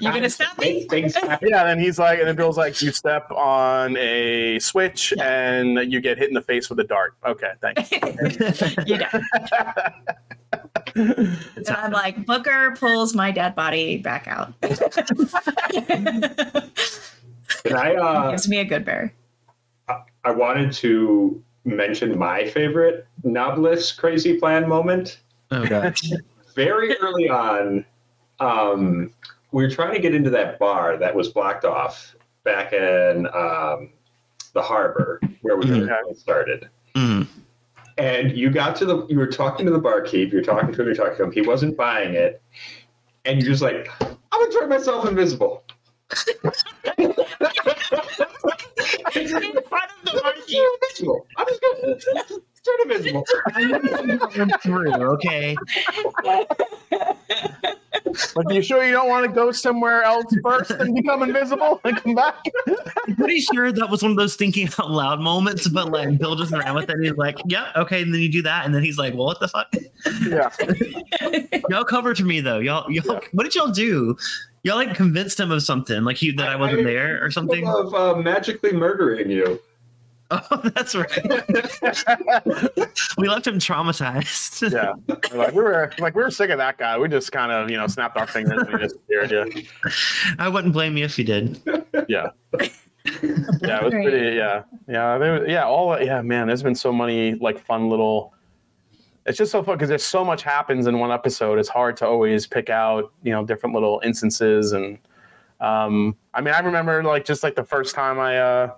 [0.00, 0.86] You're gonna stop me?
[0.88, 1.14] Things.
[1.42, 5.24] Yeah, then he's like, and then Bill's like, you step on a switch Yeah.
[5.28, 7.14] and you get hit in the face with a dart.
[7.26, 7.90] Okay, thanks.
[8.86, 9.24] you done.
[10.96, 14.52] And I'm like, Booker pulls my dead body back out.
[14.62, 14.80] And
[17.76, 19.12] I uh, Gives me a good bear.
[20.24, 25.20] I wanted to mention my favorite Nobilis crazy plan moment.
[25.52, 25.96] oh god,
[26.54, 27.84] Very early on,
[28.40, 29.12] um,
[29.52, 32.14] we were trying to get into that bar that was blocked off
[32.44, 33.90] back in um,
[34.52, 36.16] the harbor where we Mhm.
[36.16, 36.68] started.
[36.94, 37.26] Mm.
[37.98, 40.86] And you got to the you were talking to the barkeep you're talking to him
[40.86, 41.32] you're talking to him.
[41.32, 42.40] He wasn't buying it.
[43.24, 45.64] And you're just like i'm gonna turn myself invisible.
[46.26, 46.56] In front
[49.90, 50.12] of the
[50.82, 51.26] invisible.
[51.36, 51.96] i'm just gonna
[52.64, 53.24] turn invisible.
[54.62, 54.92] Through.
[55.14, 55.56] Okay,
[58.34, 61.96] Like, you sure you don't want to go somewhere else first and become invisible and
[61.96, 62.44] come back?
[63.06, 65.68] I'm pretty sure that was one of those thinking out loud moments.
[65.68, 66.94] But like Bill just ran with it.
[66.96, 69.26] And he's like, "Yeah, okay." And then you do that, and then he's like, "Well,
[69.26, 69.72] what the fuck?"
[70.26, 71.60] Yeah.
[71.70, 72.58] Y'all covered for me though.
[72.58, 74.16] Y'all, y'all, what did y'all do?
[74.62, 77.30] Y'all like convinced him of something, like he that I, I- wasn't I- there or
[77.30, 77.66] something.
[77.68, 79.60] of uh, magically murdering you
[80.30, 81.24] Oh, that's right.
[83.16, 84.72] we left him traumatized.
[84.72, 84.94] Yeah.
[85.32, 86.98] Like we were like we were sick of that guy.
[86.98, 89.30] We just kind of, you know, snapped our fingers and he disappeared.
[89.30, 89.62] Yeah.
[90.38, 91.60] I wouldn't blame you if you did.
[92.08, 92.30] Yeah.
[92.58, 94.64] Yeah, it was pretty yeah.
[94.88, 98.34] Yeah, there, yeah, all yeah, man, there's been so many like fun little
[99.26, 101.58] it's just so fun because there's so much happens in one episode.
[101.58, 104.98] It's hard to always pick out, you know, different little instances and
[105.60, 108.74] um I mean, I remember like just like the first time I uh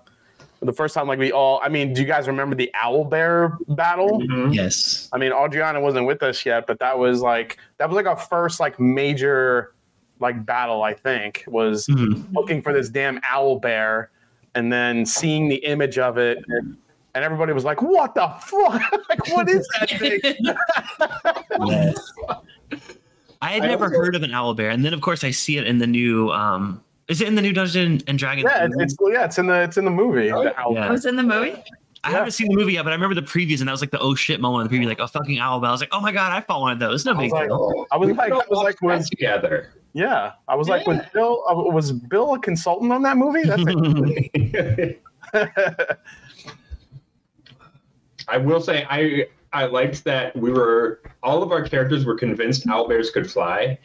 [0.61, 3.57] the first time like we all I mean, do you guys remember the owl bear
[3.69, 4.21] battle?
[4.51, 5.07] Yes.
[5.13, 8.17] I mean, Adriana wasn't with us yet, but that was like that was like our
[8.17, 9.73] first like major
[10.19, 10.83] like battle.
[10.83, 12.25] I think was Mhm.
[12.33, 14.11] looking for this damn owl bear,
[14.53, 16.75] and then seeing the image of it, and
[17.15, 18.81] everybody was like, "What the fuck?
[19.09, 20.19] like, what is that thing?"
[21.67, 22.11] Yes.
[23.41, 25.31] I had I never also- heard of an owl bear, and then of course I
[25.31, 26.29] see it in the new.
[26.31, 28.45] um Is it in the new Dungeon and Dragons?
[28.49, 30.31] yeah, it's, it's yeah, it's in the it's in the movie.
[30.31, 30.87] Oh, the owl yeah.
[30.87, 31.61] I was in the movie.
[32.03, 32.17] I yeah.
[32.17, 33.99] haven't seen the movie yet, but I remember the previews, and that was like the
[33.99, 35.69] oh shit moment in the preview, like oh fucking owl bear.
[35.69, 37.03] I was like, oh my god, I fought one of those.
[37.03, 37.85] No I was big like, deal.
[37.91, 40.85] I was like, all I was like, watched that was together yeah, I was like,
[40.85, 43.43] was Bill uh, was Bill a consultant on that movie?
[43.43, 45.01] That's it.
[48.27, 52.67] I will say I I liked that we were all of our characters were convinced
[52.67, 53.79] owlbears could fly,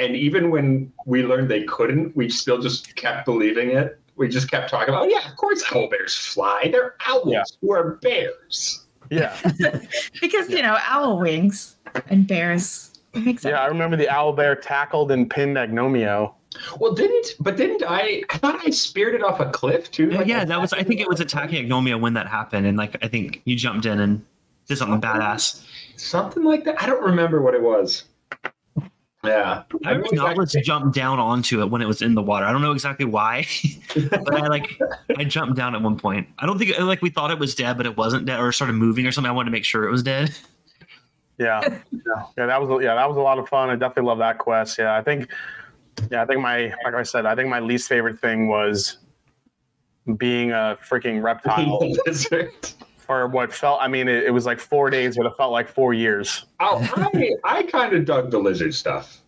[0.00, 3.98] and even when we learned they couldn't, we still just kept believing it.
[4.16, 6.68] We just kept talking about, yeah, of course owl bears fly.
[6.72, 7.42] They're owls Yeah.
[7.60, 8.84] who are bears.
[9.10, 9.36] yeah,
[10.20, 11.76] Because you know, owl wings
[12.08, 12.92] and bears.
[13.14, 13.52] It makes sense.
[13.52, 13.60] yeah.
[13.62, 16.34] I remember the owl bear tackled and pinned Anomio.
[16.78, 18.22] Well, didn't but didn't I?
[18.30, 20.08] I thought I speared it off a cliff too.
[20.10, 20.72] Yeah, Like, yeah, that was.
[20.72, 23.86] I think it was attacking Anomio when that happened, and like I think you jumped
[23.86, 24.24] in and
[24.66, 25.64] did something badass.
[25.96, 26.80] something like that.
[26.82, 28.04] I don't remember what it was.
[29.22, 32.46] Yeah, I remember Nobilis jumped down onto it when it was in the water.
[32.46, 33.46] I don't know exactly why,
[33.94, 34.80] but I like
[35.18, 36.26] I jumped down at one point.
[36.38, 38.54] I don't think like we thought it was dead, but it wasn't dead, or it
[38.54, 39.28] started moving or something.
[39.28, 40.34] I wanted to make sure it was dead.
[41.36, 41.60] Yeah,
[41.90, 42.46] yeah, yeah.
[42.46, 43.68] That was yeah, that was a lot of fun.
[43.68, 44.78] I definitely love that quest.
[44.78, 45.28] Yeah, I think,
[46.10, 48.98] yeah, I think my like I said, I think my least favorite thing was
[50.16, 51.78] being a freaking reptile
[53.10, 53.20] Desert.
[53.20, 53.80] for what felt.
[53.82, 56.44] I mean, it, it was like four days, but it felt like four years.
[56.60, 59.20] Oh, I I kind of dug the lizard stuff.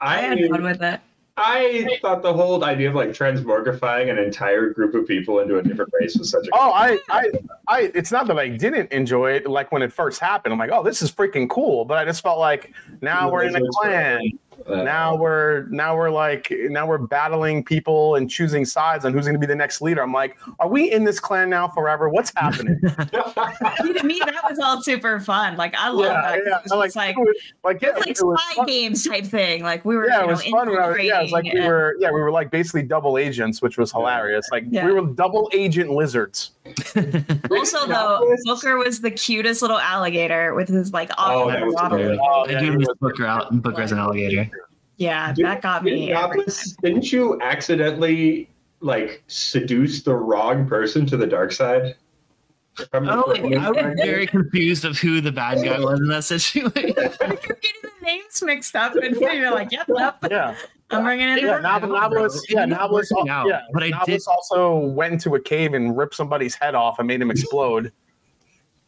[0.00, 1.00] I I had fun with it.
[1.36, 5.62] I thought the whole idea of like transmogrifying an entire group of people into a
[5.62, 7.32] different race was such a Oh, I, I,
[7.66, 7.80] I.
[7.92, 9.50] It's not that I didn't enjoy it.
[9.50, 11.84] Like when it first happened, I'm like, oh, this is freaking cool.
[11.84, 14.20] But I just felt like now we're in a clan.
[14.66, 19.24] Uh, Now we're now we're like now we're battling people and choosing sides on who's
[19.26, 20.02] going to be the next leader.
[20.02, 22.08] I'm like, are we in this clan now forever?
[22.08, 22.80] What's happening?
[22.82, 25.56] to me, that was all super fun.
[25.56, 26.40] Like I love that.
[26.46, 26.56] yeah.
[26.58, 28.66] It was I'm like it was- like, yeah, it was like it was spy fun.
[28.66, 29.62] games type thing.
[29.62, 30.70] Like we were, yeah, you it know, was fun.
[30.70, 33.18] When I was, yeah, it was like we were, yeah, we were like basically double
[33.18, 34.46] agents, which was hilarious.
[34.50, 34.86] Like Yeah.
[34.86, 36.52] we were double agent lizards.
[36.64, 41.64] And- Also, though, Booker was the cutest little alligator with his like Oh, aqua that
[41.66, 41.98] was waddle.
[41.98, 42.18] great.
[42.18, 44.50] I yeah, do he miss Booker out and Booker as an alligator.
[44.96, 46.12] Yeah, Did- that got me.
[46.12, 46.44] every
[46.82, 48.48] didn't you accidentally
[48.80, 51.82] like seduce the wrong person to the dark side?
[51.86, 56.00] If I'm Oh, remembering Oh, I was very confused of who the bad guy was
[56.00, 56.72] in that situation.
[56.76, 60.56] You're getting the names mixed up, and you're like, "Yep, yep, Yeah,
[60.90, 61.56] I'm bringing it yeah.
[61.56, 63.60] in." Nob- Nobilis, yeah, ended up Nobilis, working out, yeah.
[63.72, 67.20] but I did- also went into a cave and ripped somebody's head off and made
[67.22, 67.92] him explode.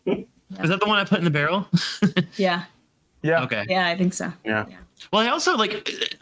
[0.06, 1.66] Is that the one I put in the barrel?
[2.36, 2.64] Yeah,
[3.22, 3.64] Yeah, Okay.
[3.68, 4.32] yeah, I think so.
[4.44, 4.66] Yeah.
[5.12, 5.70] Well, I also like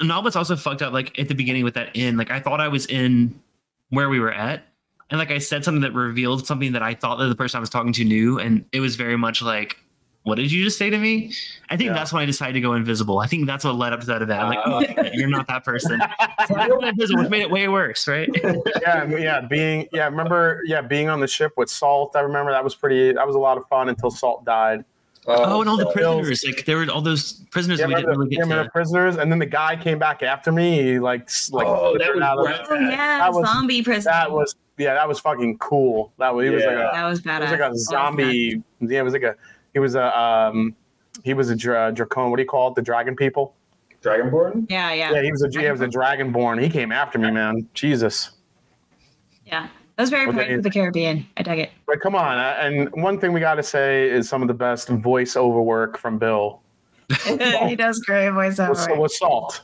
[0.00, 2.16] Nobilis also fucked up like at the beginning with that inn.
[2.16, 3.38] Like I thought I was in
[3.90, 4.66] where we were at.
[5.14, 7.60] And like I said something that revealed something that I thought that the person I
[7.60, 8.40] was talking to knew.
[8.40, 9.78] And it was very much like,
[10.24, 11.32] what did you just say to me?
[11.70, 11.92] I think Yeah.
[11.94, 13.20] that's when I decided to go invisible.
[13.20, 14.42] I think that's what led up to that event.
[14.42, 14.82] I'm like, Oh.
[14.98, 16.02] oh, you're not that person.
[16.48, 18.28] So I went invisible, which made it way worse, right?
[18.82, 19.40] yeah, yeah.
[19.42, 20.06] Being, yeah.
[20.06, 22.16] Remember, yeah, being on the ship with Salt.
[22.16, 23.12] I remember that was pretty.
[23.12, 24.84] That was a lot of fun until Salt died.
[25.26, 26.44] Oh, and all the so- prisoners.
[26.46, 28.68] Like there were all those prisoners Yeah, we didn't remember, really get remember to.
[28.68, 30.82] the prisoners, and then the guy came back after me.
[30.82, 34.10] He like, like Oh, that was out of- Oh yeah, That was- zombie prison.
[34.12, 36.12] that was yeah, that was fucking cool.
[36.18, 36.90] That was he was like Yeah.
[36.90, 37.40] a that was He badass.
[37.42, 38.62] was like a zombie.
[38.80, 39.36] Yeah, it was like a.
[39.72, 40.18] He was a.
[40.18, 40.74] Um,
[41.22, 42.28] he was a dra- dracon.
[42.30, 42.74] What do you call it?
[42.74, 43.54] The dragon people.
[44.02, 44.66] Dragonborn?
[44.68, 45.48] Yeah, yeah, Yeah, he was a.
[45.60, 46.60] He was a dragonborn.
[46.60, 47.68] He came after me, man.
[47.72, 48.32] Jesus.
[49.46, 49.68] yeah.
[49.96, 51.26] That was very Well, Pirates of the Caribbean.
[51.36, 51.70] I dug it.
[51.86, 54.54] But come on, uh, and one thing we got to say is some of the
[54.54, 56.60] best voiceover work from Bill
[57.68, 58.98] he does great was, voiceover.
[58.98, 59.62] was Salt.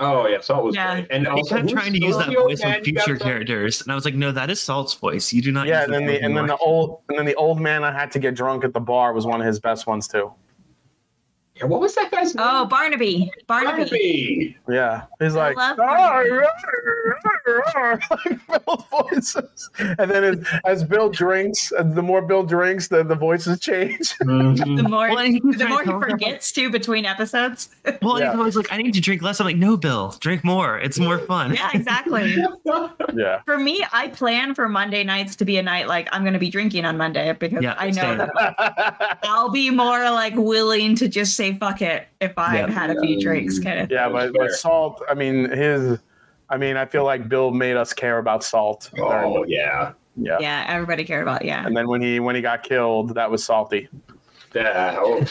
[0.00, 0.94] Oh yeah, Salt was Yeah.
[1.00, 1.06] great.
[1.10, 3.94] And I also, kept trying to use that voice man on future characters, and I
[3.94, 5.32] was like, "No, that is Salt's voice.
[5.32, 7.34] You do not." Yeah, use and then the and then the old and then the
[7.36, 9.86] old man I had to get drunk at the bar was one of his best
[9.86, 10.32] ones too.
[11.56, 12.44] Yeah, what was that guy's name?
[12.46, 13.30] Oh, Barnaby.
[13.46, 13.76] Barnaby.
[13.84, 14.56] Barnaby.
[14.68, 16.26] Yeah, he's like, love like
[18.66, 23.58] Bill's voices, and then as, as Bill drinks, the more Bill drinks, the, the voices
[23.60, 24.12] change.
[24.26, 24.76] Mhm.
[24.76, 27.68] The more, Well, he the more he forgets to between episodes.
[28.02, 28.30] Well, Yeah.
[28.32, 29.40] he's always like, I need to drink less.
[29.40, 30.78] I'm like, no, Bill, drink more.
[30.78, 31.54] It's more fun.
[31.54, 32.36] yeah, exactly.
[33.14, 36.32] yeah, For me, I plan for Monday nights to be a night like I'm going
[36.34, 38.18] to be drinking on Monday because Yeah, I know same.
[38.18, 42.74] that I'll be more like willing to just say fuck it if I've Yeah.
[42.74, 43.90] had a few drinks, kind of.
[43.90, 45.02] yeah, but but Salt.
[45.08, 45.98] I mean, his.
[46.48, 48.90] I mean, I feel like Bill made us care about Salt.
[48.98, 49.92] Oh yeah.
[50.16, 50.38] yeah.
[50.40, 51.44] Yeah, everybody cared about.
[51.44, 51.66] Yeah.
[51.66, 53.88] And then when he when he got killed, that was salty.
[54.54, 54.94] Yeah.
[54.98, 55.24] Oh.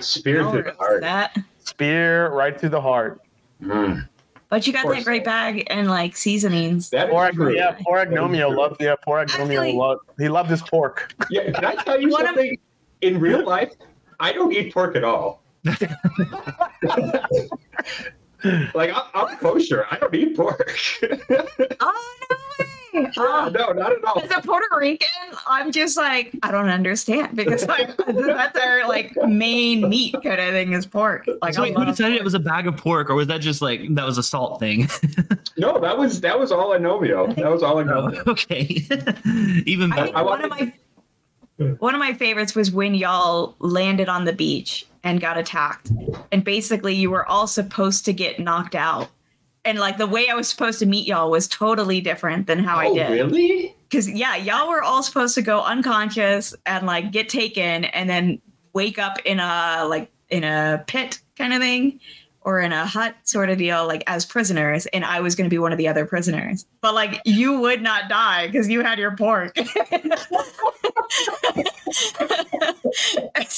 [0.00, 1.00] Spear I'll the heart.
[1.02, 1.36] that.
[1.60, 3.20] Spear right through the heart.
[3.62, 4.06] Mm.
[4.48, 5.04] But you got that course.
[5.04, 6.90] great bag and like seasonings.
[6.90, 7.54] That Poor, is true.
[7.54, 8.82] yeah, poor Anomio loved.
[8.82, 10.00] Yeah, poor Anomio Actually- loved.
[10.18, 11.14] He loved his pork.
[11.30, 12.58] Yeah, can I tell you One of- something?
[13.02, 13.72] In real life,
[14.18, 15.39] I don't eat pork at all.
[18.74, 19.86] like I, I'm kosher.
[19.90, 20.76] I don't eat pork.
[21.80, 22.66] Oh no way!
[22.92, 24.20] Yeah, Oh, no, not at all.
[24.20, 25.06] as a Puerto Rican,
[25.46, 30.52] I'm just like I don't understand because like that's our like main meat kind of
[30.52, 31.28] thing is pork.
[31.40, 33.28] Like So I wait, who love decided it was a bag of pork, or was
[33.28, 34.88] that just like that was a salt thing?
[35.56, 37.34] No, that was that was all Anomio.
[37.36, 38.26] That was all oh, Anomio.
[38.26, 38.66] okay,
[39.66, 40.04] even better.
[40.06, 40.72] think I one of my
[41.78, 45.90] one of my favorites was when y'all landed on the beach and got attacked,
[46.30, 49.08] and basically you were all supposed to get knocked out,
[49.64, 52.76] and like the way I was supposed to meet y'all was totally different than how
[52.76, 53.10] I Oh, did.
[53.10, 53.74] really?
[53.88, 58.40] Because yeah, y'all were all supposed to go unconscious and like get taken, and then
[58.72, 61.98] wake up in a like in a pit kind of thing.
[62.42, 65.52] Or in a hut sort of deal, like as prisoners, and I was going to
[65.54, 66.64] be one of the other prisoners.
[66.80, 69.56] But like, you would not die because you had your pork.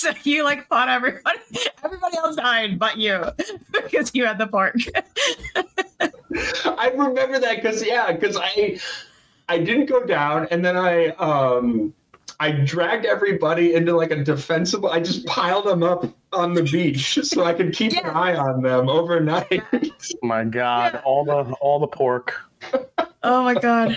[0.03, 1.39] So you like fought everybody.
[1.85, 3.25] Everybody else died, but you,
[3.73, 4.75] because you had the pork.
[6.65, 8.81] I remember that because yeah, because I
[9.49, 11.95] I didn't go down, and then I um
[12.43, 14.90] I dragged everybody into like a defensible.
[14.90, 18.62] I just piled them up on the beach so I could keep an eye on
[18.62, 19.62] them overnight.
[19.73, 19.81] Oh
[20.24, 21.01] my God, Yeah.
[21.05, 22.35] all the all the pork.
[23.23, 23.97] Oh my god!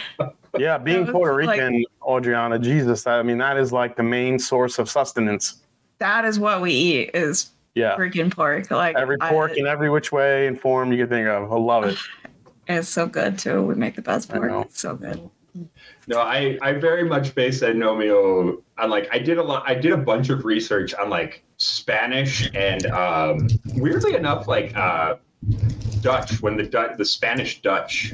[0.60, 4.04] Yeah, being was Puerto like- Rican, Adriana, Jesus, that, I mean, that is like the
[4.04, 5.64] main source of sustenance.
[5.98, 8.70] That is what we eat is Yeah, freaking pork.
[8.70, 11.52] Like every I- pork in every which way and form you can think of.
[11.52, 11.98] I love it.
[12.68, 12.74] it.
[12.76, 13.64] is so good too.
[13.64, 14.52] We make the best pork.
[14.68, 15.32] It's so good.
[16.08, 19.92] No, I, I very much base Anomio on like I did a lot I did
[19.92, 25.16] a bunch of research on like Spanish and um, weirdly enough like uh,
[26.02, 28.14] Dutch when the Dutch the Spanish Dutch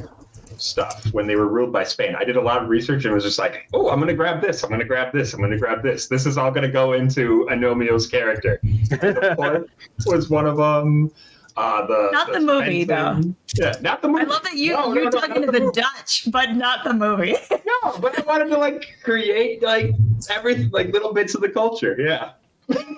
[0.57, 2.15] stuff when they were ruled by Spain.
[2.15, 4.63] I did a lot of research and was just like, oh, I'm gonna grab this,
[4.63, 6.07] I'm gonna grab this, I'm gonna grab this.
[6.07, 8.61] This is all gonna go into Anomio's character.
[10.05, 11.11] Was one of them.
[11.57, 14.23] Uh, the Not the movie, Spencer- Yeah, not the movie.
[14.25, 15.81] I love that you No, no, you're no, talking not to the movie.
[15.81, 17.35] Dutch, but not the movie.
[17.83, 19.91] No, but I wanted to like create like
[20.29, 21.95] every like little bits of the culture.
[21.99, 22.33] Yeah.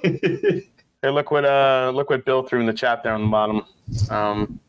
[0.04, 3.64] Hey, look what uh look what Bill threw in the chat there on the bottom.
[4.10, 4.60] Um,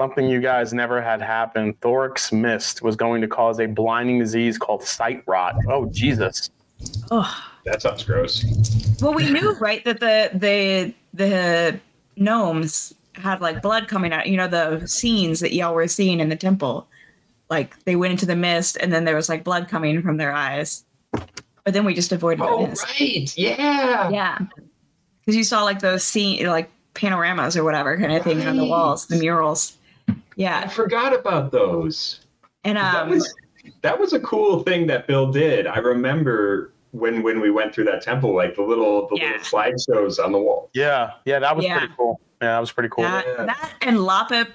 [0.00, 1.74] something you guys never had happen.
[1.74, 5.56] Thorax mist was going to cause a blinding disease called sight rot.
[5.68, 6.50] Oh Jesus!
[7.10, 8.44] oh, that sounds gross.
[9.00, 11.80] well, we knew right that the the the
[12.20, 14.26] gnomes had like blood coming out.
[14.26, 16.86] You know the scenes that y'all were seeing in the temple,
[17.50, 20.32] like they went into the mist and then there was like blood coming from their
[20.32, 20.84] eyes.
[21.64, 22.84] But then we just avoided the Oh mist.
[23.00, 24.08] right, yeah.
[24.10, 24.38] Yeah,
[25.20, 28.64] because you saw like those scene like panoramas or whatever kind of thing on the
[28.64, 29.76] walls, the murals.
[30.36, 30.62] Yeah.
[30.64, 32.20] I forgot about those.
[32.64, 33.34] and that um, was
[33.82, 35.66] that was a cool thing that Bill did.
[35.66, 39.32] I remember when when we went through that temple, like the little the Yeah.
[39.32, 40.70] little slideshows on the wall.
[40.74, 41.78] Yeah, yeah, that was Yeah.
[41.78, 42.20] pretty cool.
[42.40, 43.04] Yeah, that was pretty cool.
[43.04, 43.44] that, Yeah.
[43.46, 44.48] that and Lopip,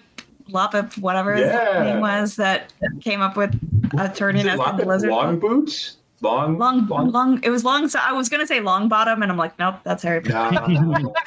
[0.49, 1.83] Lopip, whatever his Yeah.
[1.83, 3.53] name was, that came up with
[3.97, 5.97] a turning Is it as long, a long boots?
[6.21, 7.87] Long long, long, It was long.
[7.89, 10.21] So I was gonna say long bottom, and I'm like, nope, that's Harry.
[10.21, 10.63] Potter.
[10.69, 11.13] No.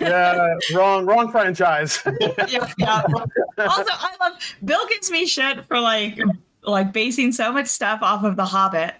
[0.00, 2.02] Yeah, wrong, wrong franchise.
[2.48, 3.02] yeah, yeah.
[3.58, 4.32] Also, I love
[4.64, 6.18] Bill gives me shit for like
[6.62, 8.94] like basing so much stuff off of The Hobbit,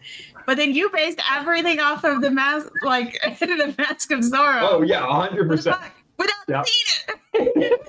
[0.46, 4.60] but then you based everything off of the mask, like the Mask of Zorro.
[4.62, 5.76] oh yeah, hundred percent.
[6.18, 6.66] Without Yep.
[6.66, 7.80] seeing it.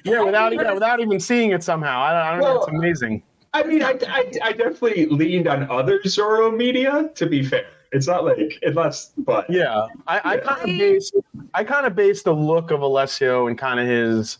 [0.04, 2.00] yeah, without yeah, without even seeing it somehow.
[2.00, 2.58] I, I don't know.
[2.58, 3.22] It's amazing.
[3.54, 7.10] I mean, I, I, I definitely leaned on other Zorro media.
[7.14, 11.14] To be fair, it's not like unless, but Yeah, I, I kind of based
[11.54, 14.38] I kind of based the look of Alessio and kind of his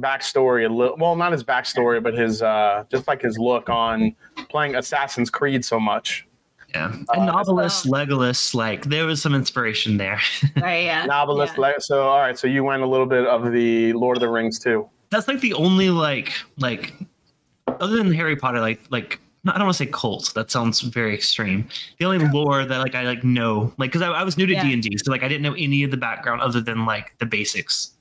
[0.00, 0.96] backstory a little.
[0.98, 4.14] Well, not his backstory, but his uh, just like his look on
[4.48, 6.26] playing Assassin's Creed so much.
[6.70, 6.86] Yeah.
[7.08, 10.20] Uh, And Nobilis Legolas, like there was some inspiration there.
[10.56, 10.84] Right?
[10.84, 11.06] Yeah.
[11.06, 11.48] Nobilis.
[11.56, 11.60] Yeah.
[11.74, 14.28] le- So all right, so you went a little bit of the Lord of the
[14.28, 14.88] Rings too.
[15.10, 16.92] That's like the only like like
[17.66, 20.32] other than Harry Potter, like like I don't want to say cult.
[20.34, 21.66] That sounds very extreme.
[21.98, 24.52] The only lore that like I like know, like because I, I was new to
[24.60, 27.16] D and D, so like I didn't know any of the background other than like
[27.18, 27.92] the basics.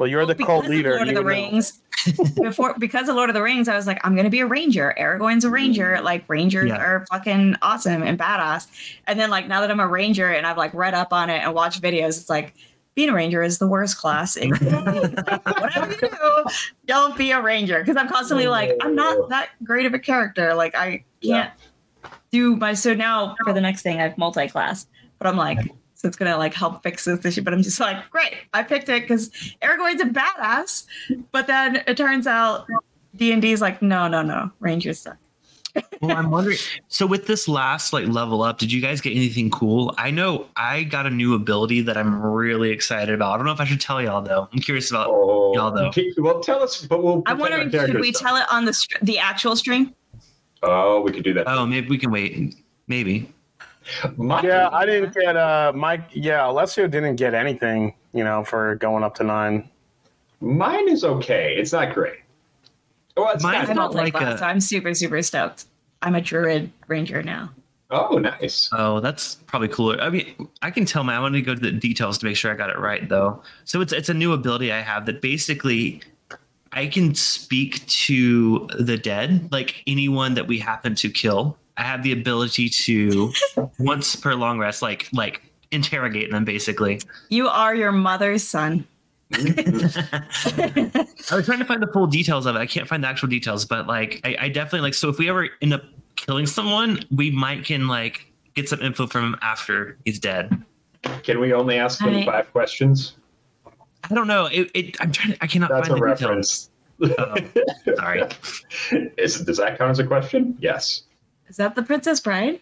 [0.00, 0.96] Well, you're the Because cult of leader.
[0.96, 1.22] Lord of the.
[1.22, 1.78] Rings.
[2.34, 4.94] Before because of Lord of the Rings, I was like, I'm gonna be a ranger.
[4.98, 5.96] Aragorn's a ranger.
[5.98, 6.02] Mm.
[6.04, 6.78] Like rangers Yeah.
[6.78, 8.66] are fucking awesome and badass.
[9.06, 11.42] And then like now that I'm a ranger and I've like read up on it
[11.44, 12.54] and watched videos, it's like
[12.94, 14.38] being a ranger is the worst class.
[14.38, 15.00] It can be.
[15.00, 16.44] Like, whatever you do,
[16.86, 17.80] don't be a ranger.
[17.80, 20.54] Because I'm constantly oh, like, I'm not that great of a character.
[20.54, 21.52] Like I can't
[22.32, 24.86] do my so now for the next thing I have multi-class.
[25.18, 25.58] But I'm like,
[26.00, 27.42] so it's gonna like help fix this issue.
[27.42, 29.28] But I'm just like, great, I picked it because
[29.60, 30.86] Aragorn's a badass.
[31.30, 32.66] But then it turns out
[33.16, 35.18] D and D is like, no, no, no, Rangers suck.
[36.00, 36.56] Well, I'm wondering.
[36.88, 39.94] So with this last like level up, did you guys get anything cool?
[39.98, 43.34] I know I got a new ability that I'm really excited about.
[43.34, 44.48] I don't know if I should tell y'all though.
[44.50, 45.08] I'm curious about.
[45.10, 45.88] oh, Y'all, though.
[45.88, 46.86] okay, well, tell us.
[46.86, 47.22] But we'll.
[47.26, 48.20] I'm wondering, should we don't.
[48.20, 49.94] tell it on the the actual stream?
[50.62, 51.46] Oh, we could do that.
[51.46, 52.54] Oh, maybe we can wait.
[52.88, 53.30] Maybe.
[54.16, 56.02] My- Yeah, I didn't get uh Mike.
[56.12, 57.94] Yeah, Alessio didn't get anything.
[58.12, 59.68] You know, for going up to nine.
[60.40, 61.54] Mine is okay.
[61.56, 62.18] It's not great.
[63.16, 63.62] Well, it's Mine- not.
[63.62, 65.66] I don't not like like that, a- so I'm super super stoked.
[66.02, 67.50] I'm a druid ranger now.
[67.92, 68.70] Oh, nice.
[68.72, 70.00] Oh, that's probably cooler.
[70.00, 71.16] I mean, I can tell my.
[71.16, 73.42] I want to go to the details to make sure I got it right though.
[73.64, 76.00] So it's it's a new ability I have that basically
[76.72, 81.58] I can speak to the dead, like anyone that we happen to kill.
[81.80, 83.32] I have the ability to
[83.78, 87.00] once per long rest, like like interrogate them basically.
[87.30, 88.86] You are your mother's son.
[89.32, 89.40] I
[91.32, 92.58] was trying to find the full details of it.
[92.58, 94.92] I can't find the actual details, but like I, I definitely like.
[94.92, 95.84] So if we ever end up
[96.16, 100.62] killing someone, we might can like get some info from him after he's dead.
[101.22, 103.16] Can we only ask him I- five questions?
[104.10, 104.46] I don't know.
[104.46, 105.32] It, it I'm trying.
[105.32, 106.20] To, I cannot That's a find the details.
[106.20, 106.70] reference.
[107.02, 108.22] Oh, sorry.
[109.16, 110.58] Is, does that count as a question?
[110.60, 111.04] Yes.
[111.50, 112.60] Is that the Princess Bride?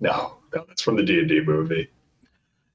[0.00, 0.36] No.
[0.54, 1.90] No, that's from the D and D movie.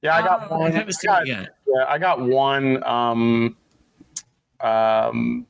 [0.02, 0.72] Yeah, I got Oh, I one.
[0.72, 1.56] I haven't seen got, it yet.
[1.66, 2.82] yeah, I got one.
[2.84, 3.56] Um,
[4.60, 5.46] um,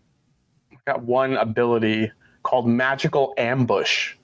[0.72, 2.10] I got one ability
[2.42, 4.14] called Magical Ambush.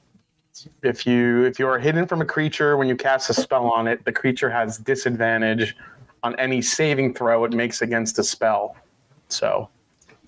[0.82, 3.88] If you if you are hidden from a creature when you cast a spell on
[3.88, 5.76] it, the creature has disadvantage
[6.22, 8.76] on any saving throw it makes against a spell.
[9.28, 9.68] So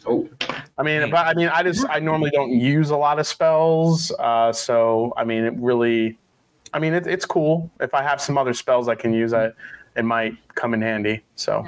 [0.07, 0.29] Oh,
[0.77, 4.11] I mean, but I mean, I just I normally don't use a lot of spells,
[4.19, 6.19] uh, so I mean, it really,
[6.73, 9.33] I mean, it, it's cool if I have some other spells I can use.
[9.33, 9.53] I
[9.97, 11.23] it might come in handy.
[11.37, 11.67] So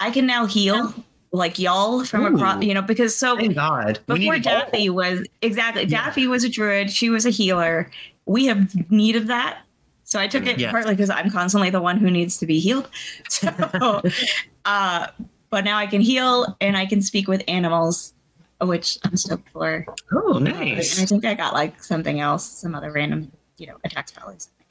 [0.00, 0.94] I can now heal
[1.32, 4.00] like y'all from across, you know, because so Thank God.
[4.06, 6.04] Before need Daffy was exactly Yeah.
[6.04, 7.90] Daffy was a druid, she was a healer.
[8.26, 9.58] We have need of that.
[10.04, 10.70] So I took it Yes.
[10.70, 12.88] partly because I'm constantly the one who needs to be healed.
[13.28, 14.02] So
[14.64, 15.08] uh
[15.50, 18.14] but now I can heal and I can speak with animals,
[18.60, 19.86] which I'm stoked for.
[20.12, 20.96] Oh, uh, nice.
[20.96, 24.28] And I think I got like something else, some other random, you know, attack spell
[24.28, 24.66] or something.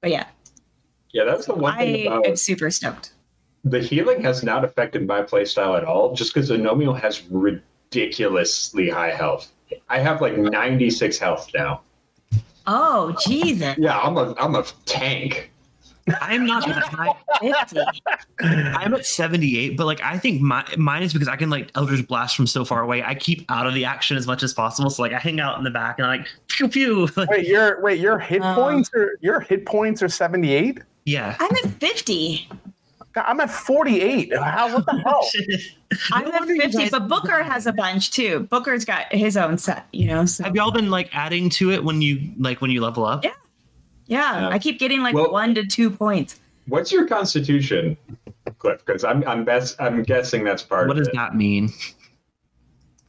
[0.00, 0.26] But yeah,
[1.12, 3.12] yeah, that's the one I thing am about super stoked.
[3.64, 6.14] the healing has not affected my playstyle at all.
[6.14, 9.50] Just because Anomio has ridiculously high health.
[9.88, 11.82] I have like 96 health now.
[12.66, 13.76] Oh Jesus.
[13.78, 15.50] Yeah, I'm a I'm a tank.
[16.20, 17.14] I'm not that high.
[17.40, 17.80] 50.
[18.76, 22.06] I'm at 78, but like I think my, mine is because I can like Eldritch
[22.06, 23.02] Blast from so far away.
[23.02, 24.90] I keep out of the action as much as possible.
[24.90, 27.08] So like I hang out in the back and I'm like pew pew.
[27.16, 28.54] Like, wait, your wait, your hit Uh.
[28.54, 30.78] points are your hit points are seventy eight.
[31.04, 31.36] yeah.
[31.40, 32.48] I'm at 50.
[33.16, 34.32] I'm at forty eight.
[34.36, 35.28] How what the hell?
[36.12, 38.46] I'm No at 50, guys- but Booker has a bunch too.
[38.50, 40.24] Booker's got his own set, you know.
[40.26, 43.24] So Have y'all been like adding to it when you like when you level up?
[43.24, 43.32] Yeah.
[44.10, 44.48] Yeah, Yeah.
[44.48, 46.38] I keep getting like Well- one to two points.
[46.66, 47.96] What's your constitution,
[48.58, 48.84] Cliff?
[48.84, 51.14] Because I'm I'm best I'm guessing that's part of What does it.
[51.14, 51.70] that mean?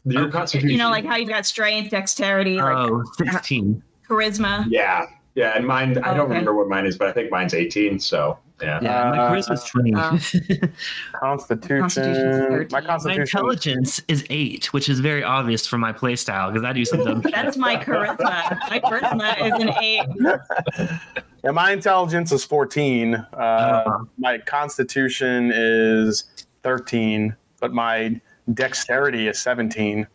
[0.05, 0.31] Your Okay.
[0.31, 0.69] constitution.
[0.71, 3.83] You know, like how you've got strength, dexterity, like Oh, 16.
[4.09, 4.65] charisma.
[4.69, 5.97] Yeah, yeah, and mine.
[5.99, 6.29] I don't Okay.
[6.29, 7.99] remember what mine is, but I think mine's 18.
[7.99, 8.79] So yeah.
[8.81, 9.93] Yeah, my Uh, charisma's 20.
[9.95, 9.99] uh,
[11.19, 11.79] Constitution.
[11.79, 12.67] Constitution's My 13.
[12.71, 13.21] my constitution.
[13.21, 17.21] intelligence is 8, which is very obvious for my playstyle because I do some dumb.
[17.21, 18.59] That's my charisma.
[18.69, 20.89] My charisma is an eight.
[21.43, 23.15] Yeah, my intelligence is 14.
[23.15, 26.25] Uh, Uh, my constitution is
[26.61, 28.21] 13, but my
[28.53, 30.05] dexterity is 17.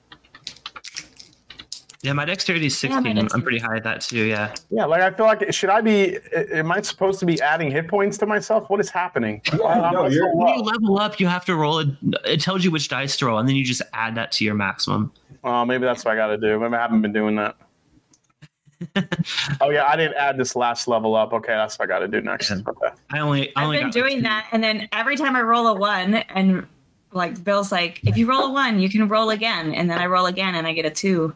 [2.07, 3.19] Yeah, my dexterity is 16.
[3.19, 4.55] I'm- I'm pretty high at that too, yeah.
[4.70, 6.19] Yeah, like I feel like should I be?
[6.53, 8.70] Am I supposed to be adding hit points to myself?
[8.70, 9.43] What is happening?
[9.59, 11.89] Why- no, um, you're- so uh, When you level up, you have to roll it.
[12.24, 14.55] It tells you which dice to roll, and then you just add that to your
[14.55, 15.11] maximum.
[15.43, 16.61] Oh, maybe that's what I got to do.
[16.61, 17.57] Maybe I haven't been doing that.
[19.61, 21.33] oh yeah, I didn't add this last level up.
[21.33, 22.51] Okay, that's what I got to do next.
[22.51, 22.59] Yeah.
[22.69, 22.95] Okay.
[23.11, 26.15] I only, I I've been doing that, and then every time I roll a one,
[26.15, 26.69] and
[27.11, 30.07] like Bill's like, if you roll a one, you can roll again, and then I
[30.07, 31.35] roll again, and I get a two.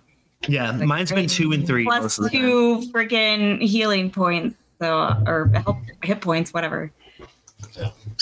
[0.49, 2.41] Yeah, Like, mine's been two and three plus most of the time.
[2.41, 6.91] two freaking healing points, so or help, hit points, whatever.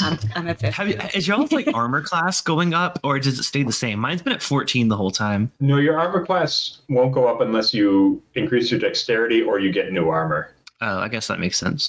[0.00, 0.70] I'm, I'm at 50.
[0.74, 3.98] Have you, is y'all's like armor class going up, or does it stay the same?
[4.00, 5.50] Mine's been at 14 the whole time.
[5.60, 9.92] No, your armor class won't go up unless you increase your dexterity or you get
[9.92, 10.52] new armor.
[10.80, 11.88] Oh, I guess that makes sense.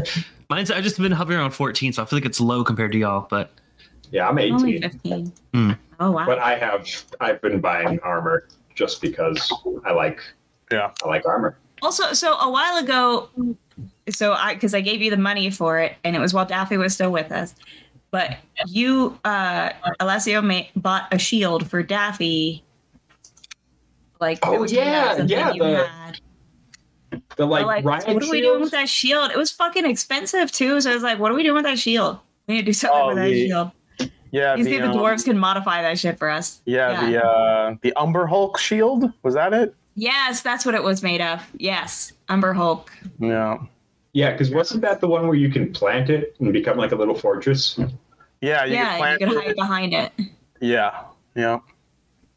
[0.50, 2.98] Mine's I've just been hovering around 14, so I feel like it's low compared to
[2.98, 3.26] y'all.
[3.30, 3.50] But
[4.10, 4.54] Yeah, I'm eighteen.
[4.54, 5.32] Only 18, 15.
[5.54, 5.70] Hmm.
[6.00, 6.24] Oh wow.
[6.26, 6.86] but I have
[7.20, 8.46] I've been buying armor
[8.80, 9.52] just because
[9.84, 10.20] I like
[10.72, 10.90] Yeah.
[11.04, 11.56] I like armor.
[11.82, 13.28] Also, so a while ago,
[14.08, 16.76] so I because I gave you the money for it, and it was while Daffy
[16.78, 17.54] was still with us.
[18.10, 19.70] But you, uh,
[20.00, 22.64] Alessio, ma- bought a shield for Daffy.
[24.20, 26.20] Like, Oh, yeah, yeah, the- had.
[27.36, 29.30] The like, Like, Ryan what are we doing with that shield?
[29.30, 30.80] It was fucking expensive too.
[30.80, 32.18] So I was like, what are we doing with that shield?
[32.46, 33.70] We need to do something Oh, with that the- shield.
[34.30, 34.54] Yeah.
[34.56, 36.60] You see, the um, dwarves can modify that shit for us.
[36.64, 39.74] Yeah, the uh, the Umber Hulk shield was that it?
[39.94, 41.42] Yes, that's what it was made of.
[41.56, 42.90] Yes, Umber Hulk.
[43.18, 43.58] Yeah.
[44.12, 46.96] Yeah, because wasn't that the one where you can plant it and become like a
[46.96, 47.78] little fortress?
[48.40, 48.64] Yeah.
[48.64, 49.44] You yeah, can you plant can it.
[49.44, 50.12] hide behind it.
[50.60, 51.02] Yeah.
[51.34, 51.60] Yeah.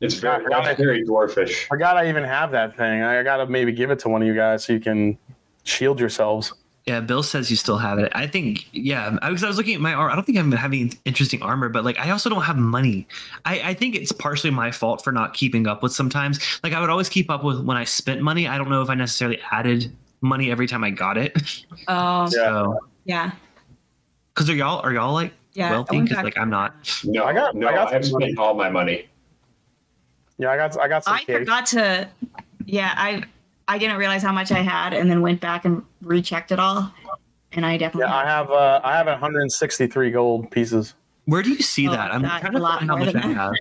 [0.01, 1.63] It's very Yeah, that's very dwarfish.
[1.63, 3.01] I forgot I even have that thing.
[3.01, 5.17] I gotta maybe give it to one of you guys so you can
[5.63, 6.53] shield yourselves.
[6.85, 8.11] Yeah, Bill says you still have it.
[8.13, 10.11] I think, yeah, I was, I was looking at my armor.
[10.11, 13.07] I don't think I'm having interesting armor, but like I also don't have money.
[13.45, 16.39] I, I think it's partially my fault for not keeping up with sometimes.
[16.63, 18.47] Like I would always keep up with when I spent money.
[18.47, 19.91] I don't know if I necessarily added
[20.21, 21.37] money every time I got it.
[21.87, 22.27] Oh, Yeah.
[22.29, 23.31] So, yeah.
[24.33, 26.01] because are y'all are y'all like Yeah, wealthy?
[26.01, 26.75] Because like I'm not.
[27.05, 28.25] No, I got- no, I got I've money.
[28.25, 29.07] spent all my money.
[30.37, 31.37] Yeah, I got I got some I cake.
[31.39, 32.09] forgot to.
[32.65, 33.23] Yeah, I
[33.67, 36.91] I didn't realize how much I had, and then went back and rechecked it all,
[37.53, 38.09] and I definitely.
[38.09, 40.95] Yeah, I have uh, I have 163 gold pieces.
[41.25, 42.13] Where do you see Oh, that?
[42.13, 43.53] I'm that's trying a to lot how much I have.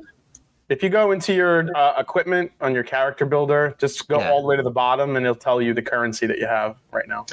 [0.68, 4.30] If you go into your uh, equipment on your character builder, just go Yeah.
[4.30, 6.76] all the way to the bottom, and it'll tell you the currency that you have
[6.92, 7.26] right now.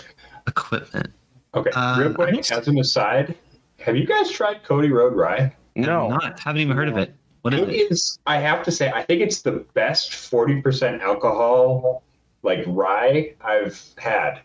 [0.48, 1.08] Equipment.
[1.56, 3.36] Okay, Uh, real I quick, think- as an aside,
[3.80, 5.56] have you guys tried Cody Road Rye?
[5.76, 6.40] No, not.
[6.40, 7.16] Haven't even heard of it.
[7.42, 7.92] What is It it?
[7.92, 8.20] is.
[8.28, 12.04] I have to say, I think it's the best forty percent alcohol
[12.44, 14.42] like rye I've had.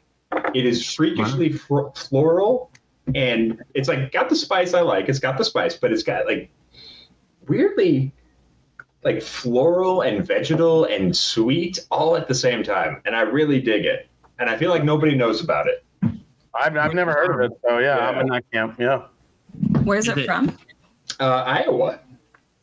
[0.54, 2.70] It is freakishly fr- floral,
[3.14, 5.08] and it's like got the spice I like.
[5.08, 6.50] It's got the spice, but it's got like
[7.46, 8.12] weirdly,
[9.02, 13.84] like floral and vegetal and sweet all at the same time, and I really dig
[13.84, 14.08] it.
[14.38, 15.84] And I feel like nobody knows about it.
[16.54, 18.08] I've, I've never heard of it, so yeah, Yeah.
[18.08, 18.76] I'm in that camp.
[18.78, 19.02] Yeah.
[19.84, 20.56] Where's Is it it- from?
[21.20, 22.00] Uh, Iowa,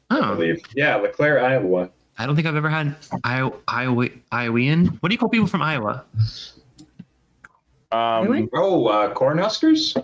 [0.09, 0.61] I Oh, believe.
[0.75, 1.89] Yeah, LeClaire, Iowa.
[2.17, 4.97] I don't think I've ever had Iowa, Iowa, Iowean.
[5.01, 6.03] What do you call people from Iowa?
[7.91, 8.49] Um, Really?
[8.53, 10.01] Oh, uh, Cornhuskers.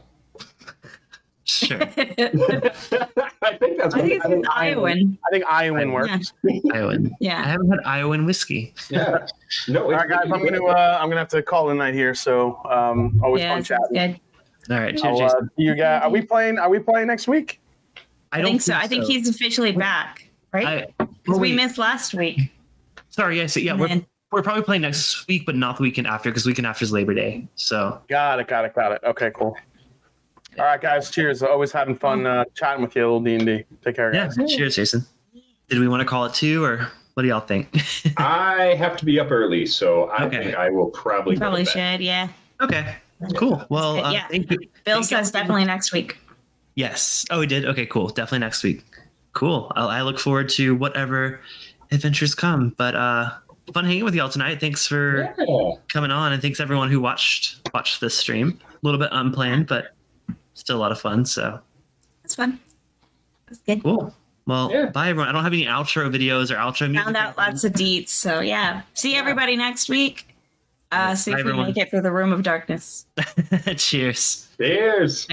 [1.44, 5.18] Sure, I think that's I what think it's I think Iowan.
[5.26, 6.34] I think Iowan works.
[6.74, 7.16] Iowan.
[7.22, 7.40] Yeah.
[7.40, 8.74] I haven't had Iowan whiskey.
[8.90, 9.26] Yeah.
[9.70, 12.14] No, All right, guys, I'm gonna uh, I'm gonna have to call the night here.
[12.14, 14.20] So um, always Yeah, fun sounds chatting.
[14.68, 14.74] good.
[14.76, 16.04] All right, cheers, I'll, uh, you got?
[16.04, 16.60] Are we playing?
[16.60, 17.62] Are we playing next week?
[18.34, 18.74] I, don't think so.
[18.74, 20.94] I think he's officially back, right?
[21.00, 22.40] I, Because we missed last week.
[23.10, 26.08] Sorry, yeah, so yeah, we're, then- we're probably playing next week, but not the weekend
[26.08, 27.48] after, because weekend after is Labor Day.
[27.56, 28.48] So Got it.
[28.48, 28.74] Got it.
[28.74, 29.02] Got it.
[29.04, 29.56] Okay, cool.
[30.58, 31.12] All right, guys.
[31.12, 31.44] Cheers.
[31.44, 33.64] Always having fun uh, chatting with you, little D and D.
[33.84, 34.52] Take care, yeah, guys.
[34.56, 35.06] cheers, Jason.
[35.70, 37.70] Did we want to call it two, or what do y'all think?
[38.18, 40.44] I have to be up early, so I Okay.
[40.46, 41.32] think I will probably.
[41.32, 42.30] We go to probably should, yeah.
[42.62, 42.96] okay,
[43.36, 43.66] cool.
[43.70, 44.28] Well, uh, Yeah.
[44.30, 44.58] thank you.
[44.58, 45.18] Bill Thank you.
[45.18, 46.18] says definitely next week.
[46.76, 47.26] Yes.
[47.32, 47.66] Oh, we did.
[47.66, 48.08] Okay, cool.
[48.10, 48.84] Definitely next week.
[49.38, 49.72] Cool.
[49.76, 51.40] I'll, I look forward to whatever
[51.92, 52.74] adventures come.
[52.76, 53.30] But uh,
[53.72, 54.60] fun hanging with y'all tonight.
[54.60, 55.74] Thanks for Yeah.
[55.90, 58.60] coming on, and thanks everyone who watched watched this stream.
[58.72, 59.90] A little bit unplanned, but
[60.56, 61.24] still a lot of fun.
[61.24, 61.60] So
[62.24, 62.60] That's fun.
[63.48, 63.84] That's good.
[63.84, 64.12] cool.
[64.48, 64.88] Well, Yeah.
[64.88, 65.30] bye everyone.
[65.30, 67.04] I don't have any outro videos or outro music.
[67.04, 68.10] Found out lots of deets.
[68.10, 68.82] So yeah.
[68.96, 70.34] See everybody next week.
[70.92, 71.68] Uh, see Bye, if we everyone.
[71.68, 73.06] make it through the room of darkness.
[73.76, 74.48] Cheers.
[74.58, 75.28] Cheers.